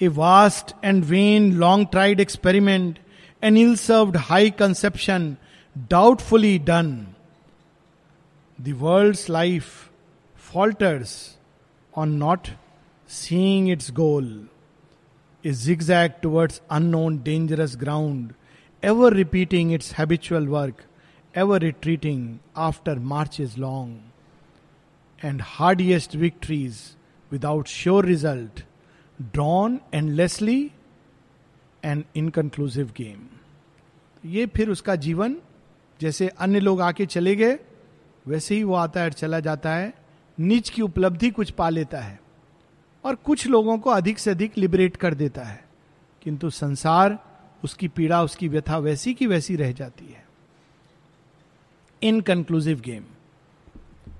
A 0.00 0.08
vast 0.08 0.84
and 0.84 1.04
vain 1.04 1.52
long 1.52 1.88
tried 1.90 2.20
experiment 2.20 2.98
an 3.46 3.56
ill 3.56 3.76
served 3.76 4.16
high 4.28 4.50
conception, 4.50 5.36
doubtfully 5.88 6.58
done. 6.58 7.14
The 8.58 8.72
world's 8.72 9.28
life 9.28 9.88
falters 10.34 11.36
on 11.94 12.18
not 12.18 12.50
seeing 13.06 13.68
its 13.68 13.90
goal, 13.90 14.26
a 15.44 15.52
zigzag 15.52 16.20
towards 16.22 16.60
unknown 16.68 17.18
dangerous 17.18 17.76
ground, 17.76 18.34
ever 18.82 19.10
repeating 19.10 19.70
its 19.70 19.92
habitual 19.92 20.46
work, 20.46 20.84
ever 21.32 21.60
retreating 21.60 22.40
after 22.56 22.96
marches 22.96 23.56
long, 23.56 24.10
and 25.22 25.40
hardiest 25.40 26.10
victories 26.10 26.96
without 27.30 27.68
sure 27.68 28.02
result, 28.02 28.64
drawn 29.32 29.80
endlessly, 29.92 30.72
an 31.84 32.04
inconclusive 32.12 32.92
game. 32.92 33.35
ये 34.24 34.46
फिर 34.46 34.70
उसका 34.70 34.96
जीवन, 34.96 35.36
जैसे 36.00 36.28
अन्य 36.28 36.60
लोग 36.60 36.80
आके 36.80 37.06
चले 37.06 37.36
गए, 37.36 37.58
वैसे 38.26 38.54
ही 38.54 38.62
वो 38.62 38.74
आता 38.74 39.00
है 39.00 39.06
और 39.06 39.12
चला 39.12 39.40
जाता 39.40 39.74
है। 39.74 39.94
नीच 40.40 40.70
की 40.70 40.82
उपलब्धि 40.82 41.30
कुछ 41.30 41.50
पा 41.50 41.68
लेता 41.68 42.00
है 42.00 42.20
और 43.04 43.14
कुछ 43.14 43.46
लोगों 43.46 43.78
को 43.78 43.90
अधिक 43.90 44.18
से 44.18 44.30
अधिक 44.30 44.58
लिबरेट 44.58 44.96
कर 44.96 45.14
देता 45.14 45.42
है। 45.42 45.64
किंतु 46.22 46.50
संसार, 46.50 47.18
उसकी 47.64 47.88
पीड़ा, 47.88 48.22
उसकी 48.22 48.48
व्यथा 48.48 48.78
वैसी 48.78 49.14
की 49.14 49.26
वैसी 49.26 49.56
रह 49.56 49.72
जाती 49.72 50.06
है। 50.06 50.26
इनकंक्लूसिव 52.02 52.80
गेम 52.80 53.04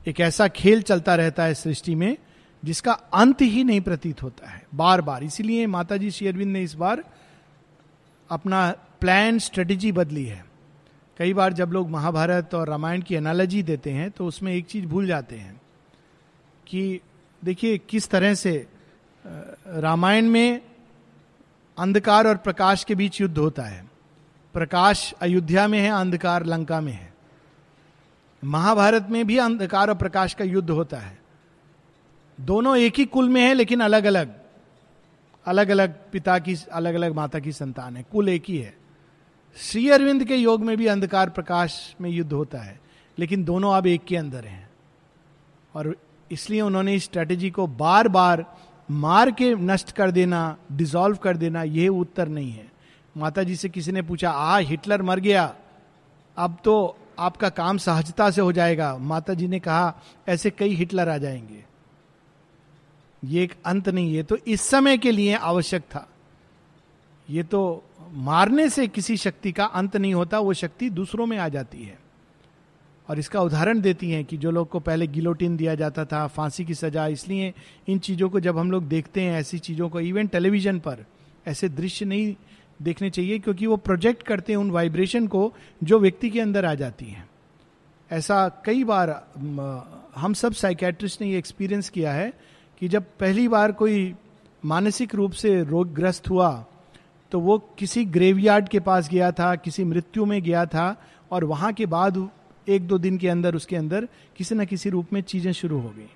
एक 0.08 0.20
ऐसा 0.20 0.48
खेल 0.48 0.82
चलता 0.82 1.14
रहता 1.14 1.44
है 1.44 1.54
सृष्टि 1.54 1.94
में, 1.94 2.16
जिसका 2.64 2.92
अंत 2.92 3.42
ही 3.42 3.64
नहीं 3.64 3.80
प्रतीत 3.80 4.22
होता 4.22 4.48
है। 4.48 4.66
बार 4.74 5.00
बार 5.00 5.24
इसीलिए 5.24 5.66
माता 5.66 5.96
जी 5.96 6.10
शेयरविंद 6.10 6.52
ने 6.52 6.62
इस 6.62 6.74
बार 6.74 7.04
अपना 8.30 8.74
प्लान 9.00 9.38
स्ट्रेटेजी 9.38 9.92
बदली 9.92 10.24
है। 10.24 10.44
कई 11.18 11.32
बार 11.34 11.52
जब 11.52 11.70
लोग 11.72 11.90
महाभारत 11.90 12.54
और 12.54 12.68
रामायण 12.68 13.02
की 13.02 13.14
एनालॉजी 13.14 13.62
देते 13.62 13.90
हैं 13.90 14.10
तो 14.10 14.26
उसमें 14.26 14.52
एक 14.52 14.66
चीज़ 14.66 14.86
भूल 14.86 15.06
जाते 15.06 15.36
हैं 15.36 15.60
कि 16.66 17.00
देखिए, 17.42 17.78
किस 17.78 18.08
तरह 18.08 18.34
से 18.34 18.66
रामायण 19.68 20.24
में 20.24 20.60
अंधकार 21.78 22.26
और 22.26 22.36
प्रकाश 22.36 22.84
के 22.84 22.94
बीच 22.94 23.20
युद्ध 23.20 23.38
होता 23.38 23.62
है। 23.62 23.84
प्रकाश 24.54 25.12
अयोध्या 25.12 25.66
में 25.68 25.78
है, 25.78 25.90
अंधकार 25.90 26.44
लंका 26.44 26.80
में 26.80 26.92
है। 26.92 27.12
महाभारत 28.42 29.06
में 29.10 29.26
भी 29.26 29.36
अंधकार 29.38 29.88
और 29.88 29.94
प्रकाश 29.94 30.34
का 30.34 30.44
युद्ध 30.44 30.70
होता 30.70 30.98
है। 30.98 31.18
दोनों 32.38 32.76
एक 32.76 32.98
ही 32.98 33.04
कुल 33.04 33.28
में 33.28 33.40
है, 33.42 33.52
लेकिन 33.54 33.80
अलग 33.80 34.04
अलग 34.04 34.34
अलग 35.46 35.68
अलग 35.68 35.94
पिता 36.10 36.38
की 36.38 36.56
अलग 36.72 36.94
अलग 36.94 37.14
माता 37.14 37.38
की 37.38 37.52
संतान 37.52 37.96
है। 37.96 38.02
कुल 38.02 38.28
एक 38.28 38.44
ही 38.48 38.58
है। 38.58 38.74
श्री 39.58 39.90
अरविंद 39.90 40.24
के 40.24 40.36
योग 40.36 40.64
में 40.64 40.76
भी 40.76 40.86
अंधकार 40.86 41.30
प्रकाश 41.30 41.96
में 42.00 42.10
युद्ध 42.10 42.32
होता 42.32 42.58
है, 42.58 42.80
लेकिन 43.18 43.44
दोनों 43.44 43.74
अब 43.74 43.86
एक 43.86 44.04
के 44.04 44.16
अंदर 44.16 44.44
हैं। 44.44 44.70
और 45.74 45.96
इसलिए 46.32 46.60
उन्होंने 46.60 46.94
इस 46.94 47.04
स्ट्रेटेजी 47.04 47.50
को 47.50 47.66
बार 47.66 48.08
बार 48.08 48.56
मार 48.90 49.30
के 49.30 49.54
नष्ट 49.54 49.92
कर 49.92 50.10
देना 50.10 50.56
डिसॉल्व 50.72 51.16
कर 51.16 51.36
देना, 51.36 51.62
यह 51.62 51.88
उत्तर 51.88 52.28
नहीं 52.28 52.52
है। 52.52 52.72
माता 53.16 53.42
जी 53.42 53.56
से 53.56 53.68
किसी 53.68 53.92
ने 53.92 54.02
पूछा, 54.02 54.30
आ, 54.30 54.58
हिटलर 54.58 55.02
मर 55.02 55.20
गया, 55.20 55.54
अब 56.36 56.56
तो 56.64 56.98
आपका 57.18 57.48
काम 57.48 57.78
सहजता 57.78 58.30
से 58.30 58.40
हो 58.40 58.52
जाएगा। 58.52 58.98
माता 58.98 59.34
जी 59.34 59.48
ने 59.48 59.60
कहा, 59.60 59.94
ऐसे 60.28 60.50
कई 60.50 60.74
हिटलर 60.74 61.08
आ 61.08 61.18
जाएँगे। 61.18 61.64
ये 63.24 63.42
एक 63.42 63.54
अंत 63.66 63.88
नहीं 63.88 64.16
है 64.16 64.22
तो 64.22 64.36
इस 64.36 64.60
समय 64.60 64.98
के 64.98 65.10
लिए 65.10 65.34
आवश्यक 65.34 65.82
था। 65.82 66.08
ये 67.30 67.42
तो 67.42 67.84
मारने 68.12 68.68
से 68.70 68.86
किसी 68.88 69.16
शक्ति 69.16 69.52
का 69.52 69.64
अंत 69.64 69.96
नहीं 69.96 70.14
होता, 70.14 70.38
वो 70.38 70.52
शक्ति 70.54 70.90
दूसरों 70.90 71.26
में 71.26 71.38
आ 71.38 71.48
जाती 71.48 71.82
है। 71.82 71.98
और 73.08 73.18
इसका 73.18 73.40
उदाहरण 73.40 73.80
देती 73.80 74.10
हैं 74.10 74.24
कि 74.24 74.36
जो 74.36 74.50
लोग 74.50 74.68
को 74.68 74.80
पहले 74.80 75.06
गिलोटिन 75.06 75.56
दिया 75.56 75.74
जाता 75.74 76.04
था, 76.04 76.26
फांसी 76.26 76.64
की 76.64 76.74
सजा, 76.74 77.06
इसलिए 77.06 77.52
इन 77.88 77.98
चीज़ों 77.98 78.28
को 78.30 78.40
जब 78.40 78.58
हम 78.58 78.70
लोग 78.70 78.88
देखते 78.88 79.20
हैं, 79.20 79.38
ऐसी 79.40 79.58
चीज़ों 79.58 79.88
को 79.88 80.00
इवन 80.00 80.26
टेलीविज़न 80.26 80.78
पर, 80.78 81.04
ऐसे 81.46 81.68
दृश्य 81.68 82.04
नहीं 82.04 82.34
देखने 82.82 83.10
चाहिए, 83.10 83.38
क्योंकि 83.38 83.66
वो 83.66 83.76
प्रोजेक्ट 83.76 84.22
करते 84.22 84.52
हैं 84.52 84.58
उन 84.58 84.70
वाइब्रेशन 84.70 85.26
को 85.26 85.52
जो 85.84 85.98
व्यक्ति 85.98 86.30
के 86.30 86.40
अंदर 86.40 86.64
आ 86.64 86.74
जाती 86.74 87.06
हैं। 87.06 87.28
ऐसा 88.10 88.48
कई 88.64 88.84
बार 88.84 89.10
हम 90.16 90.34
सब 90.34 90.52
साइकेट्रिस्ट 90.52 91.20
ने 91.20 91.28
ये 91.28 91.38
एक्सपीरियंस 91.38 91.88
किया 91.90 92.12
है 92.12 92.32
कि 92.80 92.88
जब 92.88 93.04
पहली 93.20 93.46
बार 93.48 93.72
कोई 93.72 94.14
मानसिक 94.64 95.14
रूप 95.14 95.32
से 95.32 95.62
रोगग्रस्त 95.62 96.30
हुआ 96.30 96.50
तो 97.32 97.40
वो 97.40 97.58
किसी 97.78 98.04
ग्रेवयार्ड 98.04 98.68
के 98.68 98.80
पास 98.80 99.08
गया 99.08 99.30
था, 99.32 99.54
किसी 99.54 99.84
मृत्यु 99.84 100.24
में 100.24 100.42
गया 100.42 100.66
था 100.66 100.94
और 101.30 101.44
वहाँ 101.44 101.72
के 101.72 101.86
बाद 101.86 102.28
एक 102.68 102.86
दो 102.88 102.98
दिन 102.98 103.18
के 103.18 103.28
अंदर 103.28 103.54
उसके 103.54 103.76
अंदर 103.76 104.08
किसी 104.36 104.54
न 104.54 104.64
किसी 104.64 104.90
रूप 104.90 105.12
में 105.12 105.20
चीज़ें 105.22 105.52
शुरू 105.52 105.80
हो 105.80 105.88
गई। 105.88 106.08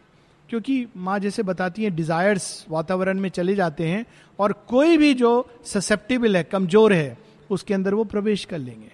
क्योंकि 0.48 0.86
माँ 0.96 1.18
जैसे 1.18 1.42
बताती 1.42 1.84
है 1.84 1.90
डिजायर्स 1.90 2.66
वातावरण 2.70 3.20
में 3.20 3.28
चले 3.28 3.54
जाते 3.54 3.88
हैं 3.88 4.04
और 4.38 4.52
कोई 4.68 4.96
भी 4.96 5.12
जो 5.14 5.50
ससेप्टेबल 5.64 6.36
है, 6.36 6.42
कमज़ोर 6.44 6.92
है, 6.92 7.18
उसके 7.50 7.74
अंदर 7.74 7.94
वो 7.94 8.04
प्रवेश 8.04 8.44
कर 8.44 8.58
लेंगे। 8.58 8.92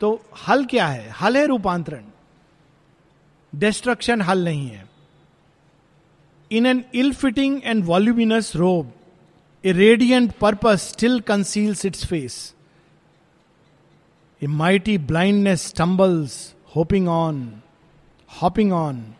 तो 0.00 0.20
हल 0.48 0.64
क्या 0.64 0.86
है? 0.86 1.08
हल 1.10 1.36
है 1.36 1.46
रूपांतरण। 1.46 2.04
डिस्ट्रक्शन 3.52 4.22
हल 4.22 4.44
नहीं 4.44 4.68
है। 4.68 4.84
In 6.50 6.66
an 6.66 6.84
ill 6.94 7.12
fitting 7.12 7.60
and 7.64 7.84
voluminous 7.84 8.54
robe 8.56 8.92
a 9.66 9.72
radiant 9.72 10.32
purpose 10.32 10.82
still 10.92 11.20
conceals 11.20 11.84
its 11.84 12.06
face 12.06 12.34
a 14.42 14.46
mighty 14.46 14.98
blindness 14.98 15.66
stumbles 15.66 16.54
hoping 16.76 17.08
on 17.08 17.62
hopping 18.42 18.72
on 18.72 19.14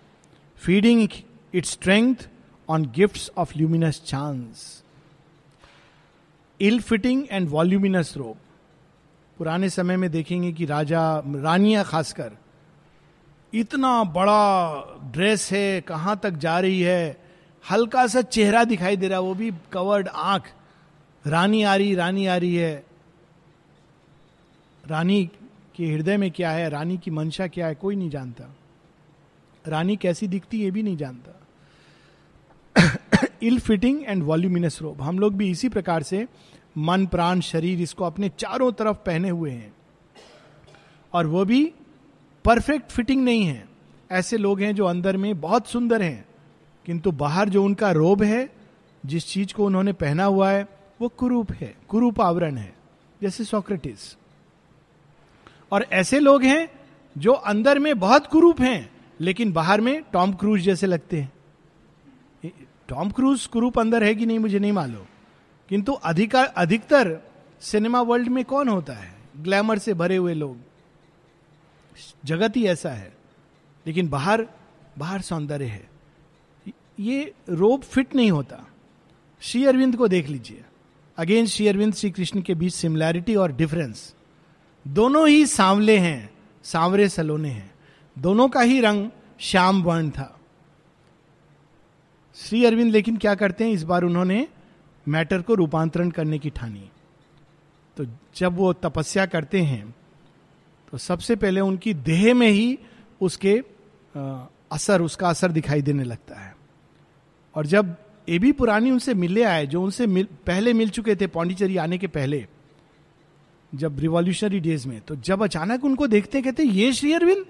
feeding 0.56 1.08
its 1.54 1.70
strength 1.70 2.28
on 2.68 2.84
gift 2.84 3.30
of 3.36 3.58
luminous 3.58 4.02
chance 4.06 4.82
ill 6.60 6.80
fitting 6.80 7.26
and 7.30 7.48
voluminous 7.48 8.16
robe 8.16 8.36
पुराने 9.38 9.70
समय 9.70 9.96
में 9.96 10.10
देखेंगे 10.10 10.52
कि 10.52 10.64
राजा, 10.64 11.22
रानियाँ 11.26 11.84
खासकर, 11.84 12.32
इतना 13.52 14.04
बड़ा 14.04 15.10
dress 15.12 15.52
है, 15.52 15.80
कहाँ 15.80 16.20
तक 16.22 16.30
जा 16.30 16.58
रही 16.60 16.80
है? 16.80 17.25
हल्का 17.70 18.06
सा 18.06 18.22
चेहरा 18.22 18.64
दिखाई 18.64 18.96
दे 18.96 19.08
रहा 19.08 19.18
वो 19.18 19.34
भी 19.34 19.52
कवर्ड 19.72 20.08
आँख। 20.08 20.52
रानी 21.26 21.62
आ 21.62 21.76
रही, 21.76 21.94
रानी 21.94 22.26
आ 22.26 22.36
रही 22.36 22.56
है। 22.56 22.86
रानी 24.86 25.30
के 25.74 25.86
हृदय 25.86 26.16
में 26.16 26.30
क्या 26.30 26.50
है, 26.50 26.68
रानी 26.68 26.98
की 26.98 27.10
मंशा 27.10 27.46
क्या 27.46 27.66
है, 27.66 27.74
कोई 27.74 27.96
नहीं 27.96 28.10
जानता। 28.10 28.56
रानी 29.66 29.96
कैसी 29.96 30.28
दिखती 30.28 30.60
ये 30.60 30.70
भी 30.70 30.82
नहीं 30.82 30.96
जानता। 30.96 31.32
इल 33.42 33.60
फिटिंग 33.60 34.04
एंड 34.06 34.22
वॉल्यूमिनस 34.22 34.82
रोब 34.82 35.02
हम 35.02 35.18
लोग 35.18 35.34
भी 35.34 35.50
इसी 35.50 35.68
प्रकार 35.68 36.02
से 36.02 36.26
मन, 36.78 37.06
प्राण, 37.06 37.40
शरीर, 37.40 37.80
इसको 37.80 38.04
अपने 38.04 38.28
चारों 38.28 38.72
तरफ़ 38.72 38.96
पहने 38.96 39.28
हुए 39.28 39.50
हैं। 39.50 39.74
और 41.12 41.26
वो 41.26 41.44
भी 41.44 41.72
परफेक्ट 42.44 42.90
फिटिंग 42.90 43.24
नहीं 43.24 43.44
है। 43.44 43.68
ऐसे 44.10 44.36
लोग 44.36 44.60
हैं 44.60 44.74
जो 44.74 44.84
अंदर 44.84 45.16
में 45.16 45.40
बहुत 45.40 45.66
सुंदर 45.66 46.02
हैं। 46.02 46.24
किंतु 46.86 47.10
बाहर 47.10 47.48
जो 47.48 47.64
उनका 47.64 47.90
रोब 47.90 48.22
है, 48.22 48.52
जिस 49.06 49.26
चीज़ 49.26 49.54
को 49.54 49.66
उन्होंने 49.66 49.92
पहना 49.92 50.24
हुआ 50.24 50.50
है, 50.50 50.68
वो 51.00 51.08
कुरूप 51.08 51.52
है, 51.52 51.74
कुरूप 51.88 52.20
आवरण 52.20 52.56
है, 52.56 52.74
जैसे 53.22 53.44
सोक्रेटिस। 53.44 54.16
और 55.72 55.86
ऐसे 55.92 56.18
लोग 56.18 56.42
हैं 56.42 56.68
जो 57.18 57.32
अंदर 57.32 57.78
में 57.78 57.98
बहुत 57.98 58.26
कुरूप 58.26 58.60
हैं, 58.60 58.90
लेकिन 59.20 59.52
बाहर 59.52 59.80
में 59.80 60.02
टॉम 60.02 60.32
क्रूज 60.32 60.60
जैसे 60.60 60.86
लगते 60.86 61.20
हैं। 61.20 61.32
टॉम 62.88 63.10
क्रूज 63.10 63.46
कुरूप 63.46 63.78
अंदर 63.78 64.04
है 64.04 64.14
कि 64.14 64.26
नहीं, 64.26 64.38
मुझे 64.38 64.58
नहीं 64.58 64.72
मालूम। 64.72 65.04
किंतु 65.68 65.92
अधिकार 65.92 66.44
अधिकतर 66.44 67.20
सिनेमा 67.60 68.00
वर्ल्ड 68.00 68.28
में 68.28 68.44
कौन 68.44 68.68
होता 68.68 68.92
है? 68.92 69.14
ग्लैमर 69.36 69.78
से 69.78 69.94
भरे 69.94 70.16
हुए 70.16 70.34
लोग। 70.34 70.56
जगत 72.24 72.56
ही 72.56 72.66
ऐसा 72.66 72.90
है। 72.90 73.16
लेकिन 73.86 74.08
बाहर 74.08 74.46
बाहर 74.98 75.20
सौंदर्य 75.20 75.64
है। 75.64 75.95
ये 76.98 77.32
रोब 77.48 77.82
फिट 77.82 78.14
नहीं 78.14 78.30
होता। 78.30 78.66
श्री 79.42 79.64
अरविंद 79.66 79.96
को 79.96 80.08
देख 80.08 80.28
लीजिए। 80.28 80.64
अगेन 81.18 81.46
श्री 81.46 81.66
अरविंद 81.68 81.94
श्री 81.94 82.10
कृष्ण 82.10 82.40
के 82.42 82.54
बीच 82.54 82.74
सिमिलैरिटी 82.74 83.34
और 83.34 83.52
डिफरेंस 83.52 84.14
दोनों 84.86 85.28
ही 85.28 85.46
सांवले 85.46 85.98
हैं, 85.98 86.30
सांवरे 86.64 87.08
सलोने 87.08 87.48
हैं। 87.48 87.74
दोनों 88.16 88.48
का 88.48 88.60
ही 88.60 88.80
रंग 88.80 89.10
श्याम 89.40 89.82
वर्ण 89.82 90.10
था। 90.10 90.32
श्री 92.36 92.64
अरविंद 92.64 92.92
लेकिन 92.92 93.16
क्या 93.16 93.34
करते 93.34 93.64
हैं? 93.64 93.72
इस 93.72 93.82
बार 93.82 94.02
उन्होंने 94.02 94.46
मैटर 95.06 95.42
को 95.42 95.54
रूपांतरण 95.54 96.10
करने 96.10 96.38
की 96.38 96.50
ठानी। 96.50 96.90
तो 97.96 98.04
जब 98.36 98.56
वो 98.56 98.72
तपस्या 98.72 99.26
करते 99.26 99.60
हैं 99.60 99.94
तो 100.92 100.98
सबसे 100.98 101.36
पहले 101.36 101.60
उनकी 101.60 101.94
देह 101.94 102.34
में 102.34 102.48
ही 102.48 102.78
उसके 103.20 103.62
असर, 104.14 105.02
उसका 105.02 105.28
असर 105.28 105.52
दिखाई 105.52 105.82
देने 105.82 106.04
लगता 106.04 106.40
है। 106.40 106.55
और 107.56 107.66
जब 107.66 107.96
ए 108.28 108.38
भी 108.38 108.52
पुरानी 108.52 108.90
उनसे 108.90 109.14
मिले 109.14 109.42
आए 109.42 109.66
जो 109.66 109.82
उनसे 109.82 110.06
मिल, 110.06 110.28
पहले 110.46 110.72
मिल 110.72 110.88
चुके 110.88 111.16
थे 111.16 111.26
पौंडीचेरी 111.26 111.76
आने 111.76 111.98
के 111.98 112.06
पहले 112.06 112.46
जब 113.74 114.00
रिवॉल्यूशनरी 114.00 114.60
डेज़ 114.60 114.88
में 114.88 115.00
तो 115.00 115.16
जब 115.16 115.42
अचानक 115.42 115.84
उनको 115.84 116.06
देखते 116.06 116.42
कहते 116.42 116.62
ये 116.62 116.92
श्री 116.92 117.12
अरविंद 117.12 117.46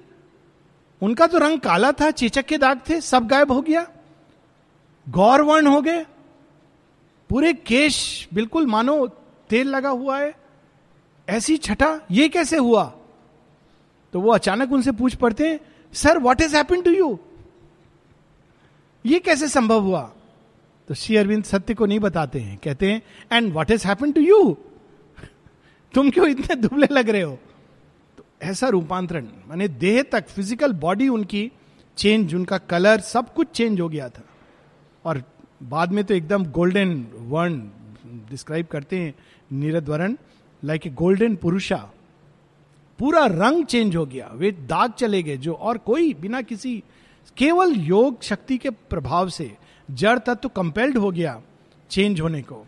उनका 1.02 1.26
तो 1.26 1.38
रंग 1.38 1.60
काला 1.60 1.92
था 1.92 2.10
चेचक 2.10 2.46
के 2.46 2.58
दाग 2.58 2.80
थे 2.88 3.00
सब 3.00 3.26
गायब 3.26 3.52
हो 3.52 3.62
गया 3.62 3.86
गौरवर्ण 5.08 5.66
हो 5.66 5.82
गए 5.82 6.06
पूरे 7.30 7.52
केश 7.52 8.28
बिल्कुल 8.34 8.66
मानो 8.66 9.06
तेल 9.50 9.68
लगा 9.68 9.88
हुआ 9.88 10.18
है 10.18 10.34
ऐसी 11.28 11.56
छठा 11.56 12.00
ये 12.10 12.28
कैसे 12.28 12.56
हुआ? 12.56 12.94
तो 14.12 14.20
वो 14.20 14.32
अचानक 14.32 14.72
उनसे 14.72 14.92
पूछ 14.92 15.14
पड़ते 15.14 15.48
हैं 15.48 15.60
sir 15.92 16.18
what 16.18 16.40
is 16.40 16.56
happen 16.56 16.80
to 16.80 16.90
you 16.90 17.18
ये 19.06 19.18
कैसे 19.18 19.48
संभव 19.48 19.82
हुआ? 19.82 20.00
तो 20.88 20.94
श्री 20.94 21.16
अरविंद 21.16 21.44
सत्य 21.44 21.74
को 21.74 21.86
नहीं 21.86 21.98
बताते 22.00 22.40
हैं। 22.40 22.58
कहते 22.64 22.90
हैं 22.92 23.02
and 23.32 23.52
what 23.52 23.70
is 23.70 23.86
happen 23.86 24.12
to 24.12 24.20
you 24.20 24.56
तुम 25.94 26.10
क्यों 26.10 26.28
इतने 26.28 26.56
दुबले 26.56 26.86
लग 26.92 27.08
रहे 27.10 27.22
हो? 27.22 27.38
तो 28.18 28.24
ऐसा 28.42 28.68
रूपांतरण, 28.68 29.26
माने 29.48 29.68
देह 29.68 30.02
तक 30.02 30.28
फ़िज़िकल 30.28 30.72
बॉडी 30.72 31.08
उनकी 31.08 31.50
चेंज 31.98 32.34
उनका 32.34 32.58
कलर 32.58 33.00
सब 33.00 33.32
कुछ 33.34 33.48
चेंज 33.48 33.80
हो 33.80 33.88
गया 33.88 34.08
था। 34.08 34.24
और 35.04 35.22
बाद 35.62 35.92
में 35.92 36.04
तो 36.04 36.14
एकदम 36.14 36.44
गोल्डन 36.46 37.06
वर्ण 37.16 37.58
डिस्क्राइब 38.30 38.66
करते 38.66 38.98
हैं, 38.98 39.14
नीरद 39.50 39.88
वर्ण 39.88 40.16
लाइक 40.62 40.86
ए 40.86 40.90
गोल्डन 40.90 41.36
पुरुषा। 41.36 41.76
पूरा 42.98 43.24
रंग 43.26 43.64
चेंज 43.64 43.96
हो 43.96 44.04
गया। 44.06 44.30
वे 44.34 44.50
दाग 44.52 44.92
चले 44.92 45.22
गए, 45.22 45.36
जो 45.36 45.52
और 45.52 45.78
कोई 45.78 46.12
बिना 46.14 46.42
किसी 46.42 46.82
केवल 47.38 47.72
योग 47.72 48.22
शक्ति 48.22 48.58
के 48.58 48.70
प्रभाव 48.70 49.28
से 49.28 49.56
जड़ 49.90 50.18
तत्व 50.18 50.48
कंपेल्ड 50.48 50.98
हो 50.98 51.10
गया 51.10 51.42
चेंज 51.90 52.20
होने 52.20 52.42
को। 52.42 52.66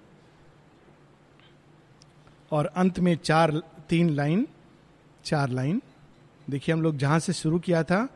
और 2.52 2.66
अंत 2.66 2.98
में 2.98 3.16
चार, 3.16 3.62
तीन 3.88 4.10
लाइन, 4.10 4.48
चार 5.24 5.48
लाइन। 5.48 5.82
देखिए 6.50 6.74
हम 6.74 6.82
लोग 6.82 6.96
जहाँ 6.96 7.18
से 7.18 7.32
शुरू 7.32 7.58
किया 7.58 7.82
था, 7.82 8.08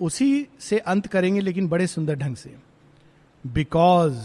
उसी 0.00 0.46
से 0.60 0.78
अंत 0.78 1.06
करेंगे, 1.06 1.40
लेकिन 1.40 1.68
बड़े 1.68 1.86
सुंदर 1.86 2.14
ढंग 2.14 2.36
से। 2.36 2.56
Because 3.46 4.18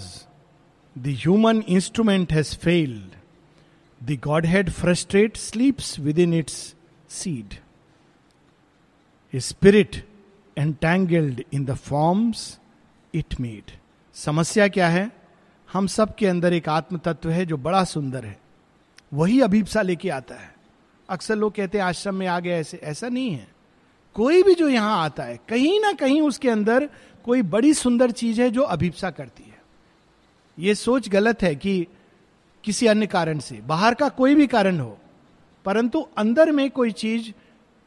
the 0.97 1.07
human 1.07 1.61
instrument 1.61 2.33
has 2.33 2.55
failed 2.55 3.11
the 4.03 4.19
godhead 4.45 4.69
frustrate 4.69 5.37
sleeps 5.37 5.99
within 6.19 6.33
its 6.33 6.75
seed 7.09 7.53
spirit 9.35 10.14
entangled 10.57 11.43
in 11.53 11.65
the 11.65 11.73
forms 11.73 12.59
it 13.13 13.39
made 13.39 13.71
समस्या 14.13 14.67
क्या 14.67 14.87
है? 14.87 15.11
हम 15.73 15.87
सब 15.87 16.15
के 16.15 16.27
अंदर 16.27 16.53
एक 16.53 16.69
आत्म 16.69 16.97
तत्व 16.97 17.29
है 17.29 17.45
जो 17.45 17.57
बड़ा 17.57 17.83
सुंदर 17.83 18.25
है। 18.25 18.39
वही 19.13 19.41
अभिप्सा 19.41 19.81
लेके 19.81 20.09
आता 20.09 20.35
है। 20.35 20.55
अक्सर 21.09 21.35
लोग 21.35 21.55
कहते 21.55 21.77
हैं, 21.77 21.85
आश्रम 21.85 22.15
में 22.15 22.27
आ 22.27 22.39
गए 22.39 22.49
ऐसे 22.49 22.77
ऐसा 22.77 23.09
नहीं 23.09 23.31
है। 23.31 23.47
कोई 24.13 24.43
भी 24.43 24.55
जो 24.55 24.69
यहाँ 24.69 25.03
आता 25.03 25.23
है, 25.23 25.39
कहीं 25.49 25.79
ना 25.79 25.91
कहीं 25.91 26.21
उसके 26.21 26.49
अंदर 26.49 26.89
कोई 27.25 27.41
बड़ी 27.41 27.73
सुंदर 27.73 28.11
चीज़ 28.11 28.41
है 28.41 28.49
जो 28.49 28.61
अभिप्सा 28.61 29.09
करती 29.09 29.43
है। 29.43 29.61
ये 30.59 30.75
सोच 30.75 31.09
गलत 31.09 31.41
है 31.41 31.55
कि 31.55 31.87
किसी 32.63 32.87
अन्य 32.87 33.07
कारण 33.07 33.39
से, 33.39 33.55
बाहर 33.55 33.93
का 33.93 34.09
कोई 34.09 34.35
भी 34.35 34.47
कारण 34.47 34.79
हो, 34.79 34.97
परंतु 35.65 36.07
अंदर 36.17 36.51
में 36.51 36.71
कोई 36.71 36.91
चीज़ 36.91 37.31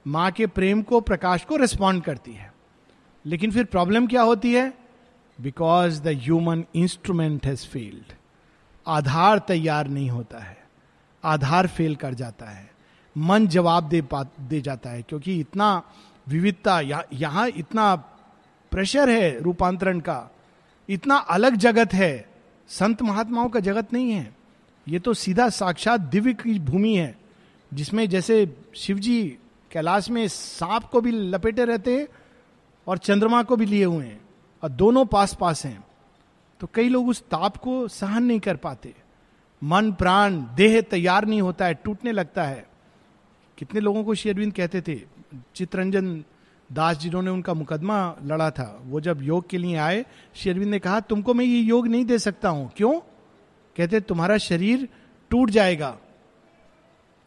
माँ 0.06 0.30
के 0.30 0.46
प्रेम 0.46 0.82
को, 0.82 1.00
प्रकाश 1.00 1.44
को 1.44 1.56
रिस्पॉन्ड 1.56 2.04
करती 2.04 2.32
है। 2.32 2.47
लेकिन 3.26 3.50
फिर 3.50 3.64
प्रॉब्लम 3.64 4.06
क्या 4.06 4.22
होती 4.22 4.52
है? 4.52 4.72
Because 5.40 6.02
the 6.02 6.06
human 6.06 6.64
instrument 6.74 7.46
has 7.46 7.66
failed 7.66 8.12
आधार 8.86 9.38
तैयार 9.38 9.88
नहीं 9.88 10.10
होता 10.10 10.38
है। 10.38 10.66
आधार 11.24 11.66
फेल 11.66 11.96
कर 11.96 12.14
जाता 12.14 12.46
है। 12.46 12.70
मन 13.16 13.46
जवाब 13.46 13.88
दे 13.88 14.02
पा, 14.02 14.22
दे 14.40 14.60
जाता 14.60 14.90
है, 14.90 15.02
क्योंकि 15.02 15.40
इतना 15.40 15.82
विविधता, 16.28 16.80
यहाँ 17.12 17.48
इतना 17.48 17.96
प्रेशर 18.70 19.10
है 19.10 19.40
रूपांतरण 19.40 20.00
का। 20.00 20.34
इतना 20.88 21.16
अलग 21.16 21.56
जगत 21.56 21.92
है। 21.92 22.28
संत 22.68 23.02
महात्माओं 23.02 23.48
का 23.48 23.60
जगत 23.60 23.92
नहीं 23.92 24.10
है। 24.10 24.36
ये 24.88 24.98
तो 24.98 25.14
सीधा 25.14 25.48
साक्षात 25.48 26.00
दिव्य 26.00 26.32
की 26.34 26.58
भूमि 26.58 26.94
है, 26.94 27.18
जिसमें 27.74 28.08
जैसे 28.08 28.56
शिव 28.76 28.98
जी 28.98 29.38
कैलाश 29.70 30.10
में 30.10 30.28
सांप 30.28 30.84
को 30.84 31.00
भी 31.00 31.10
लपेटे 31.10 31.64
रहते 31.64 31.96
हैं 31.96 32.08
और 32.89 32.99
चंद्रमा 32.99 33.43
को 33.43 33.57
भी 33.57 33.66
लिए 33.66 33.84
हुए 33.84 34.05
हैं 34.05 34.20
और 34.62 34.68
दोनों 34.68 35.05
पास 35.05 35.36
पास 35.41 35.64
हैं। 35.66 35.84
तो 36.61 36.68
कई 36.74 36.89
लोग 36.89 37.09
उस 37.09 37.22
ताप 37.22 37.57
को 37.57 37.89
सहन 37.89 38.22
नहीं 38.22 38.41
कर 38.41 38.57
पाते। 38.57 38.95
मन, 39.64 39.93
प्राण, 39.93 40.45
देह 40.55 40.80
तैयार 40.80 41.26
नहीं 41.26 41.43
होता 41.43 41.66
है, 41.66 41.74
टूटने 41.74 42.12
लगता 42.12 42.45
है। 42.45 42.66
कितने 43.59 43.80
लोगों 43.80 44.05
को 44.05 44.14
शेरविंद 44.14 44.53
कहते 44.53 44.80
थे 44.80 45.01
चित्रंजन 45.55 46.24
दास 46.72 46.99
जिन्होंने 46.99 47.30
उनका 47.30 47.55
मुकदमा 47.55 48.16
लड़ा 48.24 48.51
था, 48.51 48.82
वो 48.84 49.01
जब 49.01 49.22
योग 49.22 49.49
के 49.49 49.59
लिए 49.59 49.76
आए 49.76 50.07
शेरविंद 50.34 50.70
ने 50.70 50.78
कहा, 50.78 51.01
तुमको 51.01 51.34
मैं 51.34 51.45
ये 51.45 51.61
योग 51.61 51.89
नहीं 51.89 52.05
दे 52.05 52.18
सकता 52.18 52.49
हूँ। 52.49 52.70
क्यों? 52.76 53.01
कहते 53.76 54.01
तुम्हारा 54.01 54.39
शरीर 54.39 54.89
टूट 55.30 55.51
जाएगा। 55.51 55.99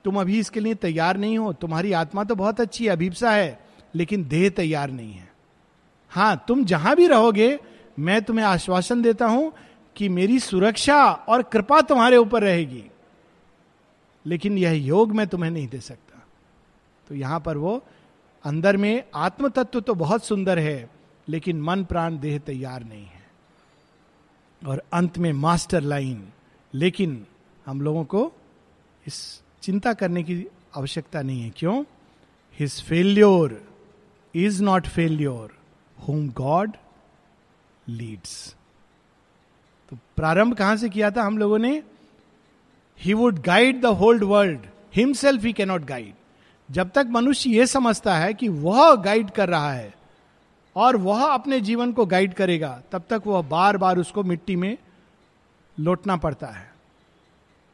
तुम 0.05 0.21
अभी 0.21 0.39
इसके 0.39 0.59
लिए 0.59 0.75
तैयार 0.75 1.17
नहीं 1.17 1.37
हो। 1.37 1.53
तुम्हारी 1.53 1.91
आत्मा 1.91 2.23
तो 2.23 2.35
बहुत 2.35 2.61
अच्छी 2.61 2.85
है, 2.85 2.91
अभिप्सा 2.91 3.31
है, 3.31 3.59
लेकिन 3.95 4.27
देह 4.27 4.49
तैयार 4.49 4.91
नहीं 4.91 5.13
है। 5.13 5.30
हाँ, 6.11 6.45
तुम 6.47 6.65
जहाँ 6.65 6.95
भी 6.95 7.07
रहोगे, 7.07 7.59
मैं 7.99 8.21
तुम्हें 8.21 8.45
आश्वासन 8.45 9.01
देता 9.01 9.25
हूँ 9.25 9.53
कि 9.95 10.09
मेरी 10.09 10.39
सुरक्षा 10.39 11.11
और 11.11 11.43
कृपा 11.43 11.81
तुम्हारे 11.81 12.17
ऊपर 12.17 12.41
रहेगी। 12.41 12.83
लेकिन 14.25 14.57
यह 14.57 14.71
योग 14.71 15.11
मैं 15.11 15.27
तुम्हें 15.27 15.51
नहीं 15.51 15.67
दे 15.67 15.79
सकता। 15.79 16.23
तो 17.07 17.15
यहाँ 17.15 17.39
पर 17.39 17.57
वो, 17.57 17.83
अंदर 18.45 18.77
में 18.77 19.03
आत्म 19.15 19.49
तत्व 19.49 19.79
तो 19.79 19.93
बहुत 19.93 20.25
सुंदर 20.25 20.59
है, 20.59 20.89
लेकिन 21.29 21.61
मन 21.61 21.83
प्राण 21.83 22.19
देह 22.19 22.37
तैयार 22.37 22.83
नहीं 22.83 23.05
है। 23.05 23.21
और 24.67 24.83
अंत 24.93 25.17
में 25.17 25.33
मास्टर 25.33 25.81
लाइन, 25.81 26.27
लेकिन 26.73 27.25
हम 27.65 27.81
लोगों 27.81 28.03
को 28.03 28.31
इस 29.07 29.41
चिंता 29.61 29.93
करने 29.93 30.23
की 30.23 30.47
आवश्यकता 30.77 31.21
नहीं 31.21 31.41
है। 31.41 31.49
क्यों? 31.49 31.83
His 32.59 32.83
failure 32.83 33.63
is 34.35 34.63
not 34.63 34.87
failure 34.87 35.60
whom 36.07 36.29
God 36.29 36.71
leads 37.89 38.55
तो 39.89 39.97
प्रारंभ 40.15 40.53
कहाँ 40.53 40.75
से 40.75 40.89
किया 40.89 41.11
था 41.11 41.23
हम 41.23 41.37
लोगों 41.37 41.57
ने? 41.57 41.83
He 42.99 43.13
would 43.13 43.39
guide 43.39 43.81
the 43.81 43.85
whole 43.85 44.23
world 44.23 44.59
himself 44.95 45.43
he 45.43 45.53
cannot 45.53 45.81
guide 45.81 46.13
जब 46.71 46.89
तक 46.89 47.07
मनुष्य 47.09 47.49
यह 47.49 47.65
समझता 47.65 48.17
है 48.17 48.33
कि 48.33 48.47
वह 48.47 48.95
गाइड 48.95 49.31
कर 49.31 49.49
रहा 49.49 49.73
है 49.73 49.93
और 50.75 50.95
वह 50.95 51.25
अपने 51.25 51.59
जीवन 51.59 51.93
को 51.93 52.05
गाइड 52.05 52.33
करेगा, 52.33 52.81
तब 52.91 53.03
तक 53.09 53.23
वह 53.27 53.41
बार 53.41 53.77
बार 53.77 53.97
उसको 53.97 54.23
मिट्टी 54.23 54.55
में 54.55 54.77
लौटना 55.79 56.17
पड़ता 56.17 56.47
है। 56.47 56.71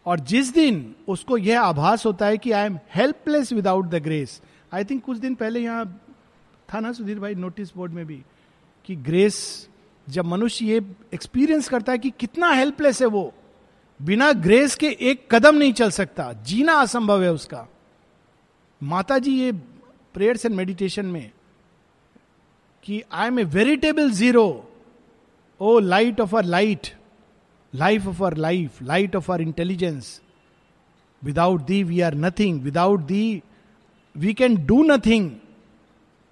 और 0.06 0.20
जिस 0.20 0.54
दिन 0.54 0.96
उसको 1.08 1.38
यह 1.38 1.62
आभास 1.62 2.06
होता 2.06 2.26
है 2.26 2.38
कि 2.38 2.52
I 2.52 2.66
am 2.66 2.80
helpless 2.96 3.54
without 3.54 3.86
the 3.86 3.96
grace 3.96 4.42
I 4.74 4.86
think 4.86 5.04
कुछ 5.04 5.18
दिन 5.18 5.36
पहले 5.36 5.60
यहाँ 5.60 6.02
था 6.70 6.80
ना 6.80 6.92
सुधीर 6.92 7.20
भाई 7.20 7.36
नोटिस 7.36 7.76
बोर्ड 7.76 7.92
में 7.94 8.06
भी, 8.06 8.22
कि 8.86 8.96
ग्रेस 8.98 9.68
जब 10.08 10.26
मनुष्य 10.26 10.66
ये 10.66 10.82
एक्सपीरियंस 11.14 11.70
करता 11.70 11.92
है 11.92 11.98
कि 11.98 12.10
कितना 12.20 12.52
हेल्पलेस 12.52 13.02
है 13.02 13.08
वो, 13.08 13.34
बिना 14.00 14.32
ग्रेस 14.34 14.76
के 14.76 14.90
एक 15.02 15.28
कदम 15.32 15.56
नहीं 15.56 15.74
चल 15.74 15.90
सकता, 15.92 16.32
जीना 16.34 16.74
असंभव 16.82 17.24
है 17.24 17.32
उसका। 17.34 17.68
माता 18.82 19.18
जी 19.20 19.32
ये 19.40 19.52
प्रेयर्स 20.16 20.46
एंड 20.46 20.56
मेडिटेशन 20.56 21.06
में, 21.06 21.32
कि 22.86 23.02
I 23.12 23.28
am 23.28 23.40
a 23.40 23.44
veritable 23.46 24.12
zero 24.12 24.46
O 25.62 25.80
light 25.80 26.20
of 26.22 26.36
our 26.38 26.46
light 26.46 26.88
life 27.74 28.08
of 28.08 28.24
our 28.24 28.38
life 28.38 28.82
light 28.82 29.16
of 29.16 29.32
our 29.32 29.42
intelligence 29.42 30.20
without 31.22 31.62
thee 31.66 31.82
we 31.84 32.00
are 32.02 32.16
nothing 32.16 32.62
without 32.62 33.02
thee 33.08 33.42
we 34.16 34.34
can 34.34 34.56
do 34.66 34.82
nothing 34.84 35.30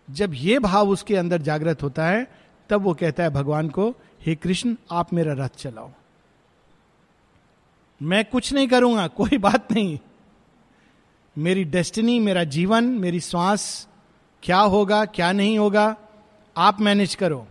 जब 0.10 0.32
ये 0.34 0.60
भाव 0.60 0.90
उसके 0.90 1.16
अंदर 1.16 1.42
जागृत 1.42 1.84
होता 1.84 2.08
है, 2.08 2.32
तब 2.70 2.82
वो 2.82 2.94
कहता 2.94 3.24
है, 3.24 3.30
भगवान 3.30 3.70
को, 3.70 3.96
हे 4.22 4.36
कृष्ण, 4.36 4.76
आप 4.92 5.14
मेरा 5.14 5.34
रथ 5.34 5.50
चलाओ। 5.50 5.92
मैं 8.02 8.26
कुछ 8.26 8.54
नहीं 8.54 8.68
करूँगा, 8.68 9.08
कोई 9.08 9.38
बात 9.38 9.72
नहीं। 9.72 10.00
मेरी 11.38 11.64
डेस्टिनी, 11.64 12.20
मेरा 12.20 12.44
जीवन, 12.44 12.84
मेरी 12.84 13.20
श्वास, 13.20 13.88
क्या 14.44 14.60
होगा, 14.60 15.06
क्या 15.06 15.32
नहीं 15.32 15.60
होगा, 15.60 15.96
आप 16.58 16.82
मैनेज 16.82 17.16
करो। 17.16 17.48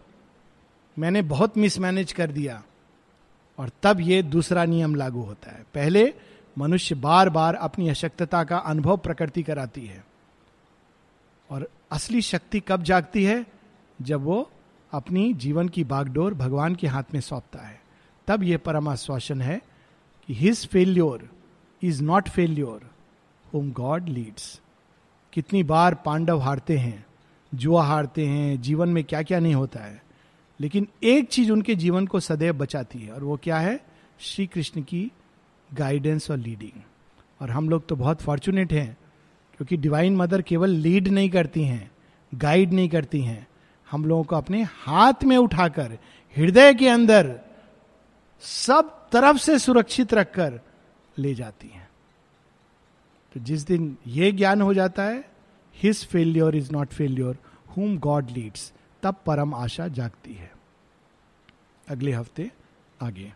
मैंने 0.98 1.22
बहुत 1.22 1.58
मिसमैनेज 1.58 2.12
कर 2.12 2.30
दिया। 2.30 2.62
और 3.58 3.70
तब 3.82 4.00
ये 4.00 4.22
दूसरा 4.22 4.64
नियम 4.64 4.94
लागू 4.94 5.22
होता 5.22 5.50
है। 5.50 5.66
पहले 5.74 6.14
मनुष्य 6.58 6.94
बार 6.94 7.28
बार 7.28 7.54
अपनी 7.54 7.88
अशक्तता 7.88 8.44
का 8.44 8.56
अनुभव 8.58 8.96
प्रकृति 8.96 9.42
कराती 9.42 9.86
है। 9.86 10.04
और 11.50 11.68
असली 11.90 12.22
शक्ति 12.22 12.60
कब 12.60 12.82
जागती 12.82 13.24
है? 13.24 13.46
जब 14.02 14.22
वो 14.22 14.50
अपनी 14.92 15.32
जीवन 15.34 15.68
की 15.68 15.84
बागडोर 15.84 16.34
भगवान 16.34 16.74
के 16.74 16.86
हाथ 16.86 17.04
में 17.14 17.20
सौंपता 17.20 17.66
है। 17.66 17.80
तब 18.26 18.42
यह 18.42 18.58
परम 18.58 18.88
आश्वासन 18.88 19.40
है 19.42 19.60
कि 20.26 20.34
his 20.34 20.66
failure 20.66 21.28
is 21.82 22.02
not 22.02 22.28
failure 22.28 22.90
whom 23.54 23.72
God 23.72 24.08
leads 24.08 24.60
कितनी 25.32 25.62
बार 25.62 25.94
पांडव 25.94 26.38
हारते 26.38 26.78
हैं, 26.78 27.06
जुआ 27.54 27.82
हारते 27.82 28.26
हैं, 28.26 28.60
जीवन 28.60 28.88
में 28.88 29.04
क्या 29.04 29.22
क्या 29.22 29.40
नहीं 29.40 29.54
होता 29.54 29.80
है। 29.80 30.02
लेकिन 30.60 30.88
एक 31.02 31.28
चीज़ 31.28 31.52
उनके 31.52 31.74
जीवन 31.74 32.06
को 32.06 32.20
सदैव 32.20 32.54
बचाती 32.54 32.98
है, 32.98 33.12
और 33.12 33.24
वो 33.24 33.36
क्या 33.36 33.58
है? 33.58 33.80
श्री 34.20 34.46
कृष्ण 34.46 34.82
की 34.82 35.10
गाइडेंस 35.74 36.30
और 36.30 36.36
लीडिंग 36.36 36.82
और 37.40 37.50
हम 37.50 37.68
लोग 37.68 37.86
तो 37.86 37.96
बहुत 37.96 38.22
फॉर्चुनेट 38.22 38.72
हैं 38.72 38.96
क्योंकि 39.56 39.76
डिवाइन 39.76 40.16
मदर 40.16 40.42
केवल 40.42 40.70
लीड 40.70 41.08
नहीं 41.08 41.30
करती 41.30 41.64
हैं 41.64 41.90
गाइड 42.34 42.72
नहीं 42.72 42.88
करती 42.88 43.20
हैं। 43.20 43.46
हम 43.90 44.04
लोगों 44.04 44.24
को 44.24 44.36
अपने 44.36 44.62
हाथ 44.62 45.24
में 45.24 45.36
उठाकर, 45.36 45.98
हृदय 46.36 46.74
के 46.74 46.88
अंदर 46.88 47.40
सब 48.42 49.08
तरफ़ 49.12 49.36
से 49.36 49.58
सुरक्षित 49.58 50.14
रखकर 50.14 50.60
ले 51.18 51.34
जाती 51.34 51.68
हैं। 51.68 51.88
तो 53.34 53.40
जिस 53.40 53.66
दिन 53.66 53.96
ये 54.06 54.32
ज्ञान 54.32 54.62
हो 54.62 54.74
जाता 54.74 55.02
है 55.02 55.24
his 55.76 56.04
failure 56.06 56.56
is 56.56 56.72
not 56.72 56.88
failure 56.88 57.38
whom 57.76 57.96
God 57.98 58.30
leads 58.30 58.72
तब 59.02 59.16
परम 59.26 59.54
आशा 59.54 59.88
जागती 59.88 60.34
है। 60.34 60.52
अगले 61.88 62.12
हफ़्ते 62.12 62.50
आगे। 63.02 63.32